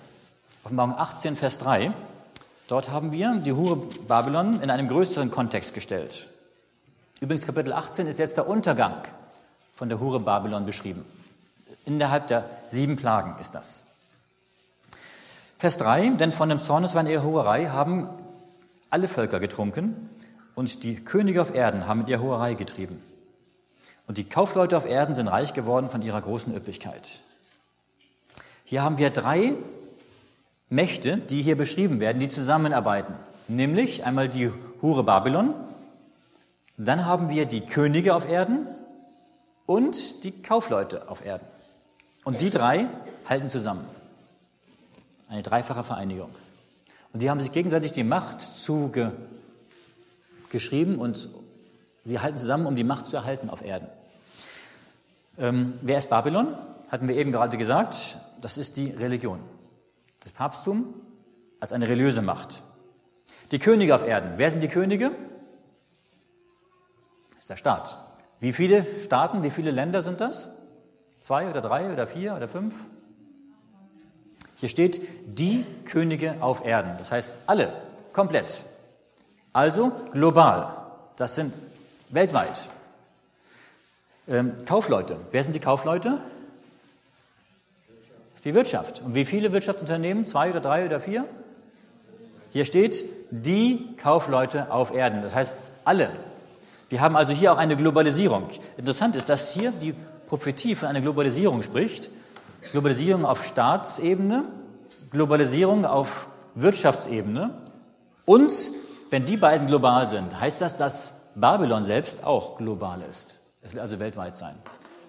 Offenbarung 0.64 0.94
18, 0.96 1.36
Vers 1.36 1.58
3. 1.58 1.92
Dort 2.66 2.90
haben 2.90 3.12
wir 3.12 3.34
die 3.44 3.52
Hure 3.52 3.76
Babylon 4.08 4.62
in 4.62 4.70
einem 4.70 4.88
größeren 4.88 5.30
Kontext 5.30 5.74
gestellt. 5.74 6.28
Übrigens, 7.20 7.44
Kapitel 7.44 7.74
18 7.74 8.06
ist 8.06 8.18
jetzt 8.18 8.38
der 8.38 8.48
Untergang 8.48 9.02
von 9.76 9.90
der 9.90 10.00
Hure 10.00 10.20
Babylon 10.20 10.64
beschrieben. 10.64 11.04
Innerhalb 11.84 12.26
der 12.28 12.48
sieben 12.68 12.96
Plagen 12.96 13.36
ist 13.40 13.54
das. 13.54 13.84
Vers 15.58 15.76
3, 15.78 16.10
denn 16.10 16.32
von 16.32 16.48
dem 16.48 16.60
Zorneswein 16.60 17.06
ihrer 17.06 17.22
Hoherei 17.22 17.66
haben 17.66 18.08
alle 18.90 19.08
Völker 19.08 19.40
getrunken 19.40 20.10
und 20.54 20.84
die 20.84 20.96
Könige 20.96 21.42
auf 21.42 21.54
Erden 21.54 21.86
haben 21.86 22.00
mit 22.00 22.08
ihr 22.08 22.20
Hoherei 22.20 22.54
getrieben. 22.54 23.02
Und 24.06 24.18
die 24.18 24.28
Kaufleute 24.28 24.76
auf 24.76 24.86
Erden 24.86 25.14
sind 25.14 25.28
reich 25.28 25.54
geworden 25.54 25.90
von 25.90 26.02
ihrer 26.02 26.20
großen 26.20 26.54
Üppigkeit. 26.54 27.22
Hier 28.64 28.82
haben 28.82 28.98
wir 28.98 29.10
drei 29.10 29.54
Mächte, 30.68 31.18
die 31.18 31.42
hier 31.42 31.56
beschrieben 31.56 32.00
werden, 32.00 32.18
die 32.20 32.28
zusammenarbeiten. 32.28 33.14
Nämlich 33.48 34.04
einmal 34.04 34.28
die 34.28 34.50
Hure 34.82 35.04
Babylon, 35.04 35.54
dann 36.76 37.06
haben 37.06 37.30
wir 37.30 37.46
die 37.46 37.60
Könige 37.60 38.14
auf 38.14 38.28
Erden 38.28 38.66
und 39.66 40.24
die 40.24 40.42
Kaufleute 40.42 41.08
auf 41.08 41.24
Erden. 41.24 41.46
Und 42.24 42.40
die 42.40 42.50
drei 42.50 42.88
halten 43.28 43.50
zusammen. 43.50 43.84
Eine 45.28 45.42
dreifache 45.42 45.84
Vereinigung. 45.84 46.30
Und 47.12 47.20
die 47.20 47.30
haben 47.30 47.40
sich 47.40 47.52
gegenseitig 47.52 47.92
die 47.92 48.02
Macht 48.02 48.40
zugeschrieben 48.40 50.98
und 50.98 51.28
sie 52.04 52.18
halten 52.18 52.38
zusammen, 52.38 52.66
um 52.66 52.76
die 52.76 52.84
Macht 52.84 53.06
zu 53.06 53.16
erhalten 53.16 53.50
auf 53.50 53.62
Erden. 53.62 53.88
Ähm, 55.38 55.74
wer 55.82 55.98
ist 55.98 56.10
Babylon? 56.10 56.54
Hatten 56.90 57.08
wir 57.08 57.16
eben 57.16 57.32
gerade 57.32 57.56
gesagt, 57.56 58.18
das 58.40 58.56
ist 58.56 58.76
die 58.76 58.90
Religion. 58.90 59.40
Das 60.20 60.32
Papsttum 60.32 60.94
als 61.60 61.72
eine 61.72 61.88
religiöse 61.88 62.22
Macht. 62.22 62.62
Die 63.50 63.58
Könige 63.58 63.94
auf 63.94 64.04
Erden. 64.04 64.34
Wer 64.36 64.50
sind 64.50 64.62
die 64.62 64.68
Könige? 64.68 65.10
Das 67.30 67.40
ist 67.40 67.50
der 67.50 67.56
Staat. 67.56 67.98
Wie 68.40 68.52
viele 68.52 68.86
Staaten, 69.02 69.42
wie 69.42 69.50
viele 69.50 69.70
Länder 69.70 70.02
sind 70.02 70.20
das? 70.20 70.50
Zwei 71.24 71.48
oder 71.48 71.62
drei 71.62 71.90
oder 71.90 72.06
vier 72.06 72.34
oder 72.36 72.48
fünf? 72.48 72.74
Hier 74.56 74.68
steht 74.68 75.00
die 75.24 75.64
Könige 75.86 76.34
auf 76.40 76.66
Erden. 76.66 76.98
Das 76.98 77.10
heißt 77.10 77.32
alle, 77.46 77.72
komplett. 78.12 78.62
Also 79.54 79.90
global. 80.12 80.76
Das 81.16 81.34
sind 81.34 81.54
weltweit. 82.10 82.68
Ähm, 84.28 84.52
Kaufleute. 84.66 85.16
Wer 85.30 85.42
sind 85.42 85.54
die 85.54 85.60
Kaufleute? 85.60 86.18
Die 88.44 88.52
Wirtschaft. 88.52 89.00
Und 89.00 89.14
wie 89.14 89.24
viele 89.24 89.50
Wirtschaftsunternehmen? 89.50 90.26
Zwei 90.26 90.50
oder 90.50 90.60
drei 90.60 90.84
oder 90.84 91.00
vier? 91.00 91.24
Hier 92.52 92.66
steht 92.66 93.02
die 93.30 93.96
Kaufleute 93.96 94.70
auf 94.70 94.92
Erden. 94.92 95.22
Das 95.22 95.34
heißt 95.34 95.56
alle. 95.86 96.10
Wir 96.90 97.00
haben 97.00 97.16
also 97.16 97.32
hier 97.32 97.54
auch 97.54 97.56
eine 97.56 97.78
Globalisierung. 97.78 98.50
Interessant 98.76 99.16
ist, 99.16 99.30
dass 99.30 99.54
hier 99.54 99.70
die 99.70 99.94
Prophetie 100.26 100.74
von 100.74 100.88
einer 100.88 101.00
Globalisierung 101.00 101.62
spricht. 101.62 102.10
Globalisierung 102.72 103.24
auf 103.24 103.44
Staatsebene, 103.44 104.44
Globalisierung 105.10 105.84
auf 105.84 106.28
Wirtschaftsebene. 106.54 107.50
Und 108.24 108.52
wenn 109.10 109.26
die 109.26 109.36
beiden 109.36 109.66
global 109.66 110.08
sind, 110.08 110.40
heißt 110.40 110.60
das, 110.60 110.76
dass 110.76 111.12
Babylon 111.34 111.82
selbst 111.82 112.24
auch 112.24 112.56
global 112.56 113.02
ist. 113.02 113.36
Es 113.62 113.72
wird 113.72 113.82
also 113.82 113.98
weltweit 113.98 114.36
sein. 114.36 114.54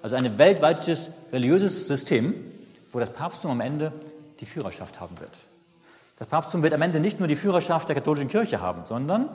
Also 0.01 0.15
ein 0.15 0.37
weltweites 0.37 1.09
religiöses 1.31 1.87
System, 1.87 2.35
wo 2.91 2.99
das 2.99 3.09
Papsttum 3.11 3.51
am 3.51 3.61
Ende 3.61 3.91
die 4.39 4.45
Führerschaft 4.45 4.99
haben 4.99 5.19
wird. 5.19 5.37
Das 6.17 6.27
Papsttum 6.27 6.63
wird 6.63 6.73
am 6.73 6.81
Ende 6.81 6.99
nicht 6.99 7.19
nur 7.19 7.27
die 7.27 7.35
Führerschaft 7.35 7.89
der 7.89 7.95
katholischen 7.95 8.29
Kirche 8.29 8.61
haben, 8.61 8.85
sondern 8.85 9.29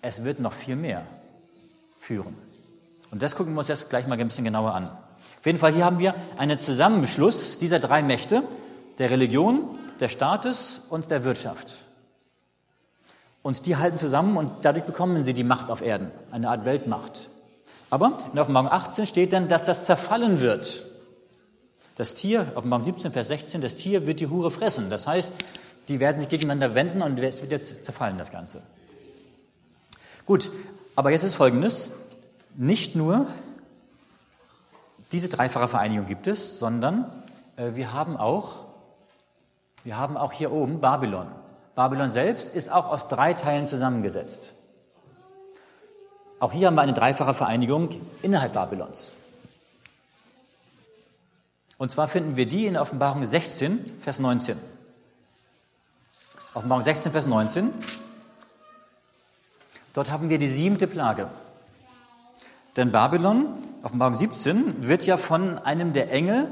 es 0.00 0.24
wird 0.24 0.40
noch 0.40 0.52
viel 0.52 0.76
mehr 0.76 1.02
führen. 2.00 2.36
Und 3.10 3.22
das 3.22 3.34
gucken 3.34 3.54
wir 3.54 3.58
uns 3.58 3.68
jetzt 3.68 3.90
gleich 3.90 4.06
mal 4.06 4.18
ein 4.18 4.28
bisschen 4.28 4.44
genauer 4.44 4.74
an. 4.74 4.90
Auf 5.44 5.46
jeden 5.46 5.58
Fall 5.58 5.74
hier 5.74 5.84
haben 5.84 5.98
wir 5.98 6.14
einen 6.38 6.58
Zusammenschluss 6.58 7.58
dieser 7.58 7.78
drei 7.78 8.02
Mächte, 8.02 8.44
der 8.96 9.10
Religion, 9.10 9.78
des 10.00 10.10
Staates 10.10 10.80
und 10.88 11.10
der 11.10 11.22
Wirtschaft. 11.22 11.84
Und 13.42 13.66
die 13.66 13.76
halten 13.76 13.98
zusammen 13.98 14.38
und 14.38 14.50
dadurch 14.62 14.86
bekommen 14.86 15.22
sie 15.22 15.34
die 15.34 15.44
Macht 15.44 15.70
auf 15.70 15.82
Erden, 15.82 16.10
eine 16.30 16.48
Art 16.48 16.64
Weltmacht. 16.64 17.28
Aber 17.90 18.20
in 18.32 18.38
Offenbarung 18.38 18.70
18 18.70 19.04
steht 19.04 19.34
dann, 19.34 19.46
dass 19.46 19.66
das 19.66 19.84
zerfallen 19.84 20.40
wird. 20.40 20.86
Das 21.96 22.14
Tier, 22.14 22.50
Offenbarung 22.54 22.86
17, 22.86 23.12
Vers 23.12 23.28
16, 23.28 23.60
das 23.60 23.76
Tier 23.76 24.06
wird 24.06 24.20
die 24.20 24.28
Hure 24.28 24.50
fressen. 24.50 24.88
Das 24.88 25.06
heißt, 25.06 25.30
die 25.88 26.00
werden 26.00 26.20
sich 26.20 26.30
gegeneinander 26.30 26.74
wenden 26.74 27.02
und 27.02 27.18
es 27.18 27.42
wird 27.42 27.52
jetzt 27.52 27.84
zerfallen, 27.84 28.16
das 28.16 28.32
Ganze. 28.32 28.62
Gut, 30.24 30.50
aber 30.96 31.10
jetzt 31.10 31.22
ist 31.22 31.34
Folgendes. 31.34 31.90
Nicht 32.56 32.96
nur 32.96 33.26
diese 35.12 35.28
dreifache 35.28 35.68
Vereinigung 35.68 36.06
gibt 36.06 36.26
es, 36.26 36.58
sondern 36.58 37.22
äh, 37.56 37.74
wir 37.74 37.92
haben 37.92 38.16
auch 38.16 38.64
Wir 39.84 39.98
haben 39.98 40.16
auch 40.16 40.32
hier 40.32 40.50
oben 40.50 40.80
Babylon. 40.80 41.28
Babylon 41.74 42.10
selbst 42.10 42.54
ist 42.54 42.72
auch 42.72 42.88
aus 42.88 43.08
drei 43.08 43.34
Teilen 43.34 43.68
zusammengesetzt. 43.68 44.54
Auch 46.40 46.52
hier 46.52 46.66
haben 46.66 46.74
wir 46.74 46.82
eine 46.82 46.94
dreifache 46.94 47.34
Vereinigung 47.34 47.90
innerhalb 48.22 48.54
Babylons. 48.54 49.12
Und 51.76 51.90
zwar 51.90 52.08
finden 52.08 52.36
wir 52.36 52.46
die 52.46 52.66
in 52.66 52.76
Offenbarung 52.76 53.26
16, 53.26 54.00
Vers 54.00 54.18
19. 54.18 54.56
Offenbarung 56.54 56.84
16, 56.84 57.12
Vers 57.12 57.26
19. 57.26 57.70
Dort 59.92 60.12
haben 60.12 60.28
wir 60.28 60.38
die 60.38 60.48
siebte 60.48 60.86
Plage. 60.86 61.28
Denn 62.76 62.90
Babylon, 62.90 63.46
Offenbarung 63.84 64.14
17, 64.14 64.88
wird 64.88 65.04
ja 65.04 65.18
von 65.18 65.58
einem 65.58 65.92
der 65.92 66.10
Engel 66.10 66.50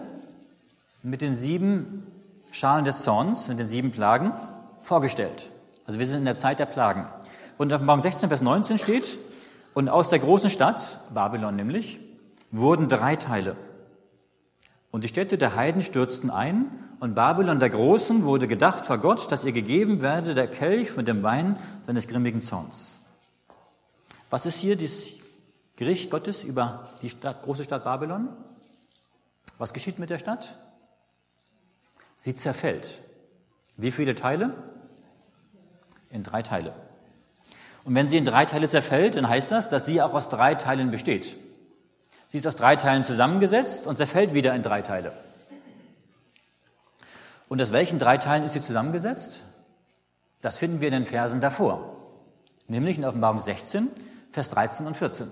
mit 1.02 1.22
den 1.22 1.34
sieben 1.34 2.06
Schalen 2.50 2.84
des 2.84 3.00
Zorns, 3.02 3.48
mit 3.48 3.58
den 3.58 3.66
sieben 3.66 3.90
Plagen, 3.90 4.32
vorgestellt. 4.82 5.48
Also 5.86 5.98
wir 5.98 6.06
sind 6.06 6.18
in 6.18 6.24
der 6.26 6.36
Zeit 6.36 6.58
der 6.58 6.66
Plagen. 6.66 7.06
Und 7.56 7.70
in 7.70 7.74
Offenbarung 7.74 8.02
16, 8.02 8.28
Vers 8.28 8.42
19 8.42 8.76
steht, 8.76 9.16
und 9.72 9.88
aus 9.88 10.10
der 10.10 10.18
großen 10.18 10.50
Stadt, 10.50 11.00
Babylon 11.14 11.56
nämlich, 11.56 12.00
wurden 12.50 12.88
drei 12.88 13.16
Teile. 13.16 13.56
Und 14.90 15.04
die 15.04 15.08
Städte 15.08 15.38
der 15.38 15.56
Heiden 15.56 15.80
stürzten 15.80 16.30
ein, 16.30 16.66
und 17.00 17.14
Babylon 17.14 17.60
der 17.60 17.70
Großen 17.70 18.26
wurde 18.26 18.46
gedacht 18.46 18.84
vor 18.84 18.98
Gott, 18.98 19.32
dass 19.32 19.44
ihr 19.44 19.52
gegeben 19.52 20.02
werde 20.02 20.34
der 20.34 20.48
Kelch 20.48 20.96
mit 20.96 21.08
dem 21.08 21.22
Wein 21.22 21.56
seines 21.86 22.06
grimmigen 22.08 22.42
Zorns. 22.42 22.98
Was 24.28 24.44
ist 24.44 24.58
hier 24.58 24.76
das 24.76 24.92
Gericht 25.82 26.12
Gottes 26.12 26.44
über 26.44 26.84
die 27.02 27.10
Stadt, 27.10 27.42
große 27.42 27.64
Stadt 27.64 27.82
Babylon? 27.82 28.28
Was 29.58 29.72
geschieht 29.72 29.98
mit 29.98 30.10
der 30.10 30.18
Stadt? 30.18 30.56
Sie 32.14 32.36
zerfällt. 32.36 33.00
Wie 33.76 33.90
viele 33.90 34.14
Teile? 34.14 34.54
In 36.08 36.22
drei 36.22 36.42
Teile. 36.42 36.72
Und 37.82 37.96
wenn 37.96 38.08
sie 38.08 38.16
in 38.16 38.24
drei 38.24 38.44
Teile 38.44 38.68
zerfällt, 38.68 39.16
dann 39.16 39.28
heißt 39.28 39.50
das, 39.50 39.70
dass 39.70 39.84
sie 39.84 40.00
auch 40.00 40.14
aus 40.14 40.28
drei 40.28 40.54
Teilen 40.54 40.92
besteht. 40.92 41.36
Sie 42.28 42.38
ist 42.38 42.46
aus 42.46 42.54
drei 42.54 42.76
Teilen 42.76 43.02
zusammengesetzt 43.02 43.88
und 43.88 43.96
zerfällt 43.96 44.34
wieder 44.34 44.54
in 44.54 44.62
drei 44.62 44.82
Teile. 44.82 45.12
Und 47.48 47.60
aus 47.60 47.72
welchen 47.72 47.98
drei 47.98 48.18
Teilen 48.18 48.44
ist 48.44 48.52
sie 48.52 48.62
zusammengesetzt? 48.62 49.40
Das 50.42 50.58
finden 50.58 50.80
wir 50.80 50.86
in 50.86 50.94
den 50.94 51.06
Versen 51.06 51.40
davor, 51.40 51.96
nämlich 52.68 52.98
in 52.98 53.04
Offenbarung 53.04 53.40
16, 53.40 53.88
Vers 54.30 54.48
13 54.50 54.86
und 54.86 54.96
14. 54.96 55.28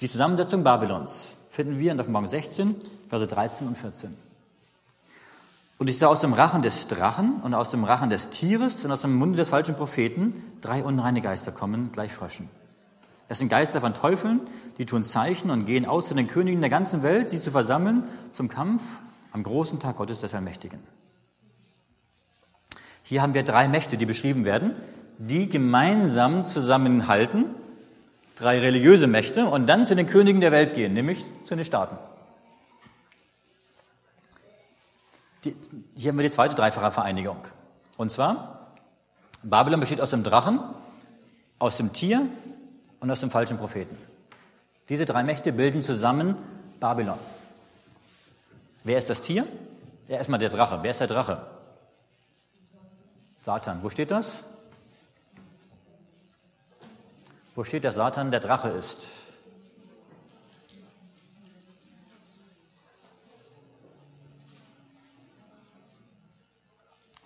Die 0.00 0.08
Zusammensetzung 0.08 0.64
Babylons 0.64 1.34
finden 1.50 1.78
wir 1.78 1.92
in 1.92 2.00
Offenbarung 2.00 2.28
16, 2.28 2.76
Verse 3.08 3.26
13 3.26 3.68
und 3.68 3.78
14. 3.78 4.16
Und 5.78 5.88
ich 5.88 5.98
sah 5.98 6.06
aus 6.06 6.20
dem 6.20 6.32
Rachen 6.32 6.62
des 6.62 6.86
Drachen 6.86 7.40
und 7.42 7.54
aus 7.54 7.70
dem 7.70 7.82
Rachen 7.84 8.08
des 8.08 8.30
Tieres 8.30 8.84
und 8.84 8.92
aus 8.92 9.02
dem 9.02 9.14
Munde 9.14 9.36
des 9.36 9.48
falschen 9.48 9.74
Propheten 9.74 10.44
drei 10.60 10.84
unreine 10.84 11.20
Geister 11.20 11.50
kommen, 11.50 11.90
gleich 11.92 12.12
Fröschen. 12.12 12.48
Es 13.28 13.38
sind 13.38 13.48
Geister 13.48 13.80
von 13.80 13.94
Teufeln, 13.94 14.40
die 14.78 14.86
tun 14.86 15.04
Zeichen 15.04 15.50
und 15.50 15.64
gehen 15.64 15.86
aus 15.86 16.06
zu 16.06 16.14
den 16.14 16.28
Königen 16.28 16.60
der 16.60 16.70
ganzen 16.70 17.02
Welt, 17.02 17.30
sie 17.30 17.40
zu 17.40 17.50
versammeln 17.50 18.04
zum 18.30 18.48
Kampf 18.48 18.82
am 19.32 19.42
großen 19.42 19.80
Tag 19.80 19.96
Gottes 19.96 20.20
des 20.20 20.34
Allmächtigen. 20.34 20.80
Hier 23.02 23.22
haben 23.22 23.34
wir 23.34 23.42
drei 23.42 23.68
Mächte, 23.68 23.96
die 23.96 24.06
beschrieben 24.06 24.44
werden, 24.44 24.72
die 25.18 25.48
gemeinsam 25.48 26.44
zusammenhalten, 26.44 27.46
drei 28.36 28.58
religiöse 28.58 29.06
Mächte, 29.06 29.46
und 29.46 29.66
dann 29.66 29.86
zu 29.86 29.94
den 29.94 30.06
Königen 30.06 30.40
der 30.40 30.52
Welt 30.52 30.74
gehen, 30.74 30.94
nämlich 30.94 31.24
zu 31.44 31.54
den 31.54 31.64
Staaten. 31.64 31.96
Die, 35.44 35.56
hier 35.96 36.10
haben 36.10 36.18
wir 36.18 36.24
die 36.24 36.30
zweite 36.30 36.54
dreifache 36.54 36.90
Vereinigung. 36.92 37.38
Und 37.96 38.12
zwar, 38.12 38.72
Babylon 39.42 39.80
besteht 39.80 40.00
aus 40.00 40.10
dem 40.10 40.22
Drachen, 40.22 40.60
aus 41.58 41.76
dem 41.76 41.92
Tier 41.92 42.26
und 43.00 43.10
aus 43.10 43.20
dem 43.20 43.30
falschen 43.30 43.58
Propheten. 43.58 43.96
Diese 44.88 45.04
drei 45.04 45.22
Mächte 45.22 45.52
bilden 45.52 45.82
zusammen 45.82 46.36
Babylon. 46.80 47.18
Wer 48.84 48.98
ist 48.98 49.10
das 49.10 49.22
Tier? 49.22 49.46
Ja, 50.08 50.16
erstmal 50.16 50.40
der 50.40 50.50
Drache. 50.50 50.80
Wer 50.82 50.90
ist 50.90 51.00
der 51.00 51.06
Drache? 51.06 51.46
Satan. 53.44 53.82
Wo 53.82 53.90
steht 53.90 54.10
das? 54.10 54.44
Wo 57.54 57.64
steht, 57.64 57.84
dass 57.84 57.96
Satan 57.96 58.30
der 58.30 58.40
Drache 58.40 58.68
ist? 58.68 59.06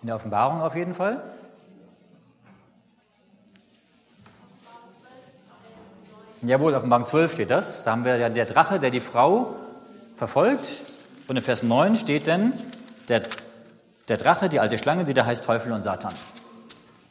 In 0.01 0.07
der 0.07 0.15
Offenbarung 0.15 0.61
auf 0.61 0.75
jeden 0.75 0.93
Fall. 0.93 1.23
Jawohl, 6.41 6.75
Offenbarung 6.75 7.05
12 7.05 7.33
steht 7.33 7.49
das. 7.49 7.83
Da 7.83 7.91
haben 7.91 8.05
wir 8.05 8.17
ja 8.17 8.29
der 8.29 8.45
Drache, 8.45 8.79
der 8.79 8.91
die 8.91 8.99
Frau 8.99 9.55
verfolgt. 10.17 10.85
Und 11.27 11.37
in 11.37 11.41
Vers 11.41 11.63
9 11.63 11.95
steht 11.95 12.27
dann 12.27 12.53
der, 13.09 13.23
der 14.07 14.17
Drache, 14.17 14.49
die 14.49 14.59
alte 14.59 14.77
Schlange, 14.77 15.03
die 15.03 15.13
da 15.13 15.25
heißt 15.25 15.43
Teufel 15.43 15.71
und 15.71 15.83
Satan. 15.83 16.13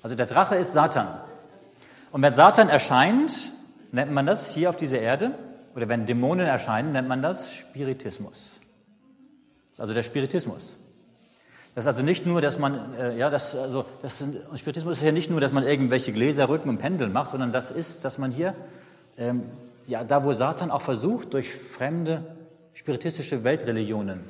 Also 0.03 0.15
der 0.15 0.27
Drache 0.27 0.55
ist 0.57 0.73
Satan. 0.73 1.09
Und 2.17 2.23
wenn 2.23 2.33
Satan 2.33 2.71
erscheint, 2.71 3.53
nennt 3.93 4.11
man 4.11 4.25
das 4.25 4.55
hier 4.55 4.71
auf 4.71 4.79
dieser 4.79 4.99
Erde, 4.99 5.33
oder 5.75 5.91
wenn 5.91 6.07
Dämonen 6.07 6.47
erscheinen, 6.47 6.93
nennt 6.93 7.09
man 7.09 7.21
das 7.21 7.53
Spiritismus. 7.53 8.53
Das 9.67 9.73
ist 9.75 9.81
also 9.81 9.93
der 9.93 10.03
Spiritismus. 10.03 10.79
Das 11.75 11.85
ist 11.85 11.89
also 11.89 12.03
nicht 12.03 12.25
nur, 12.25 12.41
dass 12.41 12.59
man, 12.59 12.95
äh, 12.95 13.19
ja, 13.19 13.29
das, 13.29 13.55
also, 13.55 13.85
das 14.01 14.19
sind, 14.19 14.39
Spiritismus 14.55 14.97
ist 14.97 15.03
ja 15.03 15.13
nicht 15.13 15.31
nur, 15.31 15.43
dass 15.43 15.53
man 15.53 15.65
irgendwelche 15.65 16.11
Gläser, 16.11 16.49
Rücken 16.49 16.71
und 16.71 16.79
Pendeln 16.79 17.13
macht, 17.13 17.33
sondern 17.33 17.53
das 17.53 17.71
ist, 17.71 18.03
dass 18.07 18.17
man 18.17 18.31
hier, 18.31 18.55
ähm, 19.19 19.43
ja, 19.87 20.03
da 20.03 20.25
wo 20.25 20.33
Satan 20.33 20.71
auch 20.71 20.81
versucht, 20.81 21.35
durch 21.35 21.55
fremde 21.55 22.35
spiritistische 22.73 23.45
Weltreligionen 23.45 24.21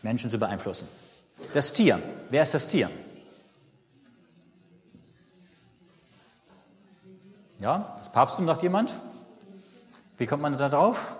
Menschen 0.00 0.30
zu 0.30 0.38
beeinflussen. 0.38 0.88
Das 1.52 1.74
Tier. 1.74 2.00
Wer 2.30 2.42
ist 2.42 2.54
das 2.54 2.66
Tier? 2.66 2.88
Ja, 7.62 7.94
das 7.96 8.10
Papsttum 8.10 8.46
sagt 8.46 8.64
jemand. 8.64 8.92
Wie 10.18 10.26
kommt 10.26 10.42
man 10.42 10.56
da 10.56 10.68
drauf? 10.68 11.16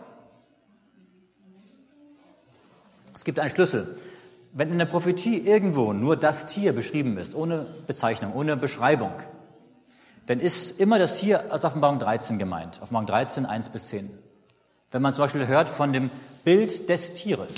Es 3.15 3.23
gibt 3.23 3.39
einen 3.39 3.49
Schlüssel. 3.49 3.97
Wenn 4.53 4.73
in 4.73 4.79
der 4.79 4.87
Prophetie 4.87 5.39
irgendwo 5.39 5.93
nur 5.93 6.17
das 6.17 6.49
Tier 6.49 6.73
beschrieben 6.73 7.17
ist, 7.17 7.37
ohne 7.37 7.67
Bezeichnung, 7.87 8.35
ohne 8.35 8.57
Beschreibung, 8.57 9.13
dann 10.27 10.41
ist 10.41 10.81
immer 10.81 10.99
das 10.99 11.21
Tier 11.21 11.45
aus 11.51 11.65
Offenbarung 11.65 12.01
13 12.01 12.41
gemeint. 12.41 12.83
Offenbarung 12.83 13.07
13, 13.07 13.47
1 13.47 13.69
bis 13.69 13.87
10. 13.87 14.11
Wenn 14.91 15.01
man 15.01 15.15
zum 15.15 15.23
Beispiel 15.23 15.47
hört 15.47 15.69
von 15.69 15.93
dem 15.93 16.11
Bild 16.43 16.89
des 16.89 17.15
Tieres, 17.15 17.55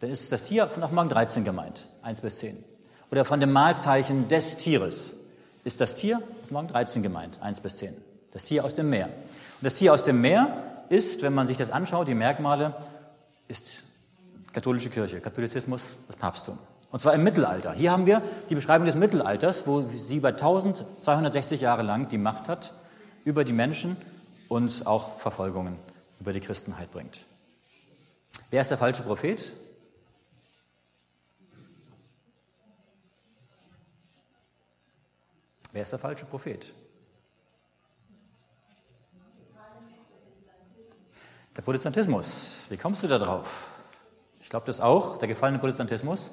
dann 0.00 0.10
ist 0.10 0.32
das 0.32 0.42
Tier 0.42 0.66
von 0.66 0.82
Offenbarung 0.82 1.10
13 1.10 1.44
gemeint, 1.44 1.86
1 2.02 2.22
bis 2.22 2.38
10. 2.38 2.56
Oder 3.12 3.24
von 3.24 3.38
dem 3.38 3.52
Malzeichen 3.52 4.26
des 4.26 4.56
Tieres 4.56 5.12
ist 5.62 5.80
das 5.80 5.94
Tier 5.94 6.20
Offenbarung 6.42 6.68
13 6.70 7.04
gemeint, 7.04 7.40
1 7.40 7.60
bis 7.60 7.76
10. 7.76 8.05
Das 8.36 8.44
Tier 8.44 8.66
aus 8.66 8.74
dem 8.74 8.90
Meer. 8.90 9.06
Und 9.06 9.62
das 9.62 9.76
Tier 9.76 9.94
aus 9.94 10.04
dem 10.04 10.20
Meer 10.20 10.62
ist, 10.90 11.22
wenn 11.22 11.32
man 11.32 11.46
sich 11.46 11.56
das 11.56 11.70
anschaut, 11.70 12.06
die 12.06 12.14
Merkmale, 12.14 12.74
ist 13.48 13.82
katholische 14.52 14.90
Kirche, 14.90 15.22
Katholizismus, 15.22 15.80
das 16.06 16.16
Papsttum. 16.16 16.58
Und 16.90 17.00
zwar 17.00 17.14
im 17.14 17.24
Mittelalter. 17.24 17.72
Hier 17.72 17.90
haben 17.90 18.04
wir 18.04 18.20
die 18.50 18.54
Beschreibung 18.54 18.84
des 18.84 18.94
Mittelalters, 18.94 19.66
wo 19.66 19.84
sie 19.84 20.18
über 20.18 20.28
1260 20.28 21.62
Jahre 21.62 21.82
lang 21.82 22.08
die 22.08 22.18
Macht 22.18 22.50
hat 22.50 22.74
über 23.24 23.42
die 23.42 23.54
Menschen 23.54 23.96
und 24.48 24.86
auch 24.86 25.16
Verfolgungen 25.16 25.78
über 26.20 26.34
die 26.34 26.40
Christenheit 26.40 26.90
bringt. 26.90 27.24
Wer 28.50 28.60
ist 28.60 28.70
der 28.70 28.76
falsche 28.76 29.02
Prophet? 29.02 29.54
Wer 35.72 35.80
ist 35.80 35.92
der 35.92 35.98
falsche 35.98 36.26
Prophet? 36.26 36.74
Der 41.56 41.62
Protestantismus. 41.62 42.66
Wie 42.68 42.76
kommst 42.76 43.02
du 43.02 43.06
da 43.06 43.18
drauf? 43.18 43.70
Ich 44.40 44.50
glaube 44.50 44.66
das 44.66 44.80
auch, 44.80 45.16
der 45.16 45.26
gefallene 45.26 45.58
Protestantismus. 45.58 46.30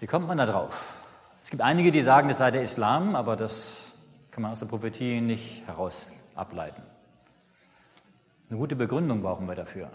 Wie 0.00 0.06
kommt 0.06 0.26
man 0.26 0.38
da 0.38 0.46
drauf? 0.46 0.94
Es 1.42 1.50
gibt 1.50 1.62
einige, 1.62 1.92
die 1.92 2.02
sagen, 2.02 2.28
es 2.28 2.38
sei 2.38 2.50
der 2.50 2.62
Islam, 2.62 3.14
aber 3.14 3.36
das 3.36 3.92
kann 4.32 4.42
man 4.42 4.52
aus 4.52 4.58
der 4.58 4.66
Prophetie 4.66 5.20
nicht 5.20 5.66
heraus 5.66 6.08
ableiten. 6.34 6.82
Eine 8.50 8.58
gute 8.58 8.74
Begründung 8.74 9.22
brauchen 9.22 9.46
wir 9.46 9.54
dafür. 9.54 9.88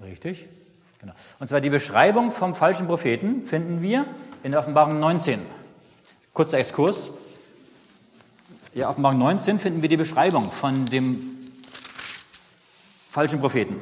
Richtig? 0.00 0.48
Genau. 1.00 1.12
Und 1.38 1.48
zwar 1.48 1.60
die 1.60 1.70
Beschreibung 1.70 2.30
vom 2.30 2.54
falschen 2.54 2.86
Propheten 2.86 3.44
finden 3.44 3.82
wir 3.82 4.06
in 4.42 4.52
der 4.52 4.60
Offenbarung 4.60 4.98
19. 4.98 5.40
Kurzer 6.32 6.58
Exkurs. 6.58 7.10
Ja, 8.74 8.90
Offenbarung 8.90 9.18
19 9.18 9.60
finden 9.60 9.82
wir 9.82 9.88
die 9.88 9.96
Beschreibung 9.96 10.50
von 10.50 10.86
dem 10.86 11.38
falschen 13.10 13.40
Propheten. 13.40 13.76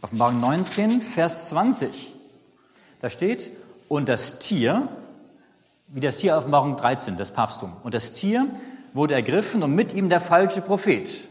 Offenbarung 0.00 0.40
19, 0.40 1.00
Vers 1.00 1.50
20. 1.50 2.14
Da 3.00 3.10
steht, 3.10 3.50
und 3.88 4.08
das 4.08 4.38
Tier, 4.38 4.88
wie 5.88 6.00
das 6.00 6.16
Tier 6.18 6.36
Offenbarung 6.36 6.76
13, 6.76 7.16
das 7.16 7.30
Papsttum, 7.30 7.76
und 7.82 7.94
das 7.94 8.12
Tier 8.12 8.48
wurde 8.92 9.14
ergriffen 9.14 9.62
und 9.62 9.74
mit 9.74 9.92
ihm 9.92 10.08
der 10.08 10.20
falsche 10.20 10.60
Prophet, 10.60 11.27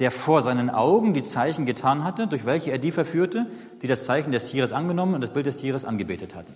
der 0.00 0.10
vor 0.10 0.42
seinen 0.42 0.70
Augen 0.70 1.14
die 1.14 1.22
Zeichen 1.22 1.66
getan 1.66 2.04
hatte, 2.04 2.26
durch 2.26 2.46
welche 2.46 2.70
er 2.70 2.78
die 2.78 2.92
verführte, 2.92 3.46
die 3.82 3.86
das 3.86 4.06
Zeichen 4.06 4.32
des 4.32 4.46
Tieres 4.46 4.72
angenommen 4.72 5.14
und 5.14 5.20
das 5.20 5.32
Bild 5.32 5.46
des 5.46 5.56
Tieres 5.56 5.84
angebetet 5.84 6.34
hatten. 6.34 6.52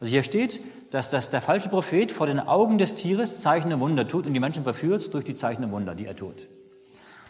Also 0.00 0.10
hier 0.10 0.22
steht, 0.22 0.60
dass 0.92 1.10
das 1.10 1.30
der 1.30 1.40
falsche 1.40 1.68
Prophet 1.68 2.12
vor 2.12 2.26
den 2.26 2.38
Augen 2.38 2.78
des 2.78 2.94
Tieres 2.94 3.40
Zeichen 3.40 3.72
und 3.72 3.80
Wunder 3.80 4.06
tut 4.06 4.26
und 4.26 4.34
die 4.34 4.40
Menschen 4.40 4.62
verführt 4.62 5.12
durch 5.12 5.24
die 5.24 5.34
Zeichen 5.34 5.64
und 5.64 5.72
Wunder, 5.72 5.94
die 5.94 6.06
er 6.06 6.14
tut. 6.14 6.48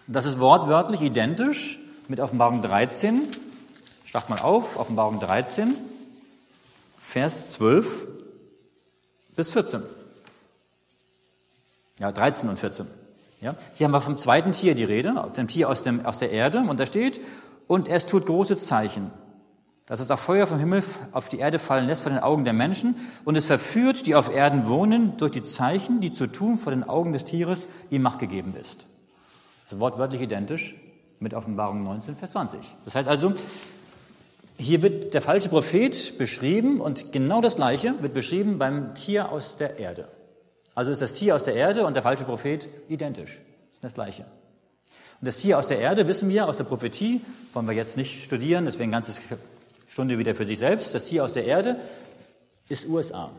Und 0.06 0.14
das 0.14 0.24
ist 0.24 0.40
wortwörtlich 0.40 1.00
identisch 1.00 1.78
mit 2.08 2.20
Offenbarung 2.20 2.62
13. 2.62 3.28
Schlag 4.04 4.28
mal 4.28 4.40
auf, 4.40 4.78
Offenbarung 4.78 5.20
13, 5.20 5.74
Vers 6.98 7.52
12 7.52 8.08
bis 9.36 9.52
14. 9.52 9.82
Ja, 12.00 12.12
13 12.12 12.48
und 12.48 12.58
14. 12.58 12.86
Ja, 13.40 13.54
hier 13.74 13.84
haben 13.84 13.92
wir 13.92 14.00
vom 14.00 14.18
zweiten 14.18 14.52
Tier 14.52 14.74
die 14.74 14.84
Rede, 14.84 15.14
dem 15.36 15.46
Tier 15.46 15.68
aus, 15.68 15.82
dem, 15.82 16.04
aus 16.04 16.18
der 16.18 16.32
Erde, 16.32 16.58
und 16.58 16.80
da 16.80 16.86
steht, 16.86 17.20
und 17.68 17.88
es 17.88 18.06
tut 18.06 18.26
große 18.26 18.56
Zeichen, 18.56 19.12
dass 19.86 20.00
es 20.00 20.10
auch 20.10 20.18
Feuer 20.18 20.46
vom 20.46 20.58
Himmel 20.58 20.82
auf 21.12 21.28
die 21.28 21.38
Erde 21.38 21.58
fallen 21.58 21.86
lässt 21.86 22.02
vor 22.02 22.10
den 22.10 22.20
Augen 22.20 22.44
der 22.44 22.52
Menschen, 22.52 22.96
und 23.24 23.36
es 23.36 23.46
verführt, 23.46 24.06
die 24.06 24.16
auf 24.16 24.34
Erden 24.34 24.68
wohnen, 24.68 25.16
durch 25.18 25.30
die 25.30 25.44
Zeichen, 25.44 26.00
die 26.00 26.12
zu 26.12 26.26
tun 26.26 26.56
vor 26.56 26.72
den 26.72 26.82
Augen 26.82 27.12
des 27.12 27.24
Tieres 27.24 27.68
ihm 27.90 28.02
Macht 28.02 28.18
gegeben 28.18 28.56
ist. 28.60 28.86
Das 29.64 29.74
ist 29.74 29.80
wortwörtlich 29.80 30.20
identisch 30.20 30.74
mit 31.20 31.32
Offenbarung 31.32 31.84
19, 31.84 32.16
Vers 32.16 32.32
20. 32.32 32.60
Das 32.84 32.96
heißt 32.96 33.08
also, 33.08 33.34
hier 34.56 34.82
wird 34.82 35.14
der 35.14 35.22
falsche 35.22 35.48
Prophet 35.48 36.18
beschrieben 36.18 36.80
und 36.80 37.12
genau 37.12 37.40
das 37.40 37.54
Gleiche 37.54 37.94
wird 38.00 38.14
beschrieben 38.14 38.58
beim 38.58 38.96
Tier 38.96 39.30
aus 39.30 39.56
der 39.56 39.78
Erde. 39.78 40.08
Also 40.78 40.92
ist 40.92 41.02
das 41.02 41.12
Tier 41.12 41.34
aus 41.34 41.42
der 41.42 41.56
Erde 41.56 41.84
und 41.84 41.94
der 41.94 42.04
falsche 42.04 42.22
Prophet 42.22 42.68
identisch. 42.88 43.32
Das 43.32 43.78
ist 43.78 43.82
das 43.82 43.94
Gleiche. 43.94 44.22
Und 45.20 45.26
das 45.26 45.38
Tier 45.38 45.58
aus 45.58 45.66
der 45.66 45.80
Erde 45.80 46.06
wissen 46.06 46.28
wir 46.28 46.46
aus 46.46 46.56
der 46.56 46.62
Prophetie, 46.62 47.20
wollen 47.52 47.66
wir 47.66 47.74
jetzt 47.74 47.96
nicht 47.96 48.22
studieren, 48.22 48.64
deswegen 48.64 48.94
eine 48.94 49.02
ganze 49.02 49.20
Stunde 49.88 50.20
wieder 50.20 50.36
für 50.36 50.46
sich 50.46 50.60
selbst. 50.60 50.94
Das 50.94 51.06
Tier 51.06 51.24
aus 51.24 51.32
der 51.32 51.46
Erde 51.46 51.80
ist 52.68 52.88
USA. 52.88 53.32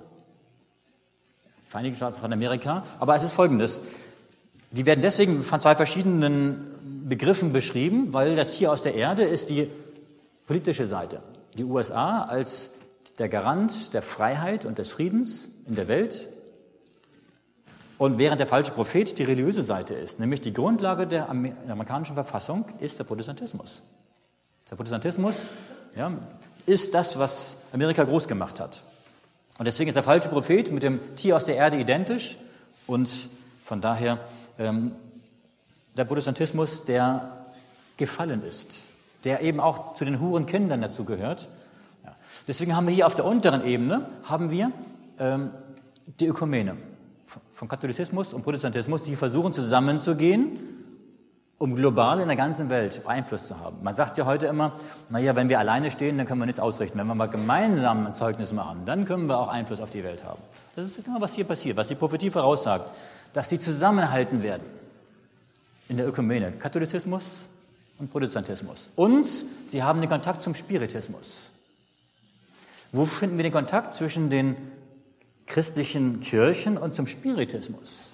Vereinigten 1.69 1.95
Staaten 1.95 2.19
von 2.19 2.33
Amerika. 2.33 2.83
Aber 2.99 3.15
es 3.15 3.23
ist 3.23 3.31
folgendes. 3.31 3.79
Die 4.71 4.85
werden 4.85 4.99
deswegen 4.99 5.41
von 5.41 5.61
zwei 5.61 5.77
verschiedenen 5.77 7.07
Begriffen 7.07 7.53
beschrieben, 7.53 8.11
weil 8.11 8.35
das 8.35 8.57
Tier 8.57 8.69
aus 8.69 8.83
der 8.83 8.95
Erde 8.95 9.23
ist 9.23 9.49
die 9.49 9.69
politische 10.45 10.87
Seite. 10.87 11.21
Die 11.57 11.63
USA 11.63 12.21
als 12.21 12.71
der 13.17 13.29
Garant 13.29 13.93
der 13.93 14.01
Freiheit 14.01 14.65
und 14.65 14.77
des 14.77 14.89
Friedens 14.89 15.51
in 15.65 15.75
der 15.75 15.87
Welt 15.87 16.27
und 17.99 18.17
während 18.17 18.39
der 18.39 18.47
falsche 18.47 18.71
Prophet 18.71 19.19
die 19.19 19.25
religiöse 19.25 19.61
Seite 19.61 19.93
ist, 19.93 20.21
nämlich 20.21 20.39
die 20.39 20.53
Grundlage 20.53 21.05
der 21.05 21.29
amerikanischen 21.29 22.13
Verfassung, 22.13 22.63
ist 22.79 22.97
der 22.97 23.03
Protestantismus. 23.03 23.83
Der 24.71 24.77
Protestantismus 24.77 25.35
ja, 25.97 26.13
ist 26.65 26.93
das, 26.93 27.19
was 27.19 27.57
Amerika 27.73 28.05
groß 28.05 28.29
gemacht 28.29 28.61
hat. 28.61 28.83
Und 29.57 29.65
deswegen 29.65 29.89
ist 29.89 29.95
der 29.95 30.03
falsche 30.03 30.29
Prophet 30.29 30.71
mit 30.71 30.81
dem 30.81 31.13
Tier 31.17 31.35
aus 31.35 31.43
der 31.43 31.57
Erde 31.57 31.77
identisch 31.77 32.37
und 32.87 33.29
von 33.65 33.81
daher 33.81 34.19
ähm, 34.57 34.93
der 35.97 36.05
Protestantismus, 36.05 36.85
der 36.85 37.47
gefallen 37.97 38.43
ist, 38.43 38.81
der 39.25 39.41
eben 39.41 39.59
auch 39.59 39.95
zu 39.95 40.05
den 40.05 40.21
Hurenkindern 40.21 40.79
dazu 40.79 41.03
gehört. 41.03 41.49
Ja. 42.05 42.15
Deswegen 42.47 42.77
haben 42.77 42.87
wir 42.87 42.93
hier 42.93 43.07
auf 43.07 43.15
der 43.15 43.25
unteren 43.25 43.65
Ebene 43.65 44.07
haben 44.23 44.51
wir 44.51 44.71
ähm, 45.19 45.49
die 46.17 46.27
Ökumene 46.27 46.77
vom 47.53 47.67
Katholizismus 47.67 48.33
und 48.33 48.43
Protestantismus, 48.43 49.01
die 49.01 49.15
versuchen 49.15 49.53
zusammenzugehen, 49.53 50.59
um 51.57 51.75
global 51.75 52.21
in 52.21 52.27
der 52.27 52.37
ganzen 52.37 52.69
Welt 52.69 53.01
Einfluss 53.05 53.47
zu 53.47 53.59
haben. 53.59 53.83
Man 53.83 53.93
sagt 53.93 54.17
ja 54.17 54.25
heute 54.25 54.47
immer, 54.47 54.73
naja, 55.09 55.35
wenn 55.35 55.49
wir 55.49 55.59
alleine 55.59 55.91
stehen, 55.91 56.17
dann 56.17 56.25
können 56.25 56.39
wir 56.39 56.45
nichts 56.45 56.61
ausrichten. 56.61 56.97
Wenn 56.97 57.07
wir 57.07 57.15
mal 57.15 57.27
gemeinsam 57.27 58.07
ein 58.07 58.15
Zeugnis 58.15 58.53
machen, 58.53 58.83
dann 58.85 59.03
können 59.03 59.27
wir 59.27 59.37
auch 59.37 59.49
Einfluss 59.49 59.81
auf 59.81 59.89
die 59.89 60.03
Welt 60.03 60.23
haben. 60.23 60.41
Das 60.75 60.85
ist 60.85 61.03
genau, 61.03 61.19
was 61.19 61.33
hier 61.33 61.43
passiert, 61.43 61.75
was 61.75 61.89
die 61.89 61.95
Prophetie 61.95 62.29
voraussagt, 62.29 62.93
dass 63.33 63.49
sie 63.49 63.59
zusammenhalten 63.59 64.41
werden 64.41 64.63
in 65.89 65.97
der 65.97 66.07
Ökumene, 66.07 66.53
Katholizismus 66.53 67.47
und 67.97 68.09
Protestantismus. 68.09 68.89
Und 68.95 69.27
sie 69.67 69.83
haben 69.83 69.99
den 69.99 70.09
Kontakt 70.09 70.43
zum 70.43 70.53
Spiritismus. 70.53 71.49
Wo 72.93 73.05
finden 73.05 73.37
wir 73.37 73.43
den 73.43 73.51
Kontakt 73.51 73.93
zwischen 73.93 74.29
den 74.29 74.55
christlichen 75.49 76.21
Kirchen 76.21 76.77
und 76.77 76.95
zum 76.95 77.07
Spiritismus. 77.07 78.07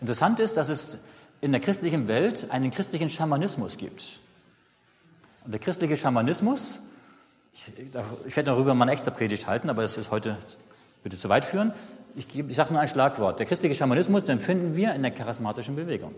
Interessant 0.00 0.40
ist, 0.40 0.56
dass 0.56 0.68
es 0.68 0.98
in 1.40 1.52
der 1.52 1.60
christlichen 1.60 2.08
Welt 2.08 2.50
einen 2.50 2.70
christlichen 2.70 3.08
Schamanismus 3.08 3.76
gibt. 3.76 4.18
Und 5.44 5.52
der 5.52 5.60
christliche 5.60 5.96
Schamanismus, 5.96 6.80
ich, 7.52 7.72
ich 8.26 8.36
werde 8.36 8.50
darüber 8.50 8.74
mal 8.74 8.84
eine 8.84 8.92
extra 8.92 9.10
Predigt 9.10 9.46
halten, 9.46 9.70
aber 9.70 9.82
das 9.82 9.96
ist 9.96 10.10
heute, 10.10 10.36
bitte 11.04 11.16
zu 11.16 11.28
weit 11.28 11.44
führen. 11.44 11.72
Ich, 12.16 12.36
ich 12.36 12.56
sage 12.56 12.72
nur 12.72 12.80
ein 12.80 12.88
Schlagwort. 12.88 13.38
Der 13.38 13.46
christliche 13.46 13.74
Schamanismus, 13.74 14.24
den 14.24 14.40
finden 14.40 14.74
wir 14.76 14.94
in 14.94 15.02
der 15.02 15.10
charismatischen 15.10 15.76
Bewegung. 15.76 16.14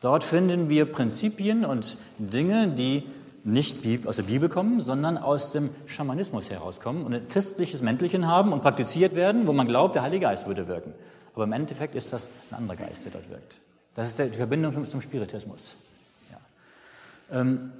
Dort 0.00 0.24
finden 0.24 0.68
wir 0.68 0.84
Prinzipien 0.84 1.64
und 1.64 1.96
Dinge, 2.18 2.68
die 2.68 3.04
nicht 3.44 4.06
aus 4.06 4.16
der 4.16 4.22
Bibel 4.24 4.48
kommen, 4.48 4.80
sondern 4.80 5.18
aus 5.18 5.52
dem 5.52 5.70
Schamanismus 5.86 6.50
herauskommen 6.50 7.04
und 7.04 7.14
ein 7.14 7.28
christliches 7.28 7.82
Mäntelchen 7.82 8.26
haben 8.26 8.52
und 8.52 8.62
praktiziert 8.62 9.14
werden, 9.14 9.46
wo 9.46 9.52
man 9.52 9.68
glaubt, 9.68 9.94
der 9.94 10.02
Heilige 10.02 10.24
Geist 10.24 10.46
würde 10.46 10.66
wirken. 10.66 10.94
Aber 11.34 11.44
im 11.44 11.52
Endeffekt 11.52 11.94
ist 11.94 12.12
das 12.12 12.30
ein 12.50 12.56
anderer 12.56 12.76
Geist, 12.76 13.04
der 13.04 13.12
dort 13.12 13.28
wirkt. 13.28 13.60
Das 13.94 14.08
ist 14.08 14.18
die 14.18 14.28
Verbindung 14.30 14.88
zum 14.90 15.00
Spiritismus. 15.00 15.76
Ja. 16.30 17.40
Ähm, 17.40 17.72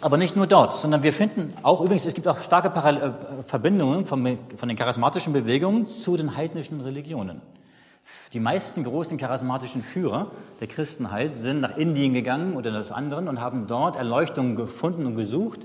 aber 0.00 0.16
nicht 0.16 0.34
nur 0.34 0.48
dort, 0.48 0.74
sondern 0.74 1.04
wir 1.04 1.12
finden 1.12 1.54
auch 1.62 1.80
übrigens, 1.80 2.04
es 2.04 2.14
gibt 2.14 2.26
auch 2.26 2.40
starke 2.40 2.70
Parallel 2.70 3.02
äh, 3.10 3.42
Verbindungen 3.44 4.04
von, 4.04 4.38
von 4.56 4.68
den 4.68 4.76
charismatischen 4.76 5.32
Bewegungen 5.32 5.86
zu 5.86 6.16
den 6.16 6.36
heidnischen 6.36 6.80
Religionen. 6.80 7.40
Die 8.32 8.40
meisten 8.40 8.84
großen 8.84 9.18
charismatischen 9.18 9.82
Führer 9.82 10.30
der 10.60 10.66
Christenheit 10.66 11.36
sind 11.36 11.60
nach 11.60 11.76
Indien 11.76 12.14
gegangen 12.14 12.56
oder 12.56 12.70
nach 12.72 12.90
anderen 12.90 13.28
und 13.28 13.40
haben 13.40 13.66
dort 13.66 13.96
Erleuchtung 13.96 14.56
gefunden 14.56 15.06
und 15.06 15.16
gesucht, 15.16 15.60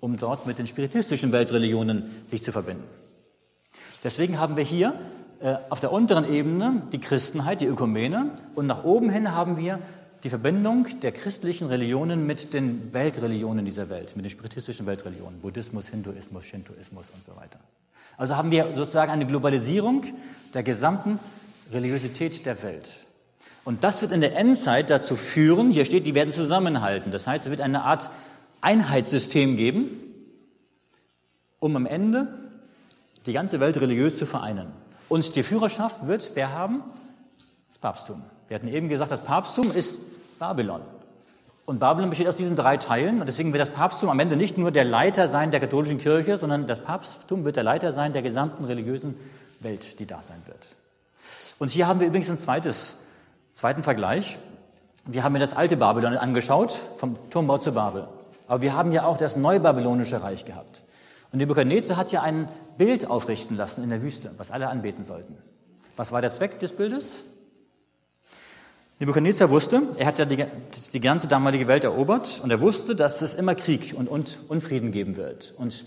um 0.00 0.16
dort 0.16 0.46
mit 0.46 0.58
den 0.58 0.66
spiritistischen 0.66 1.32
Weltreligionen 1.32 2.04
sich 2.26 2.42
zu 2.42 2.52
verbinden. 2.52 2.84
Deswegen 4.04 4.38
haben 4.38 4.56
wir 4.56 4.64
hier 4.64 4.94
äh, 5.40 5.56
auf 5.68 5.80
der 5.80 5.92
unteren 5.92 6.32
Ebene 6.32 6.82
die 6.92 7.00
Christenheit, 7.00 7.60
die 7.60 7.66
Ökumene 7.66 8.30
und 8.54 8.66
nach 8.66 8.84
oben 8.84 9.10
hin 9.10 9.32
haben 9.32 9.56
wir 9.56 9.80
die 10.24 10.30
Verbindung 10.30 10.86
der 11.02 11.12
christlichen 11.12 11.68
Religionen 11.68 12.26
mit 12.26 12.54
den 12.54 12.92
Weltreligionen 12.92 13.64
dieser 13.64 13.90
Welt, 13.90 14.16
mit 14.16 14.24
den 14.24 14.30
spiritistischen 14.30 14.86
Weltreligionen, 14.86 15.40
Buddhismus, 15.40 15.88
Hinduismus, 15.88 16.44
Shintoismus 16.46 17.10
und 17.14 17.22
so 17.22 17.36
weiter. 17.36 17.60
Also 18.16 18.36
haben 18.36 18.50
wir 18.50 18.66
sozusagen 18.74 19.12
eine 19.12 19.26
Globalisierung 19.26 20.04
der 20.54 20.62
gesamten 20.62 21.18
Religiosität 21.72 22.46
der 22.46 22.62
Welt. 22.62 22.90
Und 23.64 23.82
das 23.82 24.00
wird 24.00 24.12
in 24.12 24.20
der 24.20 24.36
Endzeit 24.36 24.90
dazu 24.90 25.16
führen, 25.16 25.70
hier 25.70 25.84
steht, 25.84 26.06
die 26.06 26.14
werden 26.14 26.30
zusammenhalten. 26.30 27.10
Das 27.10 27.26
heißt, 27.26 27.46
es 27.46 27.50
wird 27.50 27.60
eine 27.60 27.82
Art 27.82 28.10
Einheitssystem 28.60 29.56
geben, 29.56 29.90
um 31.58 31.74
am 31.74 31.86
Ende 31.86 32.28
die 33.26 33.32
ganze 33.32 33.58
Welt 33.58 33.80
religiös 33.80 34.18
zu 34.18 34.26
vereinen. 34.26 34.68
Und 35.08 35.34
die 35.34 35.42
Führerschaft 35.42 36.06
wird 36.06 36.30
wer 36.34 36.52
haben? 36.52 36.82
Das 37.68 37.78
Papsttum. 37.78 38.22
Wir 38.48 38.54
hatten 38.54 38.68
eben 38.68 38.88
gesagt, 38.88 39.10
das 39.10 39.22
Papsttum 39.22 39.72
ist 39.72 40.00
Babylon. 40.38 40.82
Und 41.64 41.80
Babylon 41.80 42.10
besteht 42.10 42.28
aus 42.28 42.36
diesen 42.36 42.54
drei 42.54 42.76
Teilen. 42.76 43.20
Und 43.20 43.26
deswegen 43.26 43.52
wird 43.52 43.60
das 43.60 43.70
Papsttum 43.70 44.08
am 44.08 44.20
Ende 44.20 44.36
nicht 44.36 44.56
nur 44.56 44.70
der 44.70 44.84
Leiter 44.84 45.26
sein 45.26 45.50
der 45.50 45.58
katholischen 45.58 45.98
Kirche, 45.98 46.38
sondern 46.38 46.68
das 46.68 46.80
Papsttum 46.80 47.44
wird 47.44 47.56
der 47.56 47.64
Leiter 47.64 47.92
sein 47.92 48.12
der 48.12 48.22
gesamten 48.22 48.64
religiösen 48.64 49.16
Welt, 49.58 49.98
die 49.98 50.06
da 50.06 50.22
sein 50.22 50.40
wird. 50.46 50.76
Und 51.58 51.70
hier 51.70 51.86
haben 51.86 52.00
wir 52.00 52.06
übrigens 52.06 52.28
einen 52.28 52.38
zweites, 52.38 52.96
zweiten 53.52 53.82
Vergleich. 53.82 54.38
Wir 55.06 55.24
haben 55.24 55.32
mir 55.32 55.38
das 55.38 55.54
alte 55.54 55.76
Babylon 55.76 56.16
angeschaut, 56.16 56.78
vom 56.96 57.16
Turmbau 57.30 57.58
zu 57.58 57.72
Babel. 57.72 58.08
Aber 58.48 58.62
wir 58.62 58.74
haben 58.74 58.92
ja 58.92 59.04
auch 59.04 59.16
das 59.16 59.36
neubabylonische 59.36 60.22
Reich 60.22 60.44
gehabt. 60.44 60.84
Und 61.32 61.38
Nebuchadnezzar 61.38 61.96
hat 61.96 62.12
ja 62.12 62.22
ein 62.22 62.48
Bild 62.78 63.08
aufrichten 63.08 63.56
lassen 63.56 63.82
in 63.82 63.90
der 63.90 64.02
Wüste, 64.02 64.30
was 64.36 64.50
alle 64.50 64.68
anbeten 64.68 65.04
sollten. 65.04 65.36
Was 65.96 66.12
war 66.12 66.20
der 66.20 66.32
Zweck 66.32 66.58
des 66.58 66.72
Bildes? 66.72 67.24
Nebuchadnezzar 68.98 69.50
wusste, 69.50 69.82
er 69.98 70.06
hat 70.06 70.18
ja 70.18 70.24
die, 70.24 70.44
die 70.92 71.00
ganze 71.00 71.28
damalige 71.28 71.68
Welt 71.68 71.84
erobert 71.84 72.40
und 72.42 72.50
er 72.50 72.60
wusste, 72.60 72.94
dass 72.94 73.20
es 73.20 73.34
immer 73.34 73.54
Krieg 73.54 73.94
und, 73.96 74.08
und 74.08 74.38
Unfrieden 74.48 74.90
geben 74.90 75.16
wird. 75.16 75.54
Und 75.58 75.84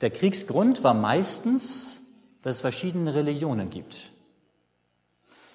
der 0.00 0.10
Kriegsgrund 0.10 0.82
war 0.82 0.94
meistens, 0.94 2.00
dass 2.42 2.56
es 2.56 2.60
verschiedene 2.60 3.14
Religionen 3.14 3.70
gibt. 3.70 4.10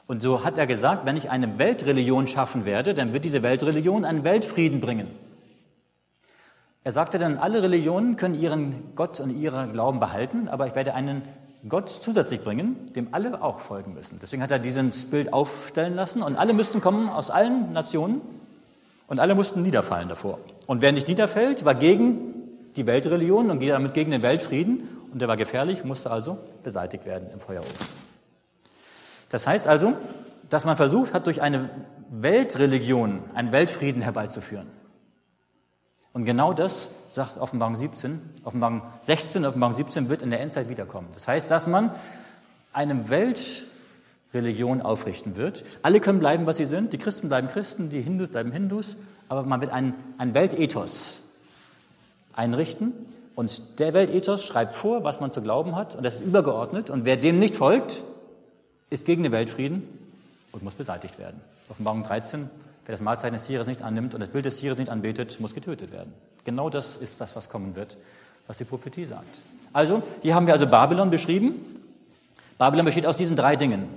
Und 0.08 0.22
so 0.22 0.43
hat 0.43 0.58
er 0.58 0.68
gesagt, 0.68 1.06
wenn 1.06 1.18
ich 1.18 1.30
eine 1.30 1.58
Weltreligion 1.58 2.28
schaffen 2.28 2.66
werde, 2.66 2.93
dann 2.93 3.14
wird 3.14 3.26
diese 3.26 3.41
Weltreligion 3.41 4.06
einen 4.06 4.24
Weltfrieden 4.24 4.80
bringen. 4.80 5.08
Er 6.84 6.91
sagte 6.91 7.18
dann, 7.18 7.39
alle 7.39 7.64
Religionen 7.64 8.16
können 8.16 8.39
ihren 8.39 8.95
Gott 8.95 9.20
und 9.20 9.32
ihren 9.32 9.74
Glauben 9.74 9.99
behalten, 9.99 10.47
aber 10.47 10.68
ich 10.68 10.76
werde 10.76 10.93
einen 10.93 11.24
Gott 11.68 11.89
zusätzlich 11.89 12.43
bringen, 12.43 12.93
dem 12.93 13.08
alle 13.12 13.41
auch 13.41 13.60
folgen 13.60 13.95
müssen. 13.95 14.20
Deswegen 14.22 14.43
hat 14.43 14.51
er 14.51 14.60
dieses 14.60 15.06
Bild 15.06 15.34
aufstellen 15.34 15.95
lassen 15.95 16.22
und 16.22 16.36
alle 16.36 16.53
müssten 16.53 16.82
kommen 16.82 17.10
aus 17.10 17.32
allen 17.32 17.74
Nationen 17.74 18.22
und 19.08 19.20
alle 19.20 19.34
mussten 19.34 19.64
niederfallen 19.64 20.10
davor. 20.10 20.38
Und 20.68 20.84
wer 20.84 20.91
nicht 20.91 21.08
niederfällt, 21.08 21.66
war 21.66 21.74
gegen 21.74 22.36
die 22.76 22.86
Weltreligion 22.86 23.49
und 23.49 23.66
damit 23.68 23.95
gegen 23.95 24.12
den 24.12 24.22
Weltfrieden 24.22 24.84
und 25.12 25.20
der 25.20 25.28
war 25.28 25.38
gefährlich, 25.38 25.84
musste 25.84 26.12
also 26.12 26.38
beseitigt 26.64 27.06
werden 27.06 27.30
im 27.34 27.39
Feuerofen. 27.39 28.05
Das 29.36 29.47
heißt 29.47 29.67
also, 29.67 29.91
dass 30.49 30.63
man 30.63 30.77
versucht 30.77 31.13
hat, 31.13 31.27
durch 31.27 31.41
eine 31.41 31.69
Weltreligion 32.09 33.19
einen 33.33 33.51
Weltfrieden 33.51 34.01
herbeizuführen. 34.01 34.67
Und 36.13 36.23
genau 36.23 36.53
das 36.53 36.88
sagt 37.09 37.38
Offenbarung 37.38 37.75
17, 37.75 38.21
Offenbarung 38.45 38.83
16, 39.01 39.45
Offenbarung 39.45 39.75
17 39.75 40.07
wird 40.07 40.21
in 40.21 40.29
der 40.29 40.39
Endzeit 40.39 40.69
wiederkommen. 40.69 41.09
Das 41.13 41.27
heißt, 41.27 41.51
dass 41.51 41.67
man 41.67 41.91
eine 42.71 43.09
Weltreligion 43.09 44.81
aufrichten 44.81 45.36
wird. 45.36 45.65
Alle 45.81 45.99
können 45.99 46.19
bleiben, 46.19 46.45
was 46.45 46.55
sie 46.55 46.65
sind. 46.65 46.93
Die 46.93 46.97
Christen 46.97 47.27
bleiben 47.27 47.49
Christen, 47.49 47.89
die 47.89 47.99
Hindus 47.99 48.29
bleiben 48.29 48.53
Hindus. 48.53 48.95
Aber 49.27 49.43
man 49.43 49.59
wird 49.59 49.73
ein, 49.73 49.95
ein 50.17 50.33
Weltethos 50.33 51.19
einrichten. 52.31 52.93
Und 53.36 53.79
der 53.79 53.93
Weltethos 53.93 54.45
schreibt 54.45 54.71
vor, 54.71 55.03
was 55.03 55.19
man 55.19 55.33
zu 55.33 55.41
glauben 55.41 55.75
hat. 55.75 55.93
Und 55.93 56.05
das 56.05 56.21
ist 56.21 56.21
übergeordnet. 56.21 56.89
Und 56.89 57.03
wer 57.03 57.17
dem 57.17 57.38
nicht 57.38 57.57
folgt, 57.57 58.01
ist 58.95 59.05
gegen 59.05 59.23
den 59.23 59.33
Weltfrieden 59.33 59.83
und 60.53 60.63
muss 60.63 60.73
beseitigt 60.73 61.19
werden. 61.19 61.41
Offenbarung 61.69 62.03
13, 62.03 62.49
wer 62.85 62.93
das 62.93 63.01
Mahlzeichen 63.01 63.33
des 63.33 63.45
Tieres 63.45 63.67
nicht 63.67 63.81
annimmt 63.81 64.13
und 64.13 64.21
das 64.21 64.29
Bild 64.29 64.45
des 64.45 64.57
Tieres 64.57 64.77
nicht 64.77 64.89
anbetet, 64.89 65.37
muss 65.41 65.53
getötet 65.53 65.91
werden. 65.91 66.13
Genau 66.45 66.69
das 66.69 66.95
ist 66.95 67.19
das, 67.19 67.35
was 67.35 67.49
kommen 67.49 67.75
wird, 67.75 67.97
was 68.47 68.57
die 68.57 68.63
Prophetie 68.63 69.05
sagt. 69.05 69.39
Also, 69.73 70.01
hier 70.21 70.33
haben 70.33 70.47
wir 70.47 70.53
also 70.53 70.65
Babylon 70.65 71.09
beschrieben. 71.11 71.55
Babylon 72.57 72.85
besteht 72.85 73.05
aus 73.05 73.17
diesen 73.17 73.35
drei 73.35 73.57
Dingen. 73.57 73.89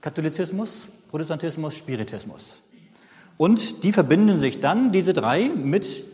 Katholizismus, 0.00 0.88
Protestantismus, 1.10 1.76
Spiritismus. 1.76 2.60
Und 3.36 3.84
die 3.84 3.92
verbinden 3.92 4.38
sich 4.38 4.60
dann, 4.60 4.90
diese 4.90 5.12
drei, 5.12 5.50
mit 5.50 6.04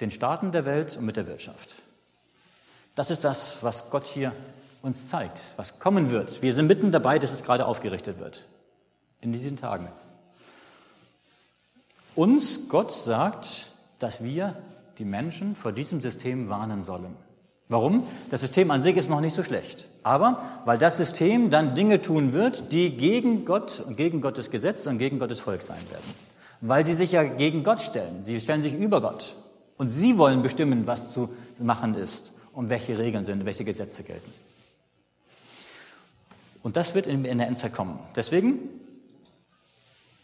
den 0.00 0.10
Staaten 0.10 0.52
der 0.52 0.66
Welt 0.66 0.98
und 0.98 1.06
mit 1.06 1.16
der 1.16 1.26
Wirtschaft. 1.26 1.76
Das 2.94 3.10
ist 3.10 3.24
das, 3.24 3.58
was 3.62 3.88
Gott 3.88 4.06
hier 4.06 4.32
uns 4.82 5.08
zeigt, 5.08 5.40
was 5.56 5.78
kommen 5.78 6.10
wird. 6.10 6.42
Wir 6.42 6.54
sind 6.54 6.66
mitten 6.66 6.92
dabei, 6.92 7.18
dass 7.18 7.32
es 7.32 7.42
gerade 7.42 7.66
aufgerichtet 7.66 8.18
wird. 8.18 8.46
In 9.20 9.32
diesen 9.32 9.56
Tagen. 9.56 9.88
Uns, 12.14 12.68
Gott 12.68 12.92
sagt, 12.92 13.68
dass 13.98 14.24
wir 14.24 14.56
die 14.98 15.04
Menschen 15.04 15.54
vor 15.56 15.72
diesem 15.72 16.00
System 16.00 16.48
warnen 16.48 16.82
sollen. 16.82 17.16
Warum? 17.68 18.04
Das 18.30 18.40
System 18.40 18.70
an 18.72 18.82
sich 18.82 18.96
ist 18.96 19.08
noch 19.08 19.20
nicht 19.20 19.34
so 19.34 19.44
schlecht. 19.44 19.86
Aber 20.02 20.42
weil 20.64 20.76
das 20.76 20.96
System 20.96 21.50
dann 21.50 21.74
Dinge 21.74 22.02
tun 22.02 22.32
wird, 22.32 22.72
die 22.72 22.96
gegen 22.96 23.44
Gott 23.44 23.84
und 23.86 23.96
gegen 23.96 24.20
Gottes 24.20 24.50
Gesetz 24.50 24.86
und 24.86 24.98
gegen 24.98 25.18
Gottes 25.18 25.38
Volk 25.38 25.62
sein 25.62 25.78
werden. 25.90 26.14
Weil 26.60 26.84
sie 26.84 26.94
sich 26.94 27.12
ja 27.12 27.22
gegen 27.22 27.62
Gott 27.62 27.80
stellen. 27.80 28.22
Sie 28.22 28.40
stellen 28.40 28.62
sich 28.62 28.74
über 28.74 29.00
Gott. 29.00 29.36
Und 29.76 29.88
sie 29.88 30.18
wollen 30.18 30.42
bestimmen, 30.42 30.86
was 30.86 31.12
zu 31.12 31.30
machen 31.58 31.94
ist 31.94 32.32
und 32.52 32.68
welche 32.68 32.98
Regeln 32.98 33.24
sind, 33.24 33.44
welche 33.44 33.64
Gesetze 33.64 34.02
gelten. 34.02 34.30
Und 36.62 36.76
das 36.76 36.94
wird 36.94 37.06
in, 37.06 37.22
der 37.22 37.46
Endzeit 37.46 37.72
kommen. 37.72 37.98
Deswegen 38.14 38.58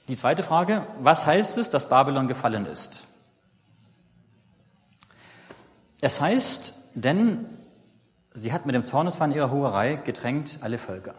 die 0.09 0.16
zweite 0.16 0.43
Frage, 0.43 0.87
was 1.01 1.26
heißt 1.26 1.59
es, 1.59 1.70
dass 1.70 1.89
Babylon 1.89 2.28
gefallen 2.28 2.66
ist? 2.66 3.07
Es 6.01 6.20
heißt, 6.20 6.74
denn 6.95 7.47
sie 8.30 8.53
hat 8.53 8.66
mit 8.66 8.74
dem 8.74 8.84
Zorneswein 8.84 9.32
ihrer 9.32 9.51
Hurerei 9.51 9.97
getränkt 9.97 10.59
alle 10.61 10.78
Völker. 10.78 11.14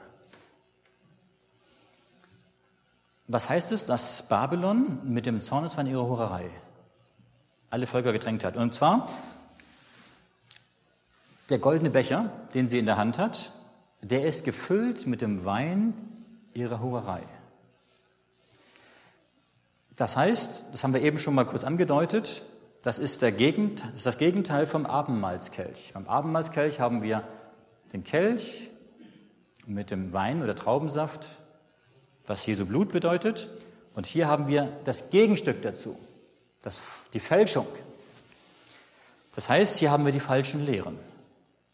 Was 3.28 3.50
heißt 3.50 3.74
es, 3.74 3.86
dass 3.86 4.24
Babylon 4.24 5.00
mit 5.04 5.26
dem 5.26 5.42
Zorneswein 5.42 5.88
ihrer 5.88 6.06
Hurerei 6.06 6.50
alle 7.70 7.88
Völker 7.88 8.14
getränkt 8.14 8.46
hat? 8.46 8.56
Und 8.56 8.74
zwar 8.74 9.10
der 11.50 11.60
goldene 11.60 11.90
Becher, 11.90 12.32
den 12.54 12.70
sie 12.70 12.80
in 12.80 12.86
der 12.86 12.96
Hand 12.96 13.18
hat, 13.18 13.52
der 14.02 14.26
ist 14.26 14.44
gefüllt 14.44 15.08
mit 15.08 15.22
dem 15.22 15.46
Wein 15.46 15.94
ihrer 16.54 16.82
Hurerei. 16.82 17.24
Das 19.96 20.16
heißt, 20.16 20.66
das 20.72 20.84
haben 20.84 20.94
wir 20.94 21.02
eben 21.02 21.18
schon 21.18 21.36
mal 21.36 21.46
kurz 21.46 21.64
angedeutet, 21.64 22.44
das 22.84 23.00
ist, 23.00 23.22
der 23.22 23.32
Gegend, 23.32 23.82
das, 23.82 23.94
ist 23.96 24.06
das 24.06 24.18
Gegenteil 24.18 24.68
vom 24.68 24.86
Abendmahlskelch. 24.86 25.92
Beim 25.94 26.08
Abendmahlskelch 26.08 26.80
haben 26.80 27.02
wir 27.02 27.28
den 27.92 28.04
Kelch 28.04 28.70
mit 29.66 29.92
dem 29.92 30.14
Wein 30.14 30.44
oder 30.44 30.56
Traubensaft, 30.56 31.28
was 32.26 32.46
Jesu 32.46 32.66
Blut 32.66 32.92
bedeutet. 32.92 33.50
Und 33.96 34.06
hier 34.06 34.28
haben 34.28 34.48
wir 34.48 34.72
das 34.86 35.10
Gegenstück 35.10 35.62
dazu, 35.64 35.98
das, 36.62 36.80
die 37.14 37.20
Fälschung. 37.20 37.68
Das 39.36 39.50
heißt, 39.50 39.78
hier 39.78 39.92
haben 39.92 40.06
wir 40.06 40.12
die 40.12 40.20
falschen 40.20 40.66
Lehren. 40.66 40.98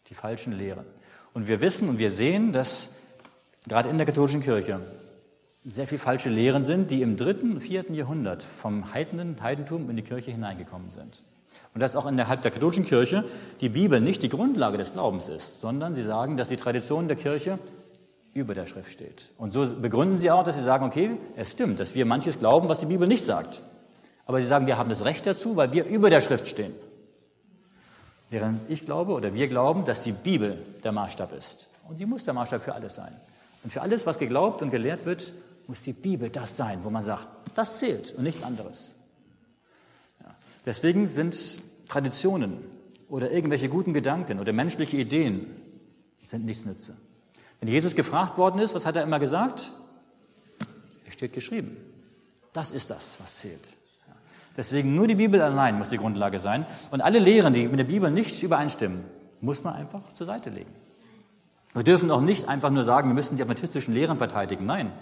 Die 0.08 0.14
falschen 0.14 0.52
Lehren. 0.52 0.86
Und 1.34 1.48
wir 1.48 1.60
wissen 1.60 1.88
und 1.88 1.98
wir 1.98 2.10
sehen, 2.10 2.52
dass 2.52 2.88
gerade 3.68 3.88
in 3.88 3.98
der 3.98 4.06
katholischen 4.06 4.42
Kirche 4.42 4.80
sehr 5.64 5.86
viel 5.86 5.98
falsche 5.98 6.28
Lehren 6.28 6.64
sind, 6.64 6.90
die 6.90 7.02
im 7.02 7.16
dritten 7.16 7.60
vierten 7.60 7.94
Jahrhundert 7.94 8.42
vom 8.42 8.94
Heidenen, 8.94 9.36
Heidentum 9.42 9.90
in 9.90 9.96
die 9.96 10.02
Kirche 10.02 10.30
hineingekommen 10.30 10.90
sind. 10.90 11.22
Und 11.74 11.80
dass 11.80 11.96
auch 11.96 12.06
innerhalb 12.06 12.42
der 12.42 12.52
katholischen 12.52 12.84
Kirche 12.84 13.24
die 13.60 13.68
Bibel 13.68 14.00
nicht 14.00 14.22
die 14.22 14.28
Grundlage 14.28 14.78
des 14.78 14.92
Glaubens 14.92 15.28
ist, 15.28 15.60
sondern 15.60 15.94
sie 15.94 16.04
sagen, 16.04 16.36
dass 16.36 16.48
die 16.48 16.56
Tradition 16.56 17.08
der 17.08 17.16
Kirche 17.16 17.58
über 18.32 18.54
der 18.54 18.66
Schrift 18.66 18.92
steht. 18.92 19.32
Und 19.36 19.52
so 19.52 19.66
begründen 19.74 20.18
sie 20.18 20.30
auch, 20.30 20.44
dass 20.44 20.56
sie 20.56 20.62
sagen, 20.62 20.84
okay, 20.84 21.16
es 21.36 21.52
stimmt, 21.52 21.80
dass 21.80 21.94
wir 21.96 22.06
manches 22.06 22.38
glauben, 22.38 22.68
was 22.68 22.80
die 22.80 22.86
Bibel 22.86 23.08
nicht 23.08 23.24
sagt. 23.24 23.62
Aber 24.26 24.40
sie 24.40 24.46
sagen, 24.46 24.66
wir 24.66 24.78
haben 24.78 24.90
das 24.90 25.04
Recht 25.04 25.26
dazu, 25.26 25.56
weil 25.56 25.72
wir 25.72 25.84
über 25.86 26.10
der 26.10 26.20
Schrift 26.20 26.46
stehen. 26.46 26.74
Während 28.34 28.68
ich 28.68 28.84
glaube 28.84 29.12
oder 29.12 29.32
wir 29.32 29.46
glauben, 29.46 29.84
dass 29.84 30.02
die 30.02 30.10
Bibel 30.10 30.58
der 30.82 30.90
Maßstab 30.90 31.32
ist. 31.32 31.68
Und 31.88 31.98
sie 31.98 32.04
muss 32.04 32.24
der 32.24 32.34
Maßstab 32.34 32.62
für 32.64 32.74
alles 32.74 32.96
sein. 32.96 33.14
Und 33.62 33.72
für 33.72 33.80
alles, 33.80 34.06
was 34.06 34.18
geglaubt 34.18 34.60
und 34.60 34.70
gelehrt 34.70 35.06
wird, 35.06 35.32
muss 35.68 35.82
die 35.82 35.92
Bibel 35.92 36.30
das 36.30 36.56
sein, 36.56 36.80
wo 36.82 36.90
man 36.90 37.04
sagt, 37.04 37.28
das 37.54 37.78
zählt 37.78 38.12
und 38.16 38.24
nichts 38.24 38.42
anderes. 38.42 38.96
Ja. 40.20 40.34
Deswegen 40.66 41.06
sind 41.06 41.36
Traditionen 41.86 42.56
oder 43.08 43.30
irgendwelche 43.30 43.68
guten 43.68 43.94
Gedanken 43.94 44.40
oder 44.40 44.52
menschliche 44.52 44.96
Ideen 44.96 45.46
sind 46.24 46.44
nichts 46.44 46.64
nütze. 46.64 46.96
Wenn 47.60 47.68
Jesus 47.68 47.94
gefragt 47.94 48.36
worden 48.36 48.58
ist, 48.58 48.74
was 48.74 48.84
hat 48.84 48.96
er 48.96 49.04
immer 49.04 49.20
gesagt? 49.20 49.70
Es 51.06 51.14
steht 51.14 51.34
geschrieben. 51.34 51.76
Das 52.52 52.72
ist 52.72 52.90
das, 52.90 53.16
was 53.20 53.38
zählt. 53.38 53.68
Deswegen 54.56 54.94
nur 54.94 55.06
die 55.06 55.16
Bibel 55.16 55.40
allein 55.40 55.78
muss 55.78 55.88
die 55.88 55.96
Grundlage 55.96 56.38
sein. 56.38 56.66
Und 56.90 57.00
alle 57.00 57.18
Lehren, 57.18 57.54
die 57.54 57.66
mit 57.66 57.78
der 57.78 57.84
Bibel 57.84 58.10
nicht 58.10 58.42
übereinstimmen, 58.42 59.04
muss 59.40 59.64
man 59.64 59.74
einfach 59.74 60.12
zur 60.12 60.26
Seite 60.26 60.50
legen. 60.50 60.70
Wir 61.74 61.82
dürfen 61.82 62.10
auch 62.10 62.20
nicht 62.20 62.48
einfach 62.48 62.70
nur 62.70 62.84
sagen, 62.84 63.08
wir 63.08 63.14
müssen 63.14 63.36
die 63.36 63.42
adventistischen 63.42 63.94
Lehren 63.94 64.16
verteidigen. 64.16 64.64
Nein. 64.64 64.92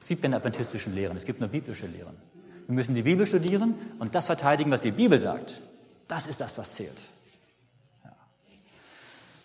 Es 0.00 0.08
gibt 0.08 0.22
keine 0.22 0.36
adventistischen 0.36 0.94
Lehren, 0.94 1.16
es 1.16 1.24
gibt 1.24 1.40
nur 1.40 1.48
biblische 1.48 1.86
Lehren. 1.86 2.16
Wir 2.66 2.74
müssen 2.74 2.94
die 2.94 3.02
Bibel 3.02 3.26
studieren 3.26 3.74
und 3.98 4.14
das 4.14 4.26
verteidigen, 4.26 4.70
was 4.70 4.82
die 4.82 4.90
Bibel 4.90 5.18
sagt. 5.18 5.62
Das 6.08 6.26
ist 6.26 6.40
das, 6.40 6.58
was 6.58 6.74
zählt. 6.74 6.98
Ja. 8.04 8.10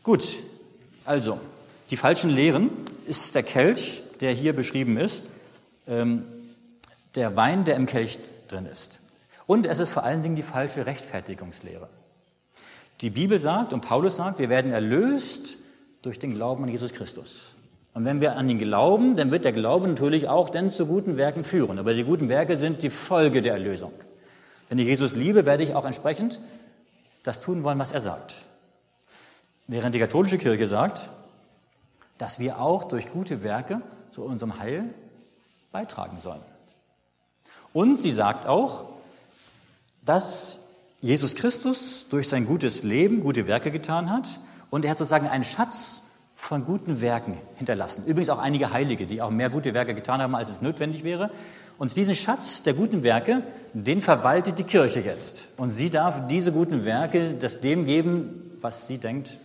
Gut, 0.03 0.23
also, 1.05 1.39
die 1.91 1.97
falschen 1.97 2.29
Lehren 2.29 2.71
ist 3.07 3.35
der 3.35 3.43
Kelch, 3.43 4.01
der 4.19 4.33
hier 4.33 4.53
beschrieben 4.53 4.97
ist, 4.97 5.25
ähm, 5.87 6.23
der 7.15 7.35
Wein, 7.35 7.65
der 7.65 7.75
im 7.75 7.85
Kelch 7.85 8.19
drin 8.51 8.65
ist. 8.65 8.99
Und 9.47 9.65
es 9.65 9.79
ist 9.79 9.89
vor 9.89 10.03
allen 10.03 10.21
Dingen 10.21 10.35
die 10.35 10.43
falsche 10.43 10.85
Rechtfertigungslehre. 10.85 11.89
Die 13.01 13.09
Bibel 13.09 13.39
sagt 13.39 13.73
und 13.73 13.81
Paulus 13.81 14.17
sagt, 14.17 14.39
wir 14.39 14.49
werden 14.49 14.71
erlöst 14.71 15.57
durch 16.01 16.19
den 16.19 16.33
Glauben 16.33 16.63
an 16.63 16.69
Jesus 16.69 16.93
Christus. 16.93 17.55
Und 17.93 18.05
wenn 18.05 18.21
wir 18.21 18.35
an 18.35 18.47
ihn 18.47 18.59
glauben, 18.59 19.15
dann 19.15 19.31
wird 19.31 19.45
der 19.45 19.53
Glaube 19.53 19.87
natürlich 19.87 20.27
auch 20.27 20.49
dann 20.49 20.71
zu 20.71 20.85
guten 20.85 21.17
Werken 21.17 21.43
führen. 21.43 21.79
Aber 21.79 21.93
die 21.93 22.03
guten 22.03 22.29
Werke 22.29 22.57
sind 22.57 22.83
die 22.83 22.89
Folge 22.89 23.41
der 23.41 23.53
Erlösung. 23.53 23.93
Wenn 24.69 24.77
ich 24.77 24.87
Jesus 24.87 25.15
liebe, 25.15 25.45
werde 25.45 25.63
ich 25.63 25.73
auch 25.73 25.85
entsprechend 25.85 26.39
das 27.23 27.39
tun 27.39 27.63
wollen, 27.63 27.79
was 27.79 27.91
er 27.91 28.01
sagt. 28.01 28.35
Während 29.67 29.95
die 29.95 29.99
katholische 29.99 30.37
Kirche 30.37 30.67
sagt, 30.67 31.09
dass 32.17 32.39
wir 32.39 32.59
auch 32.59 32.83
durch 32.83 33.11
gute 33.11 33.43
Werke 33.43 33.81
zu 34.11 34.23
unserem 34.23 34.59
Heil 34.59 34.85
beitragen 35.71 36.17
sollen. 36.21 36.41
Und 37.74 37.97
sie 37.97 38.11
sagt 38.11 38.45
auch, 38.45 38.86
dass 40.05 40.59
Jesus 41.01 41.36
Christus 41.36 42.07
durch 42.09 42.28
sein 42.28 42.45
gutes 42.45 42.84
Leben 42.84 43.22
gute 43.22 43.47
Werke 43.47 43.72
getan 43.72 44.11
hat 44.11 44.39
und 44.70 44.86
er 44.86 44.91
hat 44.91 44.97
sozusagen 44.97 45.28
einen 45.28 45.43
Schatz 45.43 46.03
von 46.36 46.65
guten 46.65 47.01
Werken 47.01 47.38
hinterlassen. 47.57 48.05
Übrigens 48.05 48.30
auch 48.30 48.39
einige 48.39 48.72
Heilige, 48.72 49.05
die 49.05 49.22
auch 49.22 49.30
mehr 49.30 49.49
gute 49.49 49.74
Werke 49.74 49.93
getan 49.93 50.22
haben, 50.22 50.36
als 50.36 50.49
es 50.49 50.61
notwendig 50.61 51.03
wäre. 51.03 51.30
Und 51.78 51.95
diesen 51.95 52.15
Schatz 52.15 52.63
der 52.63 52.74
guten 52.74 53.03
Werke, 53.03 53.43
den 53.74 54.01
verwaltet 54.01 54.57
die 54.57 54.63
Kirche 54.63 55.01
jetzt. 55.01 55.49
Und 55.57 55.72
sie 55.72 55.89
darf 55.89 56.28
diese 56.28 56.51
guten 56.51 56.86
Werke 56.86 57.34
das 57.34 57.61
dem 57.61 57.86
geben, 57.86 58.57
was 58.61 58.88
sie 58.88 58.97
denkt, 58.97 59.38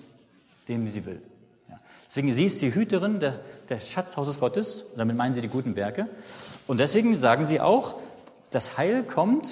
dem 0.68 0.88
sie 0.88 1.04
will. 1.04 1.20
Ja. 1.68 1.78
Deswegen, 2.08 2.32
sie 2.32 2.46
ist 2.46 2.62
die 2.62 2.74
Hüterin 2.74 3.20
des 3.20 3.88
Schatzhauses 3.88 4.40
Gottes. 4.40 4.84
Damit 4.96 5.16
meinen 5.16 5.34
sie 5.34 5.40
die 5.40 5.48
guten 5.48 5.76
Werke. 5.76 6.08
Und 6.66 6.78
deswegen 6.78 7.16
sagen 7.16 7.46
sie 7.46 7.60
auch, 7.60 7.94
das 8.54 8.78
Heil 8.78 9.02
kommt 9.02 9.48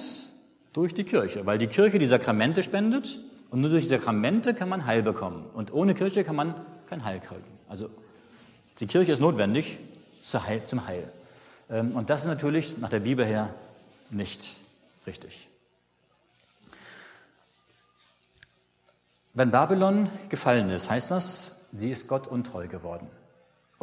durch 0.71 0.93
die 0.93 1.03
Kirche, 1.03 1.45
weil 1.45 1.57
die 1.57 1.67
Kirche 1.67 1.99
die 1.99 2.05
Sakramente 2.05 2.63
spendet 2.63 3.19
und 3.49 3.61
nur 3.61 3.69
durch 3.69 3.83
die 3.83 3.89
Sakramente 3.89 4.53
kann 4.53 4.69
man 4.69 4.85
Heil 4.85 5.03
bekommen. 5.03 5.45
Und 5.53 5.73
ohne 5.73 5.93
Kirche 5.93 6.23
kann 6.23 6.35
man 6.35 6.55
kein 6.89 7.03
Heil 7.03 7.19
kriegen. 7.19 7.43
Also 7.67 7.89
die 8.79 8.87
Kirche 8.87 9.11
ist 9.11 9.19
notwendig 9.19 9.77
zum 10.21 10.87
Heil. 10.87 11.11
Ähm, 11.69 11.91
und 11.91 12.09
das 12.09 12.21
ist 12.21 12.27
natürlich 12.27 12.77
nach 12.77 12.89
der 12.89 13.01
Bibel 13.01 13.25
her 13.25 13.53
nicht 14.09 14.57
richtig. 15.05 15.49
Wenn 19.33 19.51
Babylon 19.51 20.09
gefallen 20.29 20.69
ist, 20.69 20.89
heißt 20.89 21.11
das, 21.11 21.55
sie 21.71 21.91
ist 21.91 22.07
Gott 22.07 22.27
untreu 22.27 22.67
geworden. 22.67 23.07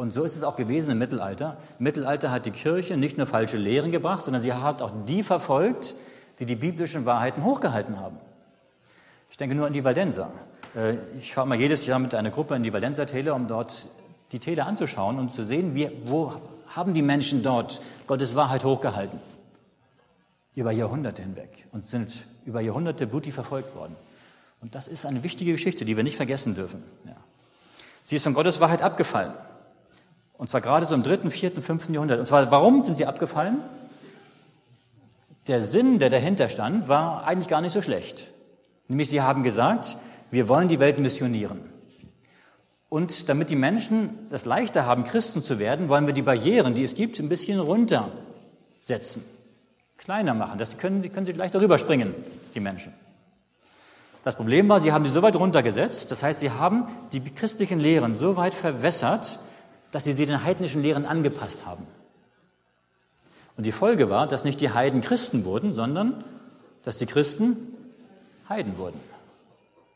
Und 0.01 0.15
so 0.15 0.23
ist 0.23 0.35
es 0.35 0.41
auch 0.41 0.55
gewesen 0.55 0.89
im 0.89 0.97
Mittelalter. 0.97 1.57
Im 1.77 1.83
Mittelalter 1.83 2.31
hat 2.31 2.47
die 2.47 2.51
Kirche 2.51 2.97
nicht 2.97 3.19
nur 3.19 3.27
falsche 3.27 3.57
Lehren 3.57 3.91
gebracht, 3.91 4.23
sondern 4.23 4.41
sie 4.41 4.51
hat 4.51 4.81
auch 4.81 4.91
die 5.05 5.21
verfolgt, 5.21 5.93
die 6.39 6.47
die 6.47 6.55
biblischen 6.55 7.05
Wahrheiten 7.05 7.43
hochgehalten 7.43 7.99
haben. 7.99 8.17
Ich 9.29 9.37
denke 9.37 9.53
nur 9.53 9.67
an 9.67 9.73
die 9.73 9.83
Waldenser. 9.83 10.31
Äh, 10.75 10.95
ich 11.19 11.35
fahre 11.35 11.47
mal 11.47 11.59
jedes 11.59 11.85
Jahr 11.85 11.99
mit 11.99 12.15
einer 12.15 12.31
Gruppe 12.31 12.55
in 12.55 12.63
die 12.63 12.73
Waldenser 12.73 13.05
Täler, 13.05 13.35
um 13.35 13.47
dort 13.47 13.89
die 14.31 14.39
Täler 14.39 14.65
anzuschauen 14.65 15.19
und 15.19 15.31
zu 15.31 15.45
sehen, 15.45 15.75
wie, 15.75 15.91
wo 16.05 16.33
haben 16.65 16.95
die 16.95 17.03
Menschen 17.03 17.43
dort 17.43 17.79
Gottes 18.07 18.35
Wahrheit 18.35 18.63
hochgehalten. 18.63 19.19
Über 20.55 20.71
Jahrhunderte 20.71 21.21
hinweg 21.21 21.67
und 21.73 21.85
sind 21.85 22.25
über 22.43 22.61
Jahrhunderte 22.61 23.05
blutig 23.05 23.35
verfolgt 23.35 23.75
worden. 23.75 23.95
Und 24.61 24.73
das 24.73 24.87
ist 24.87 25.05
eine 25.05 25.21
wichtige 25.21 25.51
Geschichte, 25.51 25.85
die 25.85 25.95
wir 25.95 26.03
nicht 26.03 26.17
vergessen 26.17 26.55
dürfen. 26.55 26.81
Ja. 27.05 27.17
Sie 28.03 28.15
ist 28.15 28.23
von 28.23 28.33
Gottes 28.33 28.59
Wahrheit 28.59 28.81
abgefallen. 28.81 29.33
Und 30.41 30.49
zwar 30.49 30.61
gerade 30.61 30.87
so 30.87 30.95
im 30.95 31.03
dritten, 31.03 31.29
vierten, 31.29 31.61
fünften 31.61 31.93
Jahrhundert. 31.93 32.19
Und 32.19 32.25
zwar, 32.25 32.49
warum 32.49 32.83
sind 32.83 32.97
sie 32.97 33.05
abgefallen? 33.05 33.59
Der 35.45 35.61
Sinn, 35.61 35.99
der 35.99 36.09
dahinter 36.09 36.49
stand, 36.49 36.87
war 36.87 37.27
eigentlich 37.27 37.47
gar 37.47 37.61
nicht 37.61 37.73
so 37.73 37.83
schlecht. 37.83 38.25
Nämlich, 38.87 39.11
sie 39.11 39.21
haben 39.21 39.43
gesagt, 39.43 39.97
wir 40.31 40.49
wollen 40.49 40.67
die 40.67 40.79
Welt 40.79 40.97
missionieren. 40.97 41.59
Und 42.89 43.29
damit 43.29 43.51
die 43.51 43.55
Menschen 43.55 44.17
es 44.31 44.45
leichter 44.45 44.87
haben, 44.87 45.03
Christen 45.03 45.43
zu 45.43 45.59
werden, 45.59 45.89
wollen 45.89 46.07
wir 46.07 46.13
die 46.15 46.23
Barrieren, 46.23 46.73
die 46.73 46.85
es 46.85 46.95
gibt, 46.95 47.19
ein 47.19 47.29
bisschen 47.29 47.59
runtersetzen, 47.59 49.23
kleiner 49.99 50.33
machen. 50.33 50.57
Das 50.57 50.79
können, 50.79 51.03
können 51.13 51.27
sie 51.27 51.33
leichter 51.33 51.61
rüberspringen, 51.61 52.15
die 52.55 52.61
Menschen. 52.61 52.93
Das 54.23 54.37
Problem 54.37 54.67
war, 54.69 54.79
sie 54.79 54.91
haben 54.91 55.05
sie 55.05 55.11
so 55.11 55.21
weit 55.21 55.35
runtergesetzt, 55.35 56.09
das 56.09 56.23
heißt, 56.23 56.39
sie 56.39 56.49
haben 56.49 56.87
die 57.11 57.21
christlichen 57.21 57.79
Lehren 57.79 58.15
so 58.15 58.37
weit 58.37 58.55
verwässert, 58.55 59.37
dass 59.91 60.05
sie 60.05 60.13
sie 60.13 60.25
den 60.25 60.43
heidnischen 60.43 60.81
Lehren 60.81 61.05
angepasst 61.05 61.65
haben. 61.65 61.85
Und 63.57 63.65
die 63.65 63.71
Folge 63.71 64.09
war, 64.09 64.27
dass 64.27 64.43
nicht 64.43 64.61
die 64.61 64.71
Heiden 64.71 65.01
Christen 65.01 65.45
wurden, 65.45 65.73
sondern 65.73 66.23
dass 66.83 66.97
die 66.97 67.05
Christen 67.05 67.75
Heiden 68.49 68.77
wurden. 68.77 68.99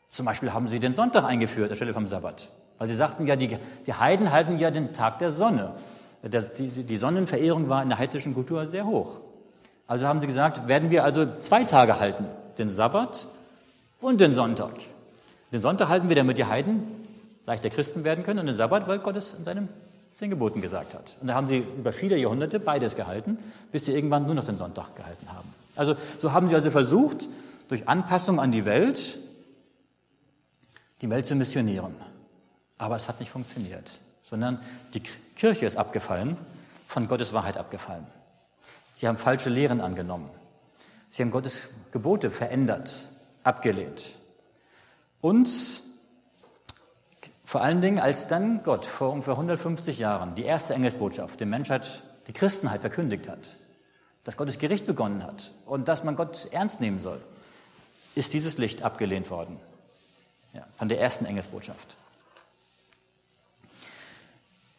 Zum 0.08 0.26
Beispiel 0.26 0.52
haben 0.52 0.68
sie 0.68 0.80
den 0.80 0.94
Sonntag 0.94 1.24
eingeführt 1.24 1.70
anstelle 1.70 1.92
vom 1.92 2.06
Sabbat. 2.06 2.48
Weil 2.78 2.88
sie 2.88 2.94
sagten 2.94 3.26
ja, 3.26 3.36
die, 3.36 3.58
die 3.86 3.94
Heiden 3.94 4.30
halten 4.30 4.58
ja 4.58 4.70
den 4.70 4.92
Tag 4.92 5.18
der 5.18 5.30
Sonne. 5.30 5.74
Die, 6.22 6.84
die 6.84 6.96
Sonnenverehrung 6.96 7.68
war 7.68 7.82
in 7.82 7.88
der 7.88 7.98
heidnischen 7.98 8.34
Kultur 8.34 8.66
sehr 8.66 8.86
hoch. 8.86 9.20
Also 9.86 10.06
haben 10.06 10.20
sie 10.20 10.26
gesagt, 10.26 10.68
werden 10.68 10.90
wir 10.90 11.04
also 11.04 11.26
zwei 11.38 11.64
Tage 11.64 12.00
halten, 12.00 12.26
den 12.58 12.70
Sabbat 12.70 13.26
und 14.00 14.20
den 14.20 14.32
Sonntag. 14.32 14.74
Den 15.52 15.60
Sonntag 15.60 15.88
halten 15.88 16.08
wir, 16.08 16.16
damit 16.16 16.38
die 16.38 16.44
Heiden 16.44 16.82
leichter 17.46 17.70
Christen 17.70 18.04
werden 18.04 18.24
können 18.24 18.40
und 18.40 18.46
den 18.46 18.56
Sabbat, 18.56 18.88
weil 18.88 18.98
Gott 18.98 19.16
es 19.16 19.34
in 19.34 19.44
seinem 19.44 19.68
zehn 20.16 20.30
Geboten 20.30 20.62
gesagt 20.62 20.94
hat. 20.94 21.16
Und 21.20 21.26
da 21.26 21.34
haben 21.34 21.46
sie 21.46 21.58
über 21.58 21.92
viele 21.92 22.16
Jahrhunderte 22.16 22.58
beides 22.58 22.96
gehalten, 22.96 23.36
bis 23.70 23.84
sie 23.84 23.92
irgendwann 23.92 24.24
nur 24.24 24.34
noch 24.34 24.44
den 24.44 24.56
Sonntag 24.56 24.96
gehalten 24.96 25.30
haben. 25.30 25.52
Also 25.76 25.94
so 26.18 26.32
haben 26.32 26.48
sie 26.48 26.54
also 26.54 26.70
versucht, 26.70 27.28
durch 27.68 27.86
Anpassung 27.86 28.40
an 28.40 28.50
die 28.50 28.64
Welt 28.64 29.18
die 31.02 31.10
Welt 31.10 31.26
zu 31.26 31.34
missionieren. 31.34 31.94
Aber 32.78 32.96
es 32.96 33.08
hat 33.08 33.20
nicht 33.20 33.30
funktioniert, 33.30 33.90
sondern 34.22 34.58
die 34.94 35.02
Kirche 35.36 35.66
ist 35.66 35.76
abgefallen, 35.76 36.38
von 36.86 37.08
Gottes 37.08 37.34
Wahrheit 37.34 37.58
abgefallen. 37.58 38.06
Sie 38.94 39.06
haben 39.06 39.18
falsche 39.18 39.50
Lehren 39.50 39.82
angenommen. 39.82 40.30
Sie 41.10 41.22
haben 41.22 41.30
Gottes 41.30 41.60
Gebote 41.92 42.30
verändert, 42.30 43.06
abgelehnt. 43.42 44.16
Und 45.20 45.48
vor 47.46 47.62
allen 47.62 47.80
Dingen, 47.80 48.00
als 48.00 48.26
dann 48.26 48.64
Gott 48.64 48.84
vor 48.84 49.12
ungefähr 49.12 49.34
150 49.34 49.98
Jahren 49.98 50.34
die 50.34 50.42
erste 50.42 50.74
Engelsbotschaft 50.74 51.38
der 51.38 51.46
Menschheit, 51.46 52.02
die 52.26 52.32
Christenheit 52.32 52.80
verkündigt 52.80 53.28
hat, 53.28 53.56
dass 54.24 54.36
Gottes 54.36 54.58
Gericht 54.58 54.84
begonnen 54.84 55.22
hat 55.22 55.52
und 55.64 55.86
dass 55.86 56.02
man 56.02 56.16
Gott 56.16 56.48
ernst 56.50 56.80
nehmen 56.80 56.98
soll, 56.98 57.22
ist 58.16 58.32
dieses 58.32 58.58
Licht 58.58 58.82
abgelehnt 58.82 59.30
worden. 59.30 59.60
Ja, 60.54 60.66
von 60.76 60.88
der 60.88 61.00
ersten 61.00 61.24
Engelsbotschaft. 61.24 61.96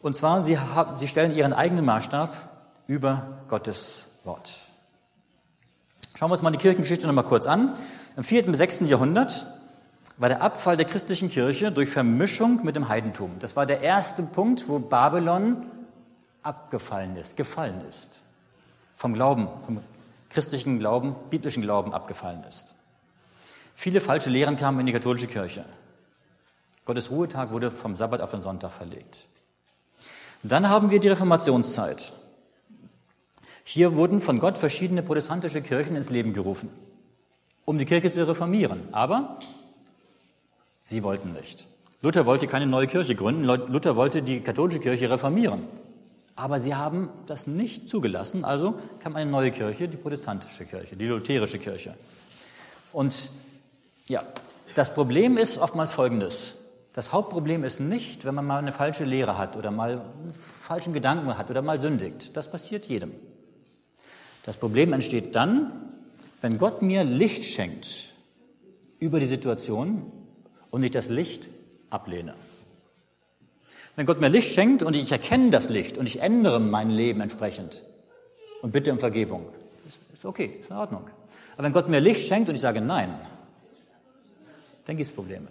Und 0.00 0.14
zwar, 0.14 0.42
sie, 0.42 0.58
haben, 0.58 0.98
sie 0.98 1.08
stellen 1.08 1.34
ihren 1.34 1.54
eigenen 1.54 1.86
Maßstab 1.86 2.36
über 2.86 3.38
Gottes 3.48 4.04
Wort. 4.24 4.60
Schauen 6.18 6.28
wir 6.28 6.34
uns 6.34 6.42
mal 6.42 6.50
die 6.50 6.58
Kirchengeschichte 6.58 7.06
noch 7.06 7.14
mal 7.14 7.22
kurz 7.22 7.46
an. 7.46 7.74
Im 8.14 8.24
4. 8.24 8.44
bis 8.44 8.58
6. 8.58 8.80
Jahrhundert 8.80 9.46
war 10.18 10.28
der 10.28 10.42
Abfall 10.42 10.76
der 10.76 10.86
christlichen 10.86 11.30
Kirche 11.30 11.70
durch 11.70 11.88
Vermischung 11.88 12.64
mit 12.64 12.76
dem 12.76 12.88
Heidentum. 12.88 13.36
Das 13.38 13.54
war 13.54 13.66
der 13.66 13.80
erste 13.80 14.24
Punkt, 14.24 14.68
wo 14.68 14.80
Babylon 14.80 15.64
abgefallen 16.42 17.16
ist, 17.16 17.36
gefallen 17.36 17.80
ist. 17.88 18.20
Vom 18.94 19.14
Glauben, 19.14 19.48
vom 19.64 19.80
christlichen 20.28 20.80
Glauben, 20.80 21.14
biblischen 21.30 21.62
Glauben 21.62 21.94
abgefallen 21.94 22.42
ist. 22.48 22.74
Viele 23.76 24.00
falsche 24.00 24.28
Lehren 24.28 24.56
kamen 24.56 24.80
in 24.80 24.86
die 24.86 24.92
katholische 24.92 25.28
Kirche. 25.28 25.64
Gottes 26.84 27.10
Ruhetag 27.10 27.52
wurde 27.52 27.70
vom 27.70 27.94
Sabbat 27.94 28.20
auf 28.20 28.32
den 28.32 28.42
Sonntag 28.42 28.72
verlegt. 28.72 29.26
Dann 30.42 30.68
haben 30.68 30.90
wir 30.90 30.98
die 30.98 31.08
Reformationszeit. 31.08 32.12
Hier 33.62 33.94
wurden 33.94 34.20
von 34.20 34.40
Gott 34.40 34.58
verschiedene 34.58 35.02
protestantische 35.02 35.62
Kirchen 35.62 35.94
ins 35.94 36.10
Leben 36.10 36.32
gerufen, 36.32 36.70
um 37.64 37.78
die 37.78 37.84
Kirche 37.84 38.12
zu 38.12 38.26
reformieren. 38.26 38.88
Aber 38.92 39.38
sie 40.88 41.02
wollten 41.02 41.32
nicht. 41.32 41.66
Luther 42.00 42.26
wollte 42.26 42.46
keine 42.46 42.66
neue 42.66 42.86
Kirche 42.86 43.14
gründen, 43.14 43.44
Luther 43.44 43.96
wollte 43.96 44.22
die 44.22 44.40
katholische 44.40 44.80
Kirche 44.80 45.10
reformieren. 45.10 45.64
Aber 46.34 46.60
sie 46.60 46.74
haben 46.74 47.10
das 47.26 47.46
nicht 47.46 47.88
zugelassen, 47.88 48.44
also 48.44 48.78
kam 49.00 49.16
eine 49.16 49.30
neue 49.30 49.50
Kirche, 49.50 49.88
die 49.88 49.96
protestantische 49.96 50.64
Kirche, 50.64 50.96
die 50.96 51.06
lutherische 51.06 51.58
Kirche. 51.58 51.94
Und 52.92 53.30
ja, 54.06 54.22
das 54.74 54.94
Problem 54.94 55.36
ist 55.36 55.58
oftmals 55.58 55.92
folgendes. 55.92 56.58
Das 56.94 57.12
Hauptproblem 57.12 57.64
ist 57.64 57.80
nicht, 57.80 58.24
wenn 58.24 58.34
man 58.34 58.46
mal 58.46 58.58
eine 58.58 58.72
falsche 58.72 59.04
Lehre 59.04 59.36
hat 59.36 59.56
oder 59.56 59.70
mal 59.70 60.00
einen 60.00 60.34
falschen 60.34 60.92
Gedanken 60.92 61.36
hat 61.36 61.50
oder 61.50 61.60
mal 61.60 61.80
sündigt. 61.80 62.36
Das 62.36 62.50
passiert 62.50 62.86
jedem. 62.86 63.12
Das 64.44 64.56
Problem 64.56 64.92
entsteht 64.92 65.34
dann, 65.34 65.72
wenn 66.40 66.56
Gott 66.56 66.80
mir 66.82 67.04
Licht 67.04 67.44
schenkt 67.44 68.14
über 69.00 69.20
die 69.20 69.26
Situation 69.26 70.12
und 70.70 70.82
ich 70.82 70.90
das 70.90 71.08
Licht 71.08 71.48
ablehne. 71.90 72.34
Wenn 73.96 74.06
Gott 74.06 74.20
mir 74.20 74.28
Licht 74.28 74.54
schenkt 74.54 74.82
und 74.82 74.94
ich 74.94 75.10
erkenne 75.10 75.50
das 75.50 75.68
Licht 75.68 75.98
und 75.98 76.06
ich 76.06 76.20
ändere 76.20 76.60
mein 76.60 76.90
Leben 76.90 77.20
entsprechend 77.20 77.82
und 78.62 78.72
bitte 78.72 78.92
um 78.92 78.98
Vergebung, 78.98 79.46
ist 80.12 80.24
okay, 80.24 80.58
ist 80.60 80.70
in 80.70 80.76
Ordnung. 80.76 81.02
Aber 81.54 81.64
wenn 81.64 81.72
Gott 81.72 81.88
mir 81.88 82.00
Licht 82.00 82.28
schenkt 82.28 82.48
und 82.48 82.54
ich 82.54 82.60
sage 82.60 82.80
Nein, 82.80 83.14
dann 84.86 84.96
gibt 84.96 85.10
es 85.10 85.14
Probleme. 85.14 85.48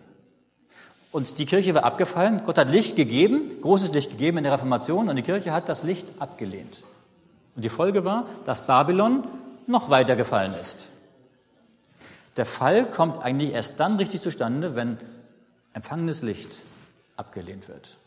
Und 1.11 1.37
die 1.39 1.45
Kirche 1.45 1.73
war 1.73 1.83
abgefallen. 1.83 2.41
Gott 2.45 2.57
hat 2.57 2.69
Licht 2.69 2.95
gegeben, 2.95 3.61
großes 3.61 3.93
Licht 3.93 4.11
gegeben 4.11 4.37
in 4.37 4.43
der 4.43 4.53
Reformation 4.53 5.09
und 5.09 5.15
die 5.15 5.21
Kirche 5.23 5.51
hat 5.51 5.67
das 5.69 5.83
Licht 5.83 6.05
abgelehnt. 6.19 6.83
Und 7.55 7.65
die 7.65 7.69
Folge 7.69 8.05
war, 8.05 8.27
dass 8.45 8.65
Babylon 8.67 9.23
noch 9.67 9.89
weiter 9.89 10.15
gefallen 10.15 10.53
ist. 10.53 10.89
Der 12.37 12.45
Fall 12.45 12.85
kommt 12.85 13.23
eigentlich 13.23 13.51
erst 13.51 13.79
dann 13.79 13.97
richtig 13.97 14.21
zustande, 14.21 14.75
wenn 14.75 14.97
empfangenes 15.73 16.21
Licht 16.21 16.59
abgelehnt 17.15 17.67
wird. 17.67 17.97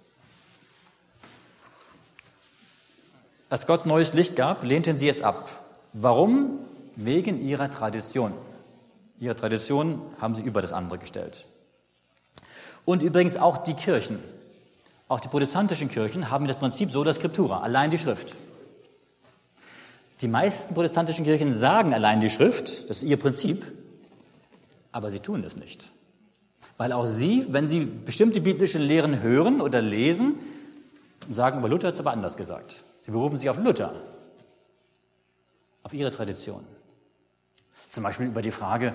Als 3.48 3.66
Gott 3.66 3.84
neues 3.84 4.14
Licht 4.14 4.36
gab, 4.36 4.62
lehnten 4.62 4.98
sie 4.98 5.08
es 5.08 5.22
ab. 5.22 5.50
Warum? 5.92 6.60
Wegen 6.94 7.40
ihrer 7.40 7.70
Tradition. 7.70 8.32
Ihre 9.18 9.34
Tradition 9.34 10.00
haben 10.20 10.36
sie 10.36 10.42
über 10.42 10.62
das 10.62 10.72
andere 10.72 10.98
gestellt. 10.98 11.46
Und 12.84 13.02
übrigens 13.02 13.36
auch 13.36 13.58
die 13.58 13.74
Kirchen. 13.74 14.20
Auch 15.08 15.18
die 15.18 15.28
protestantischen 15.28 15.88
Kirchen 15.88 16.30
haben 16.30 16.46
das 16.46 16.56
Prinzip 16.56 16.92
so 16.92 17.02
der 17.02 17.14
Scriptura, 17.14 17.60
allein 17.60 17.90
die 17.90 17.98
Schrift. 17.98 18.36
Die 20.20 20.28
meisten 20.28 20.74
protestantischen 20.74 21.24
Kirchen 21.24 21.52
sagen 21.52 21.92
allein 21.92 22.20
die 22.20 22.30
Schrift, 22.30 22.88
das 22.88 22.98
ist 22.98 23.02
ihr 23.02 23.18
Prinzip, 23.18 23.64
aber 24.92 25.10
sie 25.10 25.20
tun 25.20 25.44
es 25.44 25.56
nicht. 25.56 25.90
Weil 26.76 26.92
auch 26.92 27.06
sie, 27.06 27.46
wenn 27.48 27.68
sie 27.68 27.84
bestimmte 27.84 28.40
biblische 28.40 28.78
Lehren 28.78 29.22
hören 29.22 29.60
oder 29.60 29.82
lesen, 29.82 30.36
sagen, 31.28 31.58
aber 31.58 31.68
Luther 31.68 31.88
hat 31.88 31.94
es 31.94 32.00
aber 32.00 32.12
anders 32.12 32.36
gesagt. 32.36 32.84
Sie 33.04 33.10
berufen 33.10 33.36
sich 33.36 33.50
auf 33.50 33.58
Luther, 33.58 33.92
auf 35.82 35.92
ihre 35.92 36.10
Tradition. 36.10 36.64
Zum 37.88 38.04
Beispiel 38.04 38.26
über 38.26 38.42
die 38.42 38.50
Frage, 38.50 38.94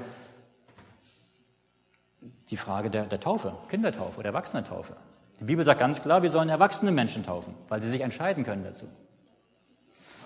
die 2.50 2.58
Frage 2.58 2.90
der, 2.90 3.06
der 3.06 3.20
Taufe, 3.20 3.54
Kindertaufe 3.70 4.20
oder 4.20 4.30
Erwachsenentaufe. 4.30 4.96
Die 5.40 5.44
Bibel 5.44 5.66
sagt 5.66 5.80
ganz 5.80 6.02
klar, 6.02 6.24
wir 6.24 6.30
sollen 6.30 6.50
erwachsene 6.50 6.92
Menschen 6.92 7.24
taufen, 7.24 7.54
weil 7.68 7.82
sie 7.82 7.90
sich 7.90 8.02
entscheiden 8.02 8.44
können 8.44 8.64
dazu. 8.64 8.86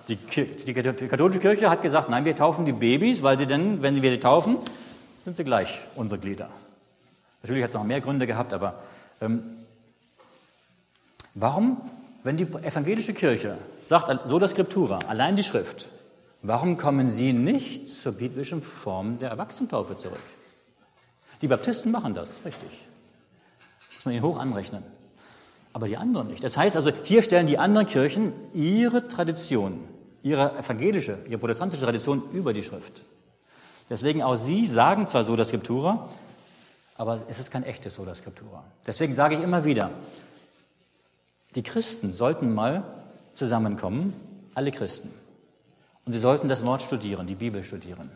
Die, 0.07 0.15
die, 0.15 0.73
katholische 0.73 1.39
Kirche 1.39 1.69
hat 1.69 1.81
gesagt, 1.81 2.09
nein, 2.09 2.25
wir 2.25 2.35
taufen 2.35 2.65
die 2.65 2.71
Babys, 2.73 3.21
weil 3.21 3.37
sie 3.37 3.45
denn, 3.45 3.83
wenn 3.83 4.01
wir 4.01 4.09
sie 4.11 4.19
taufen, 4.19 4.57
sind 5.29 5.37
sie 5.37 5.43
gleich 5.43 5.81
unsere 5.93 6.19
Glieder. 6.19 6.49
Natürlich 7.43 7.61
hat 7.61 7.69
es 7.69 7.75
noch 7.75 7.83
mehr 7.83 8.01
Gründe 8.01 8.25
gehabt, 8.25 8.51
aber 8.51 8.81
ähm, 9.21 9.43
warum, 11.35 11.77
wenn 12.23 12.35
die 12.35 12.45
evangelische 12.45 13.13
Kirche 13.13 13.59
sagt, 13.85 14.27
so 14.27 14.39
das 14.39 14.51
Skriptura, 14.51 14.97
allein 15.07 15.35
die 15.35 15.43
Schrift, 15.43 15.87
warum 16.41 16.77
kommen 16.77 17.11
sie 17.11 17.31
nicht 17.31 17.89
zur 17.89 18.13
biblischen 18.13 18.63
Form 18.63 19.19
der 19.19 19.29
Erwachsenentaufe 19.29 19.95
zurück? 19.97 20.23
Die 21.43 21.47
Baptisten 21.47 21.91
machen 21.91 22.15
das, 22.15 22.31
richtig. 22.43 22.71
Das 23.85 23.97
muss 23.97 24.05
man 24.05 24.15
ihnen 24.15 24.23
hoch 24.23 24.39
anrechnen. 24.39 24.83
Aber 25.73 25.87
die 25.87 25.97
anderen 25.97 26.29
nicht. 26.29 26.43
Das 26.43 26.57
heißt 26.57 26.75
also, 26.75 26.91
hier 27.03 27.21
stellen 27.21 27.45
die 27.45 27.59
anderen 27.59 27.85
Kirchen 27.85 28.33
ihre 28.53 29.07
Tradition, 29.07 29.79
ihre 30.23 30.57
evangelische, 30.57 31.19
ihre 31.27 31.37
protestantische 31.37 31.83
Tradition 31.83 32.23
über 32.33 32.51
die 32.51 32.63
Schrift. 32.63 33.03
Deswegen 33.89 34.21
auch 34.21 34.35
sie 34.35 34.67
sagen 34.67 35.07
zwar 35.07 35.23
so 35.23 35.35
das 35.35 35.47
Skriptura, 35.47 36.07
aber 36.95 37.21
es 37.27 37.39
ist 37.39 37.49
kein 37.49 37.63
echtes 37.63 37.95
Sola 37.95 38.13
Scriptura. 38.13 38.63
Deswegen 38.85 39.15
sage 39.15 39.35
ich 39.35 39.41
immer 39.41 39.65
wieder, 39.65 39.89
die 41.55 41.63
Christen 41.63 42.13
sollten 42.13 42.53
mal 42.53 42.83
zusammenkommen, 43.33 44.13
alle 44.53 44.71
Christen. 44.71 45.11
Und 46.05 46.13
sie 46.13 46.19
sollten 46.19 46.47
das 46.49 46.65
Wort 46.65 46.81
studieren, 46.81 47.25
die 47.25 47.35
Bibel 47.35 47.63
studieren. 47.63 48.11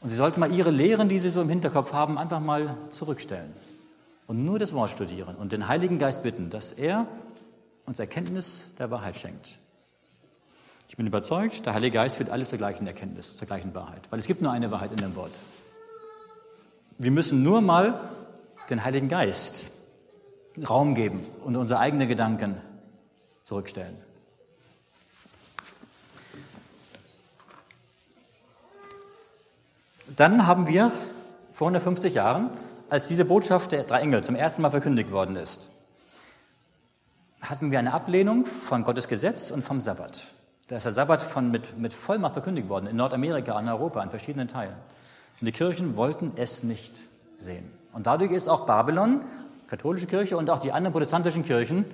Und 0.00 0.10
sie 0.10 0.16
sollten 0.16 0.40
mal 0.40 0.50
ihre 0.50 0.70
Lehren, 0.70 1.08
die 1.08 1.18
sie 1.18 1.30
so 1.30 1.42
im 1.42 1.48
Hinterkopf 1.48 1.92
haben, 1.92 2.18
einfach 2.18 2.40
mal 2.40 2.76
zurückstellen. 2.90 3.52
Und 4.26 4.44
nur 4.44 4.58
das 4.58 4.72
Wort 4.72 4.90
studieren 4.90 5.36
und 5.36 5.52
den 5.52 5.68
Heiligen 5.68 5.98
Geist 5.98 6.22
bitten, 6.22 6.50
dass 6.50 6.72
er 6.72 7.06
uns 7.84 8.00
Erkenntnis 8.00 8.72
der 8.78 8.90
Wahrheit 8.90 9.16
schenkt. 9.16 9.59
Ich 10.90 10.96
bin 10.96 11.06
überzeugt, 11.06 11.66
der 11.66 11.74
Heilige 11.74 11.94
Geist 11.94 12.16
führt 12.16 12.30
alles 12.30 12.48
zur 12.48 12.58
gleichen 12.58 12.84
Erkenntnis, 12.84 13.36
zur 13.36 13.46
gleichen 13.46 13.72
Wahrheit. 13.76 14.02
Weil 14.10 14.18
es 14.18 14.26
gibt 14.26 14.42
nur 14.42 14.50
eine 14.50 14.72
Wahrheit 14.72 14.90
in 14.90 14.96
dem 14.96 15.14
Wort. 15.14 15.30
Wir 16.98 17.12
müssen 17.12 17.44
nur 17.44 17.60
mal 17.60 18.00
den 18.70 18.82
Heiligen 18.82 19.08
Geist 19.08 19.68
Raum 20.68 20.96
geben 20.96 21.24
und 21.44 21.54
unsere 21.54 21.78
eigenen 21.78 22.08
Gedanken 22.08 22.60
zurückstellen. 23.44 23.96
Dann 30.16 30.48
haben 30.48 30.66
wir 30.66 30.90
vor 31.52 31.68
150 31.68 32.14
Jahren, 32.14 32.50
als 32.88 33.06
diese 33.06 33.24
Botschaft 33.24 33.70
der 33.70 33.84
drei 33.84 34.00
Engel 34.00 34.24
zum 34.24 34.34
ersten 34.34 34.60
Mal 34.60 34.70
verkündigt 34.70 35.12
worden 35.12 35.36
ist, 35.36 35.70
hatten 37.40 37.70
wir 37.70 37.78
eine 37.78 37.92
Ablehnung 37.92 38.44
von 38.44 38.82
Gottes 38.82 39.06
Gesetz 39.06 39.52
und 39.52 39.62
vom 39.62 39.80
Sabbat. 39.80 40.24
Da 40.70 40.76
ist 40.76 40.86
der 40.86 40.92
Sabbat 40.92 41.20
von, 41.20 41.50
mit, 41.50 41.76
mit 41.78 41.92
Vollmacht 41.92 42.34
verkündigt 42.34 42.68
worden, 42.68 42.86
in 42.86 42.94
Nordamerika, 42.94 43.58
in 43.58 43.68
Europa, 43.68 44.00
in 44.04 44.10
verschiedenen 44.10 44.46
Teilen. 44.46 44.76
Und 45.40 45.46
die 45.46 45.50
Kirchen 45.50 45.96
wollten 45.96 46.30
es 46.36 46.62
nicht 46.62 46.92
sehen. 47.38 47.68
Und 47.92 48.06
dadurch 48.06 48.30
ist 48.30 48.48
auch 48.48 48.66
Babylon, 48.66 49.22
katholische 49.66 50.06
Kirche 50.06 50.36
und 50.36 50.48
auch 50.48 50.60
die 50.60 50.70
anderen 50.70 50.92
protestantischen 50.92 51.44
Kirchen, 51.44 51.86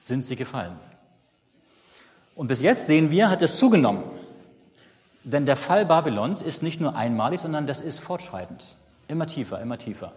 sind 0.00 0.24
sie 0.24 0.36
gefallen. 0.36 0.72
Und 2.34 2.46
bis 2.46 2.62
jetzt 2.62 2.86
sehen 2.86 3.10
wir, 3.10 3.28
hat 3.28 3.42
es 3.42 3.58
zugenommen. 3.58 4.04
Denn 5.22 5.44
der 5.44 5.56
Fall 5.56 5.84
Babylons 5.84 6.40
ist 6.40 6.62
nicht 6.62 6.80
nur 6.80 6.96
einmalig, 6.96 7.40
sondern 7.40 7.66
das 7.66 7.82
ist 7.82 7.98
fortschreitend. 7.98 8.74
Immer 9.06 9.26
tiefer, 9.26 9.60
immer 9.60 9.76
tiefer. 9.76 10.12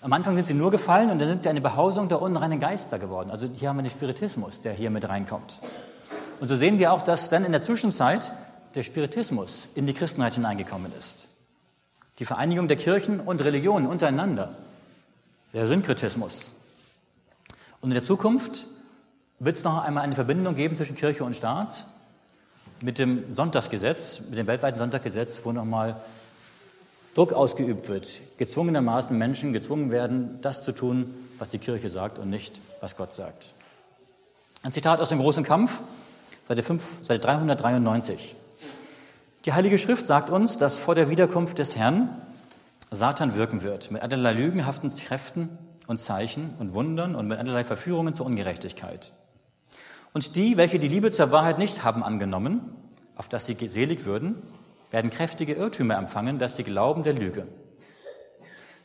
Am 0.00 0.12
Anfang 0.12 0.34
sind 0.34 0.48
sie 0.48 0.54
nur 0.54 0.72
gefallen 0.72 1.10
und 1.10 1.20
dann 1.20 1.28
sind 1.28 1.44
sie 1.44 1.48
eine 1.48 1.60
Behausung 1.60 2.08
der 2.08 2.20
unreinen 2.20 2.58
Geister 2.58 2.98
geworden. 2.98 3.30
Also 3.30 3.48
hier 3.54 3.68
haben 3.68 3.76
wir 3.76 3.84
den 3.84 3.90
Spiritismus, 3.92 4.60
der 4.62 4.72
hier 4.72 4.90
mit 4.90 5.08
reinkommt. 5.08 5.60
Und 6.40 6.48
so 6.48 6.56
sehen 6.56 6.78
wir 6.78 6.92
auch, 6.92 7.02
dass 7.02 7.28
dann 7.30 7.44
in 7.44 7.52
der 7.52 7.62
Zwischenzeit 7.62 8.32
der 8.74 8.82
Spiritismus 8.82 9.68
in 9.74 9.86
die 9.86 9.94
Christenheit 9.94 10.34
hineingekommen 10.34 10.92
ist. 10.98 11.28
Die 12.18 12.24
Vereinigung 12.24 12.68
der 12.68 12.76
Kirchen 12.76 13.20
und 13.20 13.42
Religionen 13.42 13.86
untereinander. 13.86 14.54
Der 15.52 15.66
Synkretismus. 15.66 16.52
Und 17.80 17.90
in 17.90 17.94
der 17.94 18.04
Zukunft 18.04 18.66
wird 19.38 19.56
es 19.56 19.64
noch 19.64 19.82
einmal 19.82 20.02
eine 20.02 20.14
Verbindung 20.14 20.54
geben 20.54 20.76
zwischen 20.76 20.96
Kirche 20.96 21.24
und 21.24 21.36
Staat 21.36 21.86
mit 22.80 22.98
dem 22.98 23.30
Sonntagsgesetz, 23.32 24.20
mit 24.28 24.38
dem 24.38 24.46
weltweiten 24.46 24.78
Sonntagsgesetz, 24.78 25.40
wo 25.44 25.52
nochmal 25.52 25.96
Druck 27.14 27.32
ausgeübt 27.32 27.88
wird, 27.88 28.20
gezwungenermaßen 28.36 29.16
Menschen 29.16 29.54
gezwungen 29.54 29.90
werden, 29.90 30.38
das 30.42 30.62
zu 30.62 30.72
tun, 30.72 31.14
was 31.38 31.50
die 31.50 31.58
Kirche 31.58 31.88
sagt 31.88 32.18
und 32.18 32.28
nicht, 32.28 32.60
was 32.80 32.96
Gott 32.96 33.14
sagt. 33.14 33.54
Ein 34.62 34.72
Zitat 34.72 35.00
aus 35.00 35.08
dem 35.08 35.18
großen 35.18 35.42
Kampf, 35.42 35.80
Seite, 36.46 36.62
5, 36.62 37.04
Seite 37.04 37.18
393. 37.18 38.36
Die 39.46 39.52
Heilige 39.52 39.78
Schrift 39.78 40.06
sagt 40.06 40.30
uns, 40.30 40.58
dass 40.58 40.78
vor 40.78 40.94
der 40.94 41.10
Wiederkunft 41.10 41.58
des 41.58 41.74
Herrn 41.74 42.22
Satan 42.88 43.34
wirken 43.34 43.64
wird, 43.64 43.90
mit 43.90 44.00
allerlei 44.00 44.32
lügenhaften 44.32 44.94
Kräften 44.94 45.58
und 45.88 45.98
Zeichen 45.98 46.54
und 46.60 46.72
Wundern 46.72 47.16
und 47.16 47.26
mit 47.26 47.40
allerlei 47.40 47.64
Verführungen 47.64 48.14
zur 48.14 48.26
Ungerechtigkeit. 48.26 49.10
Und 50.12 50.36
die, 50.36 50.56
welche 50.56 50.78
die 50.78 50.86
Liebe 50.86 51.10
zur 51.10 51.32
Wahrheit 51.32 51.58
nicht 51.58 51.82
haben 51.82 52.04
angenommen, 52.04 52.60
auf 53.16 53.28
dass 53.28 53.46
sie 53.46 53.56
selig 53.66 54.04
würden, 54.04 54.40
werden 54.92 55.10
kräftige 55.10 55.54
Irrtümer 55.54 55.96
empfangen, 55.96 56.38
dass 56.38 56.54
sie 56.54 56.62
glauben 56.62 57.02
der 57.02 57.14
Lüge. 57.14 57.48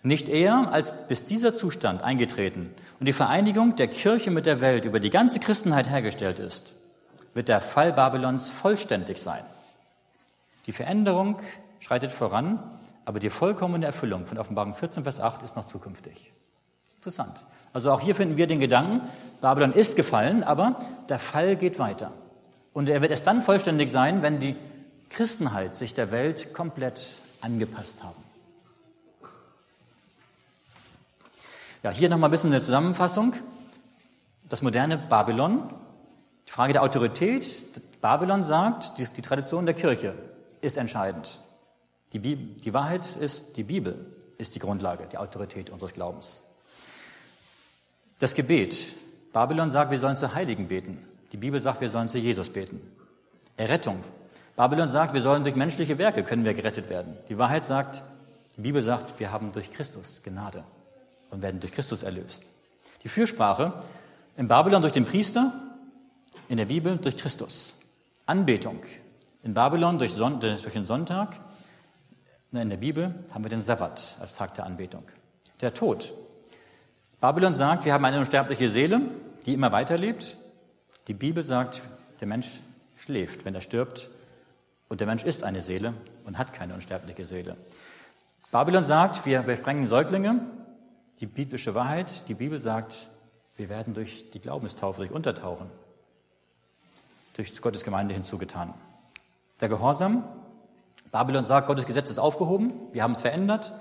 Nicht 0.01 0.29
eher, 0.29 0.73
als 0.73 0.91
bis 1.07 1.25
dieser 1.25 1.55
Zustand 1.55 2.01
eingetreten 2.01 2.73
und 2.99 3.05
die 3.05 3.13
Vereinigung 3.13 3.75
der 3.75 3.87
Kirche 3.87 4.31
mit 4.31 4.47
der 4.47 4.61
Welt 4.61 4.83
über 4.83 4.99
die 4.99 5.11
ganze 5.11 5.39
Christenheit 5.39 5.91
hergestellt 5.91 6.39
ist, 6.39 6.73
wird 7.33 7.47
der 7.47 7.61
Fall 7.61 7.93
Babylons 7.93 8.49
vollständig 8.49 9.17
sein. 9.17 9.43
Die 10.65 10.71
Veränderung 10.71 11.37
schreitet 11.79 12.11
voran, 12.11 12.59
aber 13.05 13.19
die 13.19 13.29
vollkommene 13.29 13.85
Erfüllung 13.85 14.25
von 14.25 14.37
Offenbarung 14.37 14.73
14, 14.73 15.03
Vers 15.03 15.19
8 15.19 15.43
ist 15.43 15.55
noch 15.55 15.65
zukünftig. 15.65 16.31
interessant. 16.95 17.45
Also 17.73 17.91
auch 17.91 18.01
hier 18.01 18.15
finden 18.15 18.37
wir 18.37 18.47
den 18.47 18.59
Gedanken, 18.59 19.01
Babylon 19.39 19.73
ist 19.73 19.95
gefallen, 19.95 20.43
aber 20.43 20.75
der 21.09 21.19
Fall 21.19 21.55
geht 21.55 21.79
weiter. 21.79 22.11
Und 22.73 22.89
er 22.89 23.01
wird 23.01 23.11
erst 23.11 23.25
dann 23.25 23.41
vollständig 23.41 23.91
sein, 23.91 24.21
wenn 24.21 24.39
die 24.39 24.55
Christenheit 25.09 25.75
sich 25.75 25.93
der 25.93 26.11
Welt 26.11 26.53
komplett 26.53 27.19
angepasst 27.41 28.03
haben. 28.03 28.23
Ja, 31.83 31.89
hier 31.89 32.09
nochmal 32.09 32.29
ein 32.29 32.31
bisschen 32.31 32.53
eine 32.53 32.61
Zusammenfassung. 32.61 33.33
Das 34.47 34.61
moderne 34.61 34.97
Babylon, 34.97 35.63
die 36.51 36.53
Frage 36.53 36.73
der 36.73 36.83
Autorität. 36.83 37.63
Babylon 38.01 38.43
sagt, 38.43 38.97
die, 38.97 39.05
die 39.05 39.21
Tradition 39.21 39.65
der 39.65 39.73
Kirche 39.73 40.13
ist 40.59 40.77
entscheidend. 40.77 41.39
Die, 42.11 42.19
die 42.19 42.73
Wahrheit 42.73 43.15
ist, 43.15 43.55
die 43.55 43.63
Bibel 43.63 44.05
ist 44.37 44.53
die 44.53 44.59
Grundlage, 44.59 45.07
die 45.09 45.17
Autorität 45.17 45.69
unseres 45.69 45.93
Glaubens. 45.93 46.41
Das 48.19 48.33
Gebet. 48.33 48.77
Babylon 49.31 49.71
sagt, 49.71 49.91
wir 49.91 49.99
sollen 49.99 50.17
zu 50.17 50.35
Heiligen 50.35 50.67
beten. 50.67 51.07
Die 51.31 51.37
Bibel 51.37 51.61
sagt, 51.61 51.79
wir 51.79 51.89
sollen 51.89 52.09
zu 52.09 52.17
Jesus 52.17 52.49
beten. 52.49 52.81
Errettung. 53.55 53.99
Babylon 54.57 54.89
sagt, 54.89 55.13
wir 55.13 55.21
sollen 55.21 55.43
durch 55.43 55.55
menschliche 55.55 55.97
Werke 55.99 56.21
können 56.21 56.43
wir 56.43 56.53
gerettet 56.53 56.89
werden. 56.89 57.15
Die 57.29 57.37
Wahrheit 57.37 57.63
sagt, 57.63 58.03
die 58.57 58.61
Bibel 58.61 58.83
sagt, 58.83 59.21
wir 59.21 59.31
haben 59.31 59.53
durch 59.53 59.71
Christus 59.71 60.21
Gnade 60.21 60.65
und 61.29 61.41
werden 61.41 61.61
durch 61.61 61.71
Christus 61.71 62.03
erlöst. 62.03 62.43
Die 63.03 63.07
Fürsprache 63.07 63.71
in 64.35 64.49
Babylon 64.49 64.81
durch 64.81 64.91
den 64.91 65.05
Priester, 65.05 65.53
in 66.49 66.57
der 66.57 66.65
Bibel 66.65 66.97
durch 66.97 67.17
Christus. 67.17 67.73
Anbetung. 68.25 68.79
In 69.43 69.53
Babylon 69.53 69.97
durch, 69.97 70.13
Son 70.13 70.39
durch 70.39 70.61
den 70.63 70.85
Sonntag, 70.85 71.39
in 72.51 72.69
der 72.69 72.77
Bibel 72.77 73.15
haben 73.33 73.45
wir 73.45 73.49
den 73.49 73.61
Sabbat 73.61 74.17
als 74.19 74.35
Tag 74.35 74.53
der 74.55 74.65
Anbetung. 74.65 75.03
Der 75.61 75.73
Tod. 75.73 76.13
Babylon 77.21 77.55
sagt, 77.55 77.85
wir 77.85 77.93
haben 77.93 78.03
eine 78.03 78.19
unsterbliche 78.19 78.69
Seele, 78.69 79.01
die 79.45 79.53
immer 79.53 79.71
weiterlebt. 79.71 80.37
Die 81.07 81.13
Bibel 81.13 81.43
sagt, 81.43 81.81
der 82.19 82.27
Mensch 82.27 82.47
schläft, 82.97 83.45
wenn 83.45 83.55
er 83.55 83.61
stirbt. 83.61 84.09
Und 84.89 84.99
der 84.99 85.07
Mensch 85.07 85.23
ist 85.23 85.43
eine 85.43 85.61
Seele 85.61 85.93
und 86.25 86.37
hat 86.37 86.51
keine 86.51 86.73
unsterbliche 86.73 87.23
Seele. 87.23 87.55
Babylon 88.51 88.83
sagt, 88.83 89.25
wir 89.25 89.43
besprengen 89.43 89.87
Säuglinge. 89.87 90.41
Die 91.21 91.27
biblische 91.27 91.73
Wahrheit, 91.73 92.27
die 92.27 92.33
Bibel 92.33 92.59
sagt, 92.59 93.07
Wir 93.55 93.69
werden 93.69 93.93
durch 93.93 94.31
die 94.31 94.39
Glaubenstaufe, 94.39 94.99
durch 95.01 95.11
Untertauchen, 95.11 95.69
durch 97.33 97.61
Gottes 97.61 97.83
Gemeinde 97.83 98.13
hinzugetan. 98.13 98.73
Der 99.59 99.69
Gehorsam, 99.69 100.23
Babylon 101.11 101.45
sagt, 101.45 101.67
Gottes 101.67 101.85
Gesetz 101.85 102.09
ist 102.09 102.19
aufgehoben, 102.19 102.73
wir 102.91 103.03
haben 103.03 103.11
es 103.11 103.21
verändert. 103.21 103.73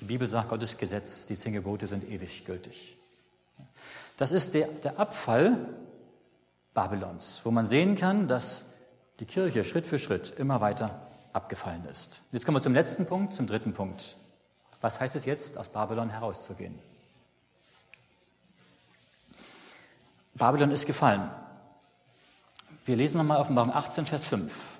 Die 0.00 0.04
Bibel 0.04 0.26
sagt, 0.26 0.48
Gottes 0.48 0.76
Gesetz, 0.76 1.26
die 1.26 1.36
zehn 1.36 1.52
Gebote 1.52 1.86
sind 1.86 2.08
ewig 2.08 2.44
gültig. 2.44 2.96
Das 4.16 4.32
ist 4.32 4.54
der, 4.54 4.68
der 4.68 4.98
Abfall 4.98 5.68
Babylons, 6.72 7.42
wo 7.44 7.50
man 7.50 7.66
sehen 7.66 7.96
kann, 7.96 8.26
dass 8.26 8.64
die 9.20 9.26
Kirche 9.26 9.64
Schritt 9.64 9.86
für 9.86 9.98
Schritt 9.98 10.34
immer 10.38 10.60
weiter 10.60 11.08
abgefallen 11.32 11.84
ist. 11.90 12.22
Jetzt 12.32 12.44
kommen 12.44 12.56
wir 12.56 12.62
zum 12.62 12.74
letzten 12.74 13.06
Punkt, 13.06 13.34
zum 13.34 13.46
dritten 13.46 13.72
Punkt. 13.72 14.16
Was 14.80 15.00
heißt 15.00 15.16
es 15.16 15.24
jetzt, 15.24 15.58
aus 15.58 15.68
Babylon 15.68 16.10
herauszugehen? 16.10 16.78
Babylon 20.34 20.70
ist 20.70 20.86
gefallen. 20.86 21.30
Wir 22.84 22.96
lesen 22.96 23.16
nochmal 23.16 23.40
Offenbarung 23.40 23.72
18, 23.72 24.04
Vers 24.04 24.24
5. 24.24 24.78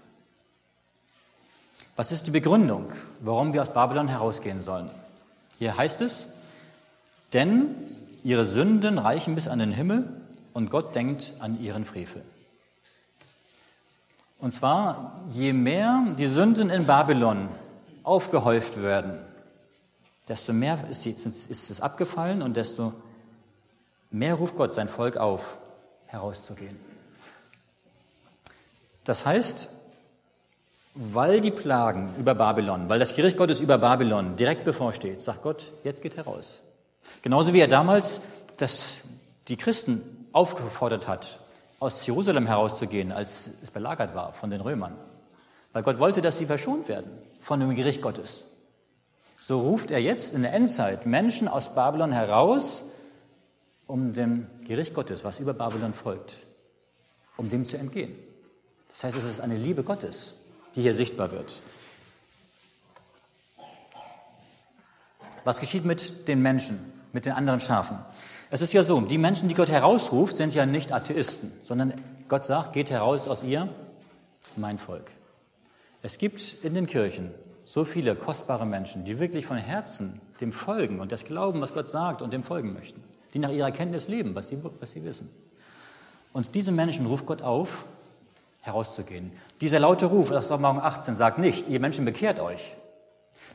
Was 1.97 2.13
ist 2.13 2.27
die 2.27 2.33
Begründung, 2.33 2.93
warum 3.21 3.53
wir 3.53 3.63
aus 3.63 3.73
Babylon 3.73 4.09
herausgehen 4.09 4.61
sollen? 4.61 4.91
Hier 5.59 5.77
heißt 5.77 6.03
es, 6.03 6.29
denn 7.33 7.75
ihre 8.23 8.45
Sünden 8.45 8.99
reichen 8.99 9.35
bis 9.35 9.49
an 9.49 9.59
den 9.59 9.73
Himmel 9.73 10.09
und 10.53 10.71
Gott 10.71 10.95
denkt 10.95 11.33
an 11.39 11.61
ihren 11.61 11.87
Frevel. 11.87 12.23
Und 14.39 14.53
zwar, 14.53 15.17
je 15.31 15.55
mehr 15.55 16.15
die 16.19 16.27
Sünden 16.27 16.69
in 16.69 16.87
Babylon 16.87 17.49
aufgehäuft 18.03 18.83
werden, 18.83 19.19
desto 20.29 20.53
mehr 20.53 20.79
ist, 20.91 21.07
es 21.07 21.81
abgefallen 21.81 22.43
und 22.43 22.57
desto 22.57 22.93
mehr 24.11 24.35
ruft 24.35 24.57
Gott 24.57 24.75
sein 24.75 24.89
Volk 24.89 25.17
auf, 25.17 25.59
herauszugehen. 26.07 26.94
Das 29.05 29.27
heißt, 29.27 29.69
weil 30.95 31.41
die 31.41 31.51
Plagen 31.51 32.15
über 32.19 32.35
Babylon, 32.35 32.89
weil 32.89 32.99
das 32.99 33.15
Gericht 33.15 33.37
Gottes 33.37 33.61
über 33.61 33.79
Babylon 33.79 34.37
direkt 34.37 34.65
bevorsteht, 34.65 35.23
sagt 35.23 35.43
Gott, 35.43 35.73
jetzt 35.83 36.03
geht 36.03 36.17
heraus. 36.17 36.61
Genauso 37.23 37.53
wie 37.53 37.61
er 37.61 37.69
damals 37.69 38.21
das, 38.57 39.03
die 39.49 39.57
Christen 39.57 40.27
aufgefordert 40.33 41.09
hat, 41.09 41.41
aus 41.81 42.07
Jerusalem 42.07 42.47
herauszugehen, 42.47 43.13
als 43.13 43.51
es 43.63 43.71
belagert 43.71 44.15
war 44.15 44.33
von 44.33 44.51
den 44.51 44.61
Römern. 44.61 44.97
Weil 45.73 45.83
Gott 45.83 45.99
wollte, 45.99 46.23
dass 46.23 46.39
sie 46.39 46.47
verschont 46.47 46.89
werden 46.89 47.11
von 47.41 47.61
dem 47.61 47.75
Gericht 47.75 48.01
Gottes. 48.01 48.45
So 49.41 49.61
ruft 49.61 49.91
er 49.91 49.99
jetzt 50.01 50.33
in 50.33 50.43
der 50.43 50.55
Endzeit 50.55 51.05
Menschen 51.05 51.49
aus 51.49 51.75
Babylon 51.75 52.13
heraus, 52.13 52.85
um 53.87 54.15
dem 54.15 54.47
Gericht 54.67 54.95
Gottes, 54.95 55.25
was 55.25 55.41
über 55.41 55.53
Babylon 55.53 55.93
folgt, 55.93 56.37
um 57.37 57.51
dem 57.51 57.67
zu 57.67 57.77
entgehen. 57.77 58.15
Das 58.95 59.03
heißt, 59.03 59.17
es 59.17 59.25
ist 59.25 59.41
eine 59.41 59.57
Liebe 59.57 59.83
Gottes, 59.83 60.35
die 60.77 60.83
hier 60.83 60.95
sichtbar 60.95 61.33
wird. 61.33 61.63
Was 65.43 65.59
geschieht 65.59 65.85
mit 65.85 66.29
den 66.29 66.41
Menschen, 66.41 66.79
mit 67.13 67.27
den 67.27 67.33
anderen 67.33 67.59
Schafen? 67.59 67.99
Es 68.53 68.61
ist 68.61 68.73
ja 68.73 68.85
so, 68.85 69.01
die 69.01 69.19
Menschen, 69.19 69.49
die 69.49 69.57
Gott 69.57 69.69
herausruft, 69.69 70.37
sind 70.37 70.55
ja 70.55 70.65
nicht 70.65 70.93
Atheisten, 70.93 71.51
sondern 71.65 71.95
Gott 72.29 72.47
sagt, 72.47 72.73
geht 72.73 72.89
heraus 72.89 73.27
aus 73.27 73.43
ihr, 73.43 73.69
mein 74.55 74.79
Volk. 74.79 75.11
Es 76.03 76.17
gibt 76.19 76.59
in 76.63 76.75
den 76.75 76.87
Kirchen 76.87 77.33
so 77.65 77.85
viele 77.85 78.15
kostbare 78.15 78.65
Menschen, 78.65 79.05
die 79.05 79.19
wirklich 79.19 79.45
von 79.45 79.57
Herzen 79.57 80.21
dem 80.41 80.53
folgen 80.53 81.01
und 81.01 81.11
das 81.11 81.25
glauben, 81.25 81.61
was 81.61 81.73
Gott 81.73 81.91
sagt 81.91 82.23
und 82.23 82.33
dem 82.33 82.45
folgen 82.45 82.73
möchten, 82.73 83.03
die 83.33 83.41
nach 83.41 83.51
ihrer 83.51 83.73
Kenntnis 83.73 84.07
leben, 84.07 84.37
was 84.37 84.51
sie, 84.51 84.63
was 84.79 84.93
sie 84.93 85.03
wissen. 85.03 85.31
Und 86.33 86.55
diese 86.55 86.71
Menschen 86.71 87.07
ruft 87.07 87.27
Gott 87.27 87.43
auf, 87.43 87.87
herauszugehen. 88.65 89.33
Dieser 89.61 89.79
laute 89.79 90.07
Ruf 90.07 90.31
aus 90.31 90.49
Morgen 90.49 90.81
18 90.81 91.17
sagt 91.17 91.39
nicht, 91.39 91.69
ihr 91.69 91.81
Menschen 91.81 92.05
bekehrt 92.05 92.41
euch. 92.41 92.75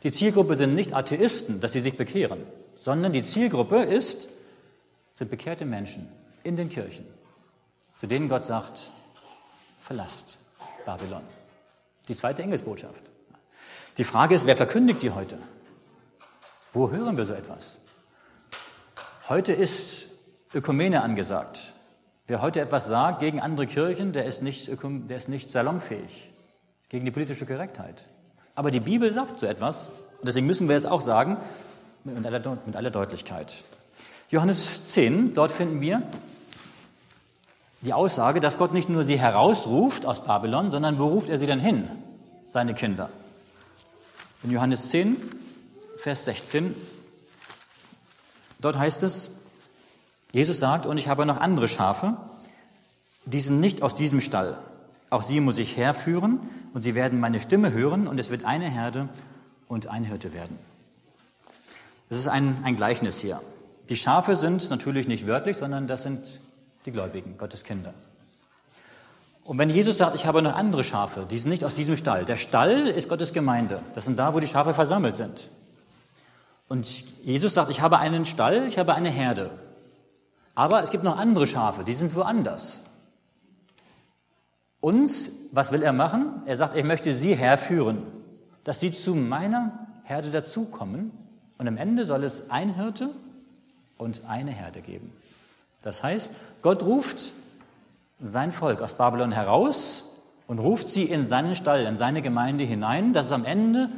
Die 0.03 0.11
Zielgruppe 0.11 0.55
sind 0.55 0.75
nicht 0.75 0.93
Atheisten, 0.93 1.59
dass 1.59 1.73
sie 1.73 1.81
sich 1.81 1.97
bekehren, 1.97 2.43
sondern 2.75 3.11
die 3.11 3.23
Zielgruppe 3.23 3.81
ist, 3.83 4.29
sind 5.13 5.31
bekehrte 5.31 5.65
Menschen 5.65 6.07
in 6.43 6.55
den 6.55 6.69
Kirchen, 6.69 7.05
zu 7.97 8.07
denen 8.07 8.29
Gott 8.29 8.45
sagt, 8.45 8.91
verlasst 9.81 10.37
Babylon. 10.85 11.23
Die 12.07 12.15
zweite 12.15 12.43
Engelsbotschaft. 12.43 13.03
Die 13.97 14.03
Frage 14.03 14.35
ist, 14.35 14.45
wer 14.45 14.55
verkündigt 14.55 15.01
die 15.01 15.11
heute? 15.11 15.37
Wo 16.71 16.91
hören 16.91 17.17
wir 17.17 17.25
so 17.25 17.33
etwas? 17.33 17.77
Heute 19.27 19.53
ist 19.53 20.07
Ökumene 20.53 21.01
angesagt. 21.01 21.68
Wer 22.29 22.43
heute 22.43 22.61
etwas 22.61 22.85
sagt 22.85 23.21
gegen 23.21 23.39
andere 23.39 23.65
Kirchen, 23.65 24.13
der 24.13 24.25
ist 24.25 24.43
nicht, 24.43 24.69
der 24.83 25.17
ist 25.17 25.29
nicht 25.29 25.51
salonfähig, 25.51 26.29
gegen 26.87 27.03
die 27.03 27.09
politische 27.09 27.47
Korrektheit. 27.47 28.05
Aber 28.53 28.69
die 28.69 28.79
Bibel 28.79 29.11
sagt 29.11 29.39
so 29.39 29.47
etwas, 29.47 29.89
und 30.19 30.27
deswegen 30.27 30.45
müssen 30.45 30.69
wir 30.69 30.75
es 30.75 30.85
auch 30.85 31.01
sagen, 31.01 31.39
mit 32.03 32.23
aller, 32.23 32.57
mit 32.67 32.75
aller 32.75 32.91
Deutlichkeit. 32.91 33.63
Johannes 34.29 34.91
10, 34.91 35.33
dort 35.33 35.51
finden 35.51 35.81
wir 35.81 36.03
die 37.81 37.93
Aussage, 37.93 38.39
dass 38.39 38.59
Gott 38.59 38.73
nicht 38.73 38.89
nur 38.89 39.05
sie 39.05 39.19
herausruft 39.19 40.05
aus 40.05 40.23
Babylon, 40.23 40.69
sondern 40.69 40.99
wo 40.99 41.07
ruft 41.07 41.29
er 41.29 41.39
sie 41.39 41.47
denn 41.47 41.59
hin? 41.59 41.89
Seine 42.45 42.75
Kinder. 42.75 43.09
In 44.43 44.51
Johannes 44.51 44.91
10, 44.91 45.17
Vers 45.97 46.25
16, 46.25 46.75
dort 48.61 48.77
heißt 48.77 49.01
es, 49.01 49.31
Jesus 50.31 50.59
sagt, 50.59 50.85
und 50.85 50.97
ich 50.97 51.07
habe 51.07 51.25
noch 51.25 51.39
andere 51.39 51.67
Schafe, 51.67 52.17
die 53.25 53.39
sind 53.39 53.59
nicht 53.59 53.81
aus 53.81 53.95
diesem 53.95 54.21
Stall. 54.21 54.57
Auch 55.09 55.23
sie 55.23 55.39
muss 55.39 55.57
ich 55.57 55.75
herführen 55.75 56.39
und 56.73 56.83
sie 56.83 56.93
werden 56.95 57.19
meine 57.19 57.39
Stimme 57.39 57.71
hören 57.71 58.07
und 58.07 58.19
es 58.19 58.29
wird 58.29 58.45
eine 58.45 58.69
Herde 58.69 59.09
und 59.67 59.87
ein 59.87 60.03
Hirte 60.03 60.33
werden. 60.33 60.57
Das 62.09 62.19
ist 62.19 62.27
ein, 62.27 62.63
ein 62.63 62.75
Gleichnis 62.75 63.19
hier. 63.19 63.41
Die 63.89 63.95
Schafe 63.95 64.35
sind 64.35 64.69
natürlich 64.69 65.07
nicht 65.07 65.25
wörtlich, 65.25 65.57
sondern 65.57 65.87
das 65.87 66.03
sind 66.03 66.39
die 66.85 66.91
Gläubigen, 66.91 67.37
Gottes 67.37 67.63
Kinder. 67.63 67.93
Und 69.43 69.57
wenn 69.57 69.71
Jesus 69.71 69.97
sagt, 69.97 70.15
ich 70.15 70.27
habe 70.27 70.43
noch 70.43 70.55
andere 70.55 70.83
Schafe, 70.83 71.25
die 71.29 71.39
sind 71.39 71.49
nicht 71.49 71.63
aus 71.63 71.73
diesem 71.73 71.95
Stall. 71.95 72.23
Der 72.25 72.37
Stall 72.37 72.85
ist 72.85 73.09
Gottes 73.09 73.33
Gemeinde. 73.33 73.81
Das 73.95 74.05
sind 74.05 74.19
da, 74.19 74.35
wo 74.35 74.39
die 74.39 74.47
Schafe 74.47 74.75
versammelt 74.75 75.15
sind. 75.15 75.49
Und 76.67 76.85
Jesus 77.23 77.55
sagt, 77.55 77.71
ich 77.71 77.81
habe 77.81 77.97
einen 77.97 78.25
Stall, 78.25 78.67
ich 78.67 78.77
habe 78.77 78.93
eine 78.93 79.09
Herde. 79.09 79.49
Aber 80.55 80.83
es 80.83 80.89
gibt 80.89 81.03
noch 81.03 81.17
andere 81.17 81.47
Schafe, 81.47 81.83
die 81.83 81.93
sind 81.93 82.15
woanders. 82.15 82.81
Uns, 84.81 85.31
was 85.51 85.71
will 85.71 85.83
er 85.83 85.93
machen? 85.93 86.43
Er 86.45 86.55
sagt, 86.55 86.75
ich 86.75 86.83
möchte 86.83 87.13
sie 87.15 87.35
herführen, 87.35 88.03
dass 88.63 88.79
sie 88.79 88.91
zu 88.91 89.15
meiner 89.15 89.87
Herde 90.03 90.31
dazukommen. 90.31 91.11
Und 91.57 91.67
am 91.67 91.77
Ende 91.77 92.05
soll 92.05 92.23
es 92.23 92.49
ein 92.49 92.75
Hirte 92.75 93.09
und 93.97 94.23
eine 94.27 94.51
Herde 94.51 94.81
geben. 94.81 95.11
Das 95.81 96.03
heißt, 96.03 96.31
Gott 96.61 96.83
ruft 96.83 97.31
sein 98.19 98.51
Volk 98.51 98.81
aus 98.81 98.93
Babylon 98.93 99.31
heraus 99.31 100.03
und 100.47 100.59
ruft 100.59 100.87
sie 100.87 101.03
in 101.03 101.27
seinen 101.27 101.55
Stall, 101.55 101.85
in 101.85 101.97
seine 101.97 102.21
Gemeinde 102.21 102.63
hinein, 102.63 103.13
dass 103.13 103.27
es 103.27 103.31
am 103.31 103.45
Ende 103.45 103.89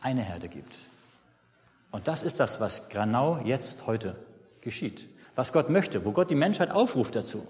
eine 0.00 0.22
Herde 0.22 0.48
gibt. 0.48 0.74
Und 1.90 2.08
das 2.08 2.22
ist 2.22 2.38
das, 2.38 2.60
was 2.60 2.88
genau 2.88 3.40
jetzt 3.44 3.86
heute 3.86 4.14
geschieht. 4.60 5.08
Was 5.38 5.52
Gott 5.52 5.70
möchte, 5.70 6.04
wo 6.04 6.10
Gott 6.10 6.32
die 6.32 6.34
Menschheit 6.34 6.72
aufruft 6.72 7.14
dazu. 7.14 7.46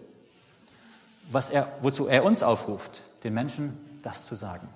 Was 1.33 1.49
er, 1.49 1.73
wozu 1.81 2.07
er 2.07 2.23
uns 2.23 2.43
aufruft, 2.43 3.03
den 3.25 3.33
Menschen 3.33 3.79
das 4.03 4.27
zu 4.27 4.35
sagen. 4.35 4.69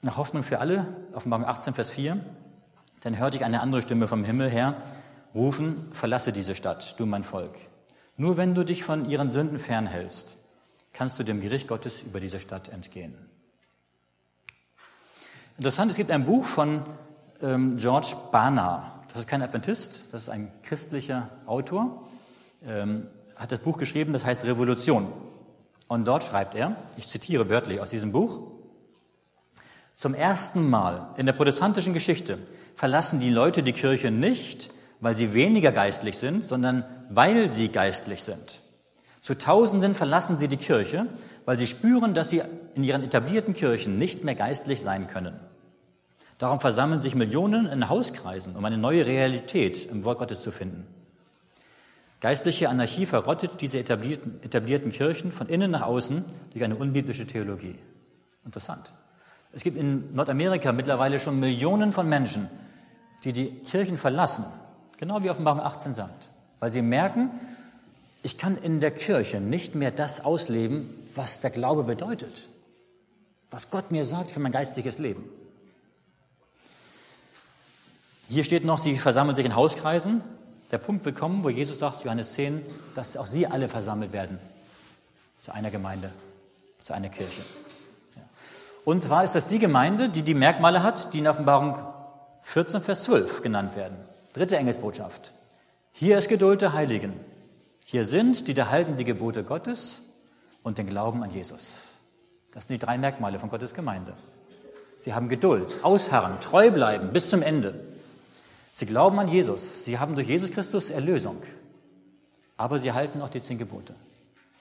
Nach 0.00 0.16
Hoffnung 0.16 0.44
für 0.44 0.60
alle, 0.60 0.86
Offenbarung 1.12 1.44
18, 1.44 1.74
Vers 1.74 1.90
4, 1.90 2.18
dann 3.02 3.18
hörte 3.18 3.36
ich 3.36 3.44
eine 3.44 3.60
andere 3.60 3.82
Stimme 3.82 4.08
vom 4.08 4.24
Himmel 4.24 4.48
her 4.48 4.80
rufen, 5.34 5.92
verlasse 5.92 6.32
diese 6.32 6.54
Stadt, 6.54 6.98
du 6.98 7.04
mein 7.04 7.22
Volk. 7.22 7.58
Nur 8.16 8.38
wenn 8.38 8.54
du 8.54 8.64
dich 8.64 8.82
von 8.82 9.04
ihren 9.10 9.28
Sünden 9.28 9.58
fernhältst, 9.58 10.38
kannst 10.94 11.18
du 11.18 11.22
dem 11.22 11.42
Gericht 11.42 11.68
Gottes 11.68 12.00
über 12.00 12.18
diese 12.18 12.40
Stadt 12.40 12.70
entgehen. 12.70 13.14
Interessant, 15.58 15.90
es 15.90 15.98
gibt 15.98 16.10
ein 16.10 16.24
Buch 16.24 16.46
von 16.46 16.80
ähm, 17.42 17.76
George 17.76 18.16
Barna. 18.32 18.95
Das 19.16 19.24
ist 19.24 19.30
kein 19.30 19.40
Adventist, 19.40 20.08
das 20.12 20.24
ist 20.24 20.28
ein 20.28 20.52
christlicher 20.62 21.30
Autor. 21.46 22.06
Ähm, 22.62 23.06
hat 23.34 23.50
das 23.50 23.60
Buch 23.60 23.78
geschrieben, 23.78 24.12
das 24.12 24.26
heißt 24.26 24.44
Revolution. 24.44 25.10
Und 25.88 26.06
dort 26.06 26.22
schreibt 26.22 26.54
er, 26.54 26.76
ich 26.98 27.08
zitiere 27.08 27.48
wörtlich 27.48 27.80
aus 27.80 27.88
diesem 27.88 28.12
Buch, 28.12 28.42
zum 29.94 30.12
ersten 30.12 30.68
Mal 30.68 31.14
in 31.16 31.24
der 31.24 31.32
protestantischen 31.32 31.94
Geschichte 31.94 32.36
verlassen 32.74 33.18
die 33.18 33.30
Leute 33.30 33.62
die 33.62 33.72
Kirche 33.72 34.10
nicht, 34.10 34.70
weil 35.00 35.16
sie 35.16 35.32
weniger 35.32 35.72
geistlich 35.72 36.18
sind, 36.18 36.44
sondern 36.44 36.84
weil 37.08 37.50
sie 37.50 37.70
geistlich 37.70 38.22
sind. 38.22 38.60
Zu 39.22 39.38
Tausenden 39.38 39.94
verlassen 39.94 40.36
sie 40.36 40.48
die 40.48 40.58
Kirche, 40.58 41.06
weil 41.46 41.56
sie 41.56 41.66
spüren, 41.66 42.12
dass 42.12 42.28
sie 42.28 42.42
in 42.74 42.84
ihren 42.84 43.02
etablierten 43.02 43.54
Kirchen 43.54 43.96
nicht 43.96 44.24
mehr 44.24 44.34
geistlich 44.34 44.82
sein 44.82 45.06
können. 45.06 45.40
Darum 46.38 46.60
versammeln 46.60 47.00
sich 47.00 47.14
Millionen 47.14 47.66
in 47.66 47.88
Hauskreisen, 47.88 48.56
um 48.56 48.64
eine 48.64 48.76
neue 48.76 49.06
Realität 49.06 49.86
im 49.86 50.04
Wort 50.04 50.18
Gottes 50.18 50.42
zu 50.42 50.50
finden. 50.50 50.86
Geistliche 52.20 52.68
Anarchie 52.68 53.06
verrottet 53.06 53.60
diese 53.60 53.78
etablierten, 53.78 54.42
etablierten 54.42 54.90
Kirchen 54.90 55.32
von 55.32 55.48
innen 55.48 55.70
nach 55.70 55.82
außen 55.82 56.24
durch 56.52 56.64
eine 56.64 56.76
unbiblische 56.76 57.26
Theologie. 57.26 57.78
Interessant. 58.44 58.92
Es 59.52 59.62
gibt 59.62 59.78
in 59.78 60.14
Nordamerika 60.14 60.72
mittlerweile 60.72 61.20
schon 61.20 61.40
Millionen 61.40 61.92
von 61.92 62.08
Menschen, 62.08 62.50
die 63.24 63.32
die 63.32 63.50
Kirchen 63.60 63.96
verlassen, 63.96 64.44
genau 64.98 65.22
wie 65.22 65.30
Offenbarung 65.30 65.60
18 65.60 65.94
sagt, 65.94 66.30
weil 66.60 66.72
sie 66.72 66.82
merken, 66.82 67.30
ich 68.22 68.38
kann 68.38 68.56
in 68.56 68.80
der 68.80 68.90
Kirche 68.90 69.40
nicht 69.40 69.74
mehr 69.74 69.90
das 69.90 70.24
ausleben, 70.24 70.90
was 71.14 71.40
der 71.40 71.50
Glaube 71.50 71.84
bedeutet, 71.84 72.48
was 73.50 73.70
Gott 73.70 73.90
mir 73.90 74.04
sagt 74.04 74.30
für 74.30 74.40
mein 74.40 74.52
geistliches 74.52 74.98
Leben. 74.98 75.24
Hier 78.28 78.44
steht 78.44 78.64
noch, 78.64 78.78
sie 78.78 78.96
versammeln 78.96 79.36
sich 79.36 79.46
in 79.46 79.54
Hauskreisen. 79.54 80.22
Der 80.72 80.78
Punkt 80.78 81.04
wird 81.04 81.16
kommen, 81.16 81.44
wo 81.44 81.48
Jesus 81.48 81.78
sagt, 81.78 82.04
Johannes 82.04 82.32
10, 82.34 82.62
dass 82.94 83.16
auch 83.16 83.26
sie 83.26 83.46
alle 83.46 83.68
versammelt 83.68 84.12
werden 84.12 84.38
zu 85.42 85.52
einer 85.52 85.70
Gemeinde, 85.70 86.10
zu 86.82 86.92
einer 86.92 87.08
Kirche. 87.08 87.42
Und 88.84 89.04
zwar 89.04 89.24
ist 89.24 89.34
das 89.34 89.46
die 89.46 89.58
Gemeinde, 89.58 90.08
die 90.08 90.22
die 90.22 90.34
Merkmale 90.34 90.82
hat, 90.82 91.12
die 91.14 91.18
in 91.18 91.28
Offenbarung 91.28 91.76
14, 92.42 92.80
Vers 92.80 93.04
12 93.04 93.42
genannt 93.42 93.76
werden. 93.76 93.96
Dritte 94.32 94.56
Engelsbotschaft. 94.56 95.32
Hier 95.92 96.18
ist 96.18 96.28
Geduld 96.28 96.62
der 96.62 96.72
Heiligen. 96.72 97.12
Hier 97.84 98.04
sind 98.04 98.46
die, 98.48 98.54
die 98.54 98.62
halten 98.64 98.96
die 98.96 99.04
Gebote 99.04 99.44
Gottes 99.44 100.00
und 100.62 100.78
den 100.78 100.88
Glauben 100.88 101.22
an 101.22 101.30
Jesus. 101.30 101.72
Das 102.52 102.66
sind 102.66 102.80
die 102.80 102.84
drei 102.84 102.98
Merkmale 102.98 103.38
von 103.38 103.50
Gottes 103.50 103.74
Gemeinde. 103.74 104.14
Sie 104.98 105.14
haben 105.14 105.28
Geduld, 105.28 105.78
ausharren, 105.82 106.40
treu 106.40 106.70
bleiben 106.70 107.12
bis 107.12 107.30
zum 107.30 107.42
Ende. 107.42 107.95
Sie 108.76 108.84
glauben 108.84 109.18
an 109.18 109.28
Jesus. 109.28 109.84
Sie 109.86 109.98
haben 109.98 110.14
durch 110.16 110.28
Jesus 110.28 110.50
Christus 110.50 110.90
Erlösung. 110.90 111.42
Aber 112.58 112.78
sie 112.78 112.92
halten 112.92 113.22
auch 113.22 113.30
die 113.30 113.40
zehn 113.40 113.56
Gebote. 113.56 113.94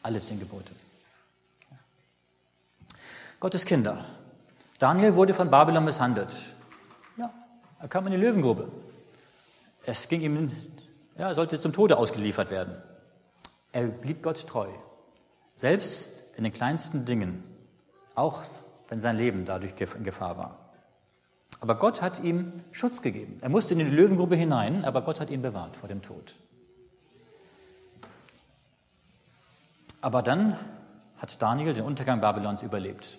Alle 0.04 0.22
zehn 0.22 0.40
Gebote. 0.40 0.72
Gottes 3.42 3.66
Kinder. 3.66 4.06
Daniel 4.80 5.16
wurde 5.16 5.34
von 5.34 5.52
Babylon 5.52 5.84
misshandelt. 5.84 6.34
Ja, 7.18 7.30
er 7.78 7.90
kam 7.90 8.06
in 8.06 8.14
die 8.14 8.18
Löwengrube. 8.18 8.72
Es 9.86 10.08
ging 10.08 10.22
ihm, 10.22 10.52
ja, 11.18 11.28
er 11.28 11.36
sollte 11.36 11.60
zum 11.60 11.74
Tode 11.74 11.98
ausgeliefert 11.98 12.50
werden. 12.50 12.82
Er 13.74 13.84
blieb 13.88 14.24
Gott 14.24 14.48
treu. 14.48 14.70
Selbst 15.58 16.24
in 16.38 16.46
den 16.46 16.54
kleinsten 16.54 17.04
Dingen. 17.04 17.44
Auch 18.16 18.44
wenn 18.88 19.02
sein 19.02 19.18
Leben 19.18 19.44
dadurch 19.44 19.74
in 19.78 20.06
Gefahr 20.06 20.38
war. 20.38 20.65
Aber 21.62 21.76
Gott 21.76 22.02
hat 22.02 22.24
ihm 22.24 22.54
Schutz 22.72 23.02
gegeben. 23.02 23.38
Er 23.42 23.50
musste 23.50 23.74
in 23.74 23.80
die 23.80 23.86
Löwengrube 23.86 24.36
hinein, 24.36 24.86
aber 24.86 25.02
Gott 25.02 25.20
hat 25.20 25.30
ihn 25.30 25.42
bewahrt 25.42 25.76
vor 25.76 25.90
dem 25.90 26.02
Tod. 26.02 26.36
Aber 30.02 30.22
dann 30.22 30.60
hat 31.18 31.42
Daniel 31.42 31.74
den 31.74 31.86
Untergang 31.86 32.22
Babylons 32.22 32.62
überlebt. 32.62 33.18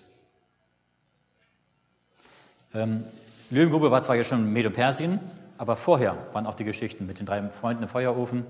Ähm, 2.73 3.03
Löwengrube 3.49 3.91
war 3.91 4.03
zwar 4.03 4.15
ja 4.15 4.23
schon 4.23 4.53
Medo-Persien, 4.53 5.19
aber 5.57 5.75
vorher 5.75 6.15
waren 6.33 6.45
auch 6.45 6.55
die 6.55 6.63
Geschichten 6.63 7.05
mit 7.05 7.19
den 7.19 7.25
drei 7.25 7.49
Freunden 7.49 7.83
im 7.83 7.89
Feuerofen 7.89 8.45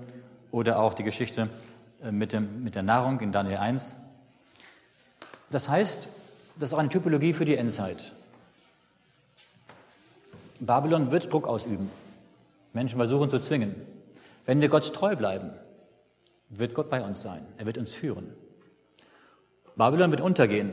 oder 0.50 0.78
auch 0.78 0.94
die 0.94 1.02
Geschichte 1.02 1.48
äh, 2.02 2.12
mit, 2.12 2.32
dem, 2.32 2.62
mit 2.62 2.74
der 2.74 2.82
Nahrung 2.82 3.20
in 3.20 3.32
Daniel 3.32 3.58
1. 3.58 3.96
Das 5.50 5.68
heißt, 5.68 6.10
das 6.56 6.68
ist 6.68 6.74
auch 6.74 6.78
eine 6.78 6.88
Typologie 6.90 7.32
für 7.32 7.44
die 7.44 7.56
Endzeit. 7.56 8.12
Babylon 10.60 11.10
wird 11.10 11.32
Druck 11.32 11.46
ausüben. 11.46 11.90
Menschen 12.72 12.98
versuchen 12.98 13.30
zu 13.30 13.40
zwingen. 13.40 13.74
Wenn 14.44 14.60
wir 14.60 14.68
Gott 14.68 14.92
treu 14.94 15.16
bleiben, 15.16 15.50
wird 16.48 16.74
Gott 16.74 16.90
bei 16.90 17.02
uns 17.02 17.22
sein. 17.22 17.44
Er 17.56 17.66
wird 17.66 17.78
uns 17.78 17.94
führen. 17.94 18.32
Babylon 19.76 20.10
wird 20.10 20.20
untergehen. 20.20 20.72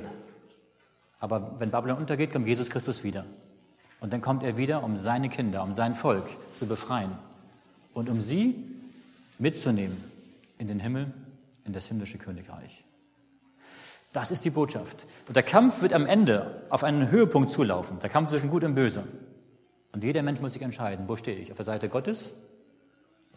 Aber 1.19 1.59
wenn 1.59 1.71
Babylon 1.71 1.97
untergeht, 1.97 2.31
kommt 2.31 2.47
Jesus 2.47 2.69
Christus 2.69 3.03
wieder. 3.03 3.25
Und 3.99 4.13
dann 4.13 4.21
kommt 4.21 4.43
er 4.43 4.57
wieder, 4.57 4.83
um 4.83 4.97
seine 4.97 5.29
Kinder, 5.29 5.63
um 5.63 5.73
sein 5.73 5.95
Volk 5.95 6.27
zu 6.53 6.65
befreien 6.65 7.11
und 7.93 8.09
um 8.09 8.21
sie 8.21 8.55
mitzunehmen 9.39 9.97
in 10.57 10.67
den 10.67 10.79
Himmel, 10.79 11.11
in 11.65 11.73
das 11.73 11.87
himmlische 11.87 12.17
Königreich. 12.17 12.83
Das 14.13 14.31
ist 14.31 14.45
die 14.45 14.49
Botschaft. 14.49 15.05
Und 15.27 15.35
der 15.35 15.43
Kampf 15.43 15.81
wird 15.81 15.93
am 15.93 16.05
Ende 16.05 16.63
auf 16.69 16.83
einen 16.83 17.09
Höhepunkt 17.09 17.51
zulaufen. 17.51 17.99
Der 17.99 18.09
Kampf 18.09 18.29
zwischen 18.29 18.49
Gut 18.49 18.63
und 18.63 18.75
Böse. 18.75 19.03
Und 19.95 20.03
jeder 20.03 20.23
Mensch 20.23 20.41
muss 20.41 20.51
sich 20.51 20.61
entscheiden, 20.61 21.07
wo 21.07 21.15
stehe 21.15 21.37
ich? 21.37 21.51
Auf 21.51 21.55
der 21.55 21.65
Seite 21.65 21.87
Gottes 21.87 22.33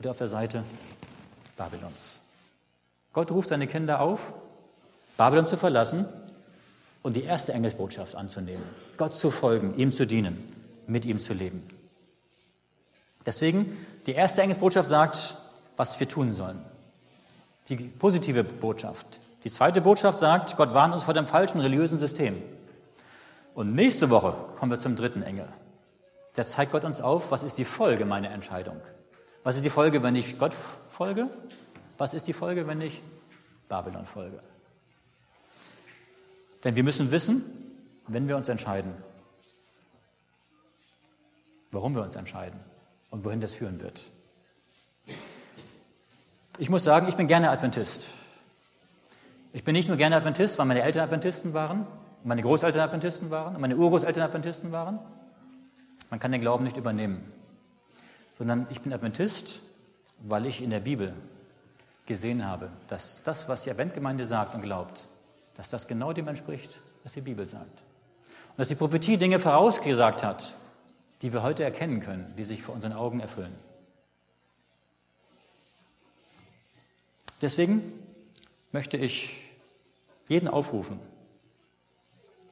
oder 0.00 0.10
auf 0.10 0.18
der 0.18 0.26
Seite 0.26 0.64
Babylons? 1.56 2.04
Gott 3.12 3.30
ruft 3.30 3.50
seine 3.50 3.68
Kinder 3.68 4.00
auf, 4.00 4.32
Babylon 5.16 5.46
zu 5.46 5.56
verlassen 5.56 6.06
und 7.04 7.14
die 7.14 7.22
erste 7.22 7.52
Engelsbotschaft 7.52 8.16
anzunehmen. 8.16 8.64
Gott 8.96 9.16
zu 9.16 9.30
folgen, 9.30 9.76
ihm 9.76 9.92
zu 9.92 10.04
dienen, 10.04 10.36
mit 10.88 11.04
ihm 11.04 11.20
zu 11.20 11.32
leben. 11.32 11.62
Deswegen, 13.24 13.78
die 14.06 14.14
erste 14.14 14.42
Engelsbotschaft 14.42 14.88
sagt, 14.88 15.36
was 15.76 16.00
wir 16.00 16.08
tun 16.08 16.32
sollen. 16.32 16.58
Die 17.68 17.76
positive 17.76 18.42
Botschaft. 18.42 19.20
Die 19.44 19.50
zweite 19.52 19.80
Botschaft 19.80 20.18
sagt, 20.18 20.56
Gott 20.56 20.74
warnt 20.74 20.92
uns 20.92 21.04
vor 21.04 21.14
dem 21.14 21.28
falschen 21.28 21.60
religiösen 21.60 22.00
System. 22.00 22.42
Und 23.54 23.76
nächste 23.76 24.10
Woche 24.10 24.34
kommen 24.58 24.72
wir 24.72 24.80
zum 24.80 24.96
dritten 24.96 25.22
Engel. 25.22 25.46
Da 26.38 26.46
zeigt 26.46 26.70
Gott 26.70 26.84
uns 26.84 27.00
auf, 27.00 27.32
was 27.32 27.42
ist 27.42 27.58
die 27.58 27.64
Folge 27.64 28.04
meiner 28.04 28.30
Entscheidung. 28.30 28.80
Was 29.42 29.56
ist 29.56 29.64
die 29.64 29.70
Folge, 29.70 30.04
wenn 30.04 30.14
ich 30.14 30.38
Gott 30.38 30.54
folge? 30.88 31.28
Was 31.96 32.14
ist 32.14 32.28
die 32.28 32.32
Folge, 32.32 32.64
wenn 32.68 32.80
ich 32.80 33.02
Babylon 33.68 34.06
folge? 34.06 34.38
Denn 36.62 36.76
wir 36.76 36.84
müssen 36.84 37.10
wissen, 37.10 37.42
wenn 38.06 38.28
wir 38.28 38.36
uns 38.36 38.48
entscheiden, 38.48 38.94
warum 41.72 41.96
wir 41.96 42.02
uns 42.02 42.14
entscheiden 42.14 42.60
und 43.10 43.24
wohin 43.24 43.40
das 43.40 43.52
führen 43.52 43.80
wird. 43.80 44.00
Ich 46.58 46.70
muss 46.70 46.84
sagen, 46.84 47.08
ich 47.08 47.16
bin 47.16 47.26
gerne 47.26 47.50
Adventist. 47.50 48.10
Ich 49.52 49.64
bin 49.64 49.72
nicht 49.72 49.88
nur 49.88 49.96
gerne 49.96 50.14
Adventist, 50.14 50.56
weil 50.56 50.66
meine 50.66 50.82
Eltern 50.82 51.02
Adventisten 51.02 51.52
waren, 51.52 51.88
meine 52.22 52.42
Großeltern 52.42 52.82
Adventisten 52.82 53.32
waren, 53.32 53.60
meine 53.60 53.76
Urgroßeltern 53.76 54.22
Adventisten 54.22 54.70
waren, 54.70 55.00
man 56.10 56.20
kann 56.20 56.32
den 56.32 56.40
Glauben 56.40 56.64
nicht 56.64 56.76
übernehmen, 56.76 57.32
sondern 58.32 58.66
ich 58.70 58.80
bin 58.80 58.92
Adventist, 58.92 59.62
weil 60.20 60.46
ich 60.46 60.62
in 60.62 60.70
der 60.70 60.80
Bibel 60.80 61.14
gesehen 62.06 62.46
habe, 62.46 62.70
dass 62.86 63.22
das, 63.22 63.48
was 63.48 63.64
die 63.64 63.70
Adventgemeinde 63.70 64.24
sagt 64.24 64.54
und 64.54 64.62
glaubt, 64.62 65.06
dass 65.54 65.70
das 65.70 65.86
genau 65.86 66.12
dem 66.12 66.28
entspricht, 66.28 66.80
was 67.04 67.12
die 67.12 67.20
Bibel 67.20 67.46
sagt. 67.46 67.82
Und 68.50 68.58
dass 68.58 68.68
die 68.68 68.74
Prophetie 68.74 69.18
Dinge 69.18 69.38
vorausgesagt 69.38 70.22
hat, 70.22 70.54
die 71.20 71.32
wir 71.32 71.42
heute 71.42 71.64
erkennen 71.64 72.00
können, 72.00 72.32
die 72.36 72.44
sich 72.44 72.62
vor 72.62 72.74
unseren 72.74 72.92
Augen 72.92 73.20
erfüllen. 73.20 73.54
Deswegen 77.42 77.92
möchte 78.72 78.96
ich 78.96 79.36
jeden 80.28 80.48
aufrufen, 80.48 80.98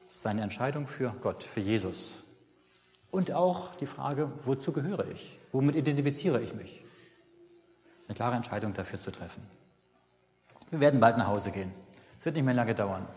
seine 0.07 0.41
Entscheidung 0.41 0.87
für 0.87 1.13
Gott, 1.21 1.43
für 1.43 1.59
Jesus 1.59 2.11
und 3.11 3.31
auch 3.31 3.75
die 3.75 3.85
Frage, 3.85 4.31
wozu 4.43 4.71
gehöre 4.71 5.07
ich? 5.07 5.39
Womit 5.51 5.75
identifiziere 5.75 6.41
ich 6.41 6.53
mich? 6.53 6.83
Eine 8.07 8.15
klare 8.15 8.35
Entscheidung 8.35 8.73
dafür 8.73 8.99
zu 8.99 9.11
treffen. 9.11 9.43
Wir 10.71 10.79
werden 10.79 10.99
bald 10.99 11.17
nach 11.17 11.27
Hause 11.27 11.51
gehen. 11.51 11.71
Es 12.19 12.25
wird 12.25 12.35
nicht 12.35 12.45
mehr 12.45 12.53
lange 12.53 12.75
dauern. 12.75 13.07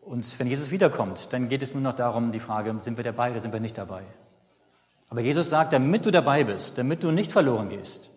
Und 0.00 0.38
wenn 0.38 0.48
Jesus 0.48 0.70
wiederkommt, 0.70 1.32
dann 1.32 1.48
geht 1.48 1.62
es 1.62 1.72
nur 1.72 1.82
noch 1.82 1.94
darum, 1.94 2.32
die 2.32 2.40
Frage, 2.40 2.76
sind 2.80 2.96
wir 2.96 3.04
dabei 3.04 3.30
oder 3.30 3.40
sind 3.40 3.52
wir 3.52 3.60
nicht 3.60 3.78
dabei? 3.78 4.02
Aber 5.08 5.20
Jesus 5.20 5.48
sagt, 5.48 5.72
damit 5.72 6.04
du 6.04 6.10
dabei 6.10 6.44
bist, 6.44 6.76
damit 6.76 7.02
du 7.02 7.10
nicht 7.10 7.32
verloren 7.32 7.68
gehst, 7.68 8.10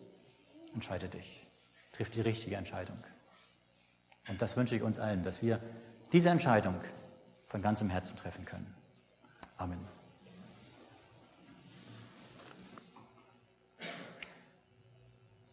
entscheide 0.73 1.07
dich. 1.07 1.47
Triff 1.91 2.09
die 2.09 2.21
richtige 2.21 2.55
Entscheidung. 2.55 2.97
Und 4.27 4.41
das 4.41 4.57
wünsche 4.57 4.75
ich 4.75 4.83
uns 4.83 4.99
allen, 4.99 5.23
dass 5.23 5.41
wir 5.41 5.59
diese 6.11 6.29
Entscheidung 6.29 6.75
von 7.47 7.61
ganzem 7.61 7.89
Herzen 7.89 8.17
treffen 8.17 8.45
können. 8.45 8.73
Amen. 9.57 9.96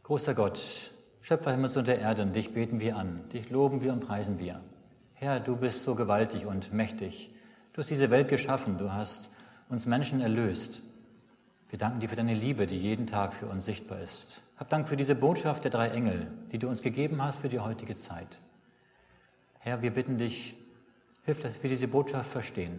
Großer 0.05 0.35
Gott, 0.35 0.61
Schöpfer 1.23 1.53
Himmels 1.53 1.79
und 1.79 1.89
der 1.89 1.99
Erde, 1.99 2.27
dich 2.27 2.53
beten 2.53 2.79
wir 2.79 2.99
an, 2.99 3.27
dich 3.33 3.49
loben 3.49 3.81
wir 3.81 3.91
und 3.95 4.01
preisen 4.01 4.39
wir. 4.39 4.61
Herr, 5.15 5.41
du 5.41 5.57
bist 5.57 5.83
so 5.83 5.95
gewaltig 5.95 6.45
und 6.45 6.75
mächtig. 6.75 7.31
Du 7.73 7.81
hast 7.81 7.89
diese 7.89 8.11
Welt 8.11 8.29
geschaffen, 8.29 8.77
du 8.77 8.93
hast 8.93 9.31
uns 9.71 9.87
Menschen 9.87 10.21
erlöst. 10.21 10.83
Wir 11.71 11.79
danken 11.79 12.01
dir 12.01 12.11
für 12.11 12.17
deine 12.17 12.35
Liebe, 12.35 12.67
die 12.67 12.77
jeden 12.77 13.07
Tag 13.07 13.33
für 13.33 13.47
uns 13.47 13.65
sichtbar 13.65 13.99
ist. 14.01 14.43
Hab 14.59 14.69
Dank 14.69 14.91
für 14.91 14.99
diese 14.99 15.15
Botschaft 15.15 15.65
der 15.65 15.71
drei 15.71 15.89
Engel, 15.89 16.27
die 16.53 16.59
du 16.59 16.69
uns 16.69 16.83
gegeben 16.83 17.23
hast 17.23 17.41
für 17.41 17.49
die 17.49 17.61
heutige 17.61 17.97
Zeit. 17.97 18.41
Herr, 19.61 19.81
wir 19.81 19.91
bitten 19.91 20.19
dich, 20.19 20.55
hilf, 21.25 21.41
dass 21.41 21.63
wir 21.63 21.71
diese 21.71 21.89
Botschaft 21.89 22.29
verstehen, 22.29 22.79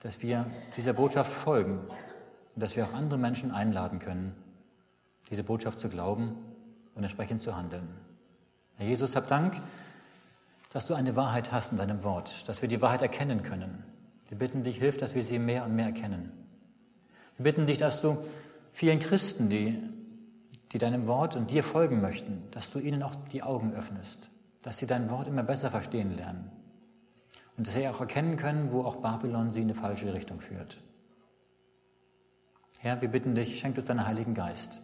dass 0.00 0.22
wir 0.22 0.46
dieser 0.78 0.94
Botschaft 0.94 1.30
folgen 1.30 1.80
und 2.54 2.62
dass 2.62 2.74
wir 2.74 2.86
auch 2.86 2.94
andere 2.94 3.18
Menschen 3.18 3.50
einladen 3.50 3.98
können, 3.98 4.34
diese 5.32 5.42
Botschaft 5.42 5.80
zu 5.80 5.88
glauben 5.88 6.36
und 6.94 7.02
entsprechend 7.02 7.40
zu 7.40 7.56
handeln. 7.56 7.88
Herr 8.76 8.86
Jesus, 8.86 9.16
hab 9.16 9.26
Dank, 9.26 9.60
dass 10.70 10.86
du 10.86 10.94
eine 10.94 11.16
Wahrheit 11.16 11.50
hast 11.50 11.72
in 11.72 11.78
deinem 11.78 12.04
Wort, 12.04 12.48
dass 12.48 12.60
wir 12.60 12.68
die 12.68 12.82
Wahrheit 12.82 13.00
erkennen 13.00 13.42
können. 13.42 13.82
Wir 14.28 14.38
bitten 14.38 14.62
dich, 14.62 14.76
hilf, 14.76 14.98
dass 14.98 15.14
wir 15.14 15.24
sie 15.24 15.38
mehr 15.38 15.64
und 15.64 15.74
mehr 15.74 15.86
erkennen. 15.86 16.32
Wir 17.38 17.44
bitten 17.44 17.66
dich, 17.66 17.78
dass 17.78 18.02
du 18.02 18.18
vielen 18.72 18.98
Christen, 18.98 19.48
die, 19.48 19.82
die 20.72 20.78
deinem 20.78 21.06
Wort 21.06 21.34
und 21.34 21.50
dir 21.50 21.64
folgen 21.64 22.02
möchten, 22.02 22.42
dass 22.50 22.70
du 22.70 22.78
ihnen 22.78 23.02
auch 23.02 23.14
die 23.32 23.42
Augen 23.42 23.72
öffnest, 23.72 24.30
dass 24.60 24.76
sie 24.76 24.86
dein 24.86 25.08
Wort 25.08 25.28
immer 25.28 25.42
besser 25.42 25.70
verstehen 25.70 26.14
lernen 26.14 26.50
und 27.56 27.66
dass 27.66 27.74
sie 27.74 27.88
auch 27.88 28.00
erkennen 28.00 28.36
können, 28.36 28.70
wo 28.70 28.84
auch 28.84 28.96
Babylon 28.96 29.50
sie 29.50 29.62
in 29.62 29.68
eine 29.68 29.74
falsche 29.74 30.12
Richtung 30.12 30.40
führt. 30.40 30.76
Herr, 32.78 33.00
wir 33.00 33.08
bitten 33.08 33.34
dich, 33.34 33.58
schenk 33.58 33.76
uns 33.78 33.86
deinen 33.86 34.06
Heiligen 34.06 34.34
Geist, 34.34 34.80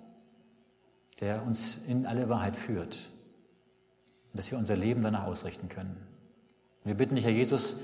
der 1.20 1.42
uns 1.42 1.78
in 1.86 2.06
alle 2.06 2.28
Wahrheit 2.28 2.56
führt 2.56 2.96
und 4.32 4.36
dass 4.36 4.50
wir 4.50 4.58
unser 4.58 4.76
Leben 4.76 5.02
danach 5.02 5.24
ausrichten 5.24 5.68
können. 5.68 5.96
Wir 6.84 6.94
bitten 6.94 7.16
dich, 7.16 7.24
Herr 7.24 7.32
Jesus, 7.32 7.76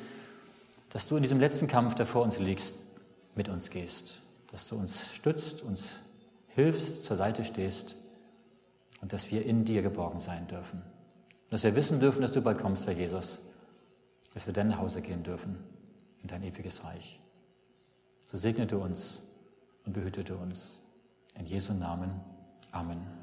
dass 0.91 1.09
du 1.09 1.17
in 1.17 1.23
diesem 1.23 1.41
letzten 1.41 1.67
Kampf, 1.67 1.95
der 1.95 2.07
vor 2.07 2.23
uns 2.23 2.39
liegt, 2.39 2.73
mit 3.35 3.49
uns 3.49 3.71
gehst, 3.71 4.21
dass 4.53 4.69
du 4.69 4.77
uns 4.77 5.13
stützt, 5.13 5.63
uns 5.63 5.85
hilfst, 6.55 7.05
zur 7.05 7.17
Seite 7.17 7.45
stehst 7.45 7.97
und 9.01 9.13
dass 9.13 9.31
wir 9.31 9.45
in 9.45 9.65
dir 9.65 9.83
geborgen 9.83 10.21
sein 10.21 10.47
dürfen. 10.47 10.79
Und 10.79 11.53
dass 11.53 11.65
wir 11.65 11.75
wissen 11.77 12.01
dürfen, 12.01 12.23
dass 12.23 12.33
du 12.33 12.41
bald 12.41 12.59
kommst, 12.59 12.87
Herr 12.87 12.95
Jesus, 12.95 13.41
dass 14.33 14.47
wir 14.47 14.53
dann 14.53 14.69
nach 14.69 14.79
Hause 14.79 15.03
gehen 15.03 15.23
dürfen 15.23 15.59
in 16.23 16.29
dein 16.29 16.43
ewiges 16.43 16.85
Reich. 16.85 17.21
So 18.27 18.39
segne 18.39 18.67
du 18.67 18.79
uns 18.79 19.23
und 19.85 19.93
behüte 19.93 20.25
du 20.25 20.35
uns. 20.37 20.81
In 21.39 21.47
Jesu 21.47 21.73
Namen. 21.75 22.21
Amen. 22.73 23.14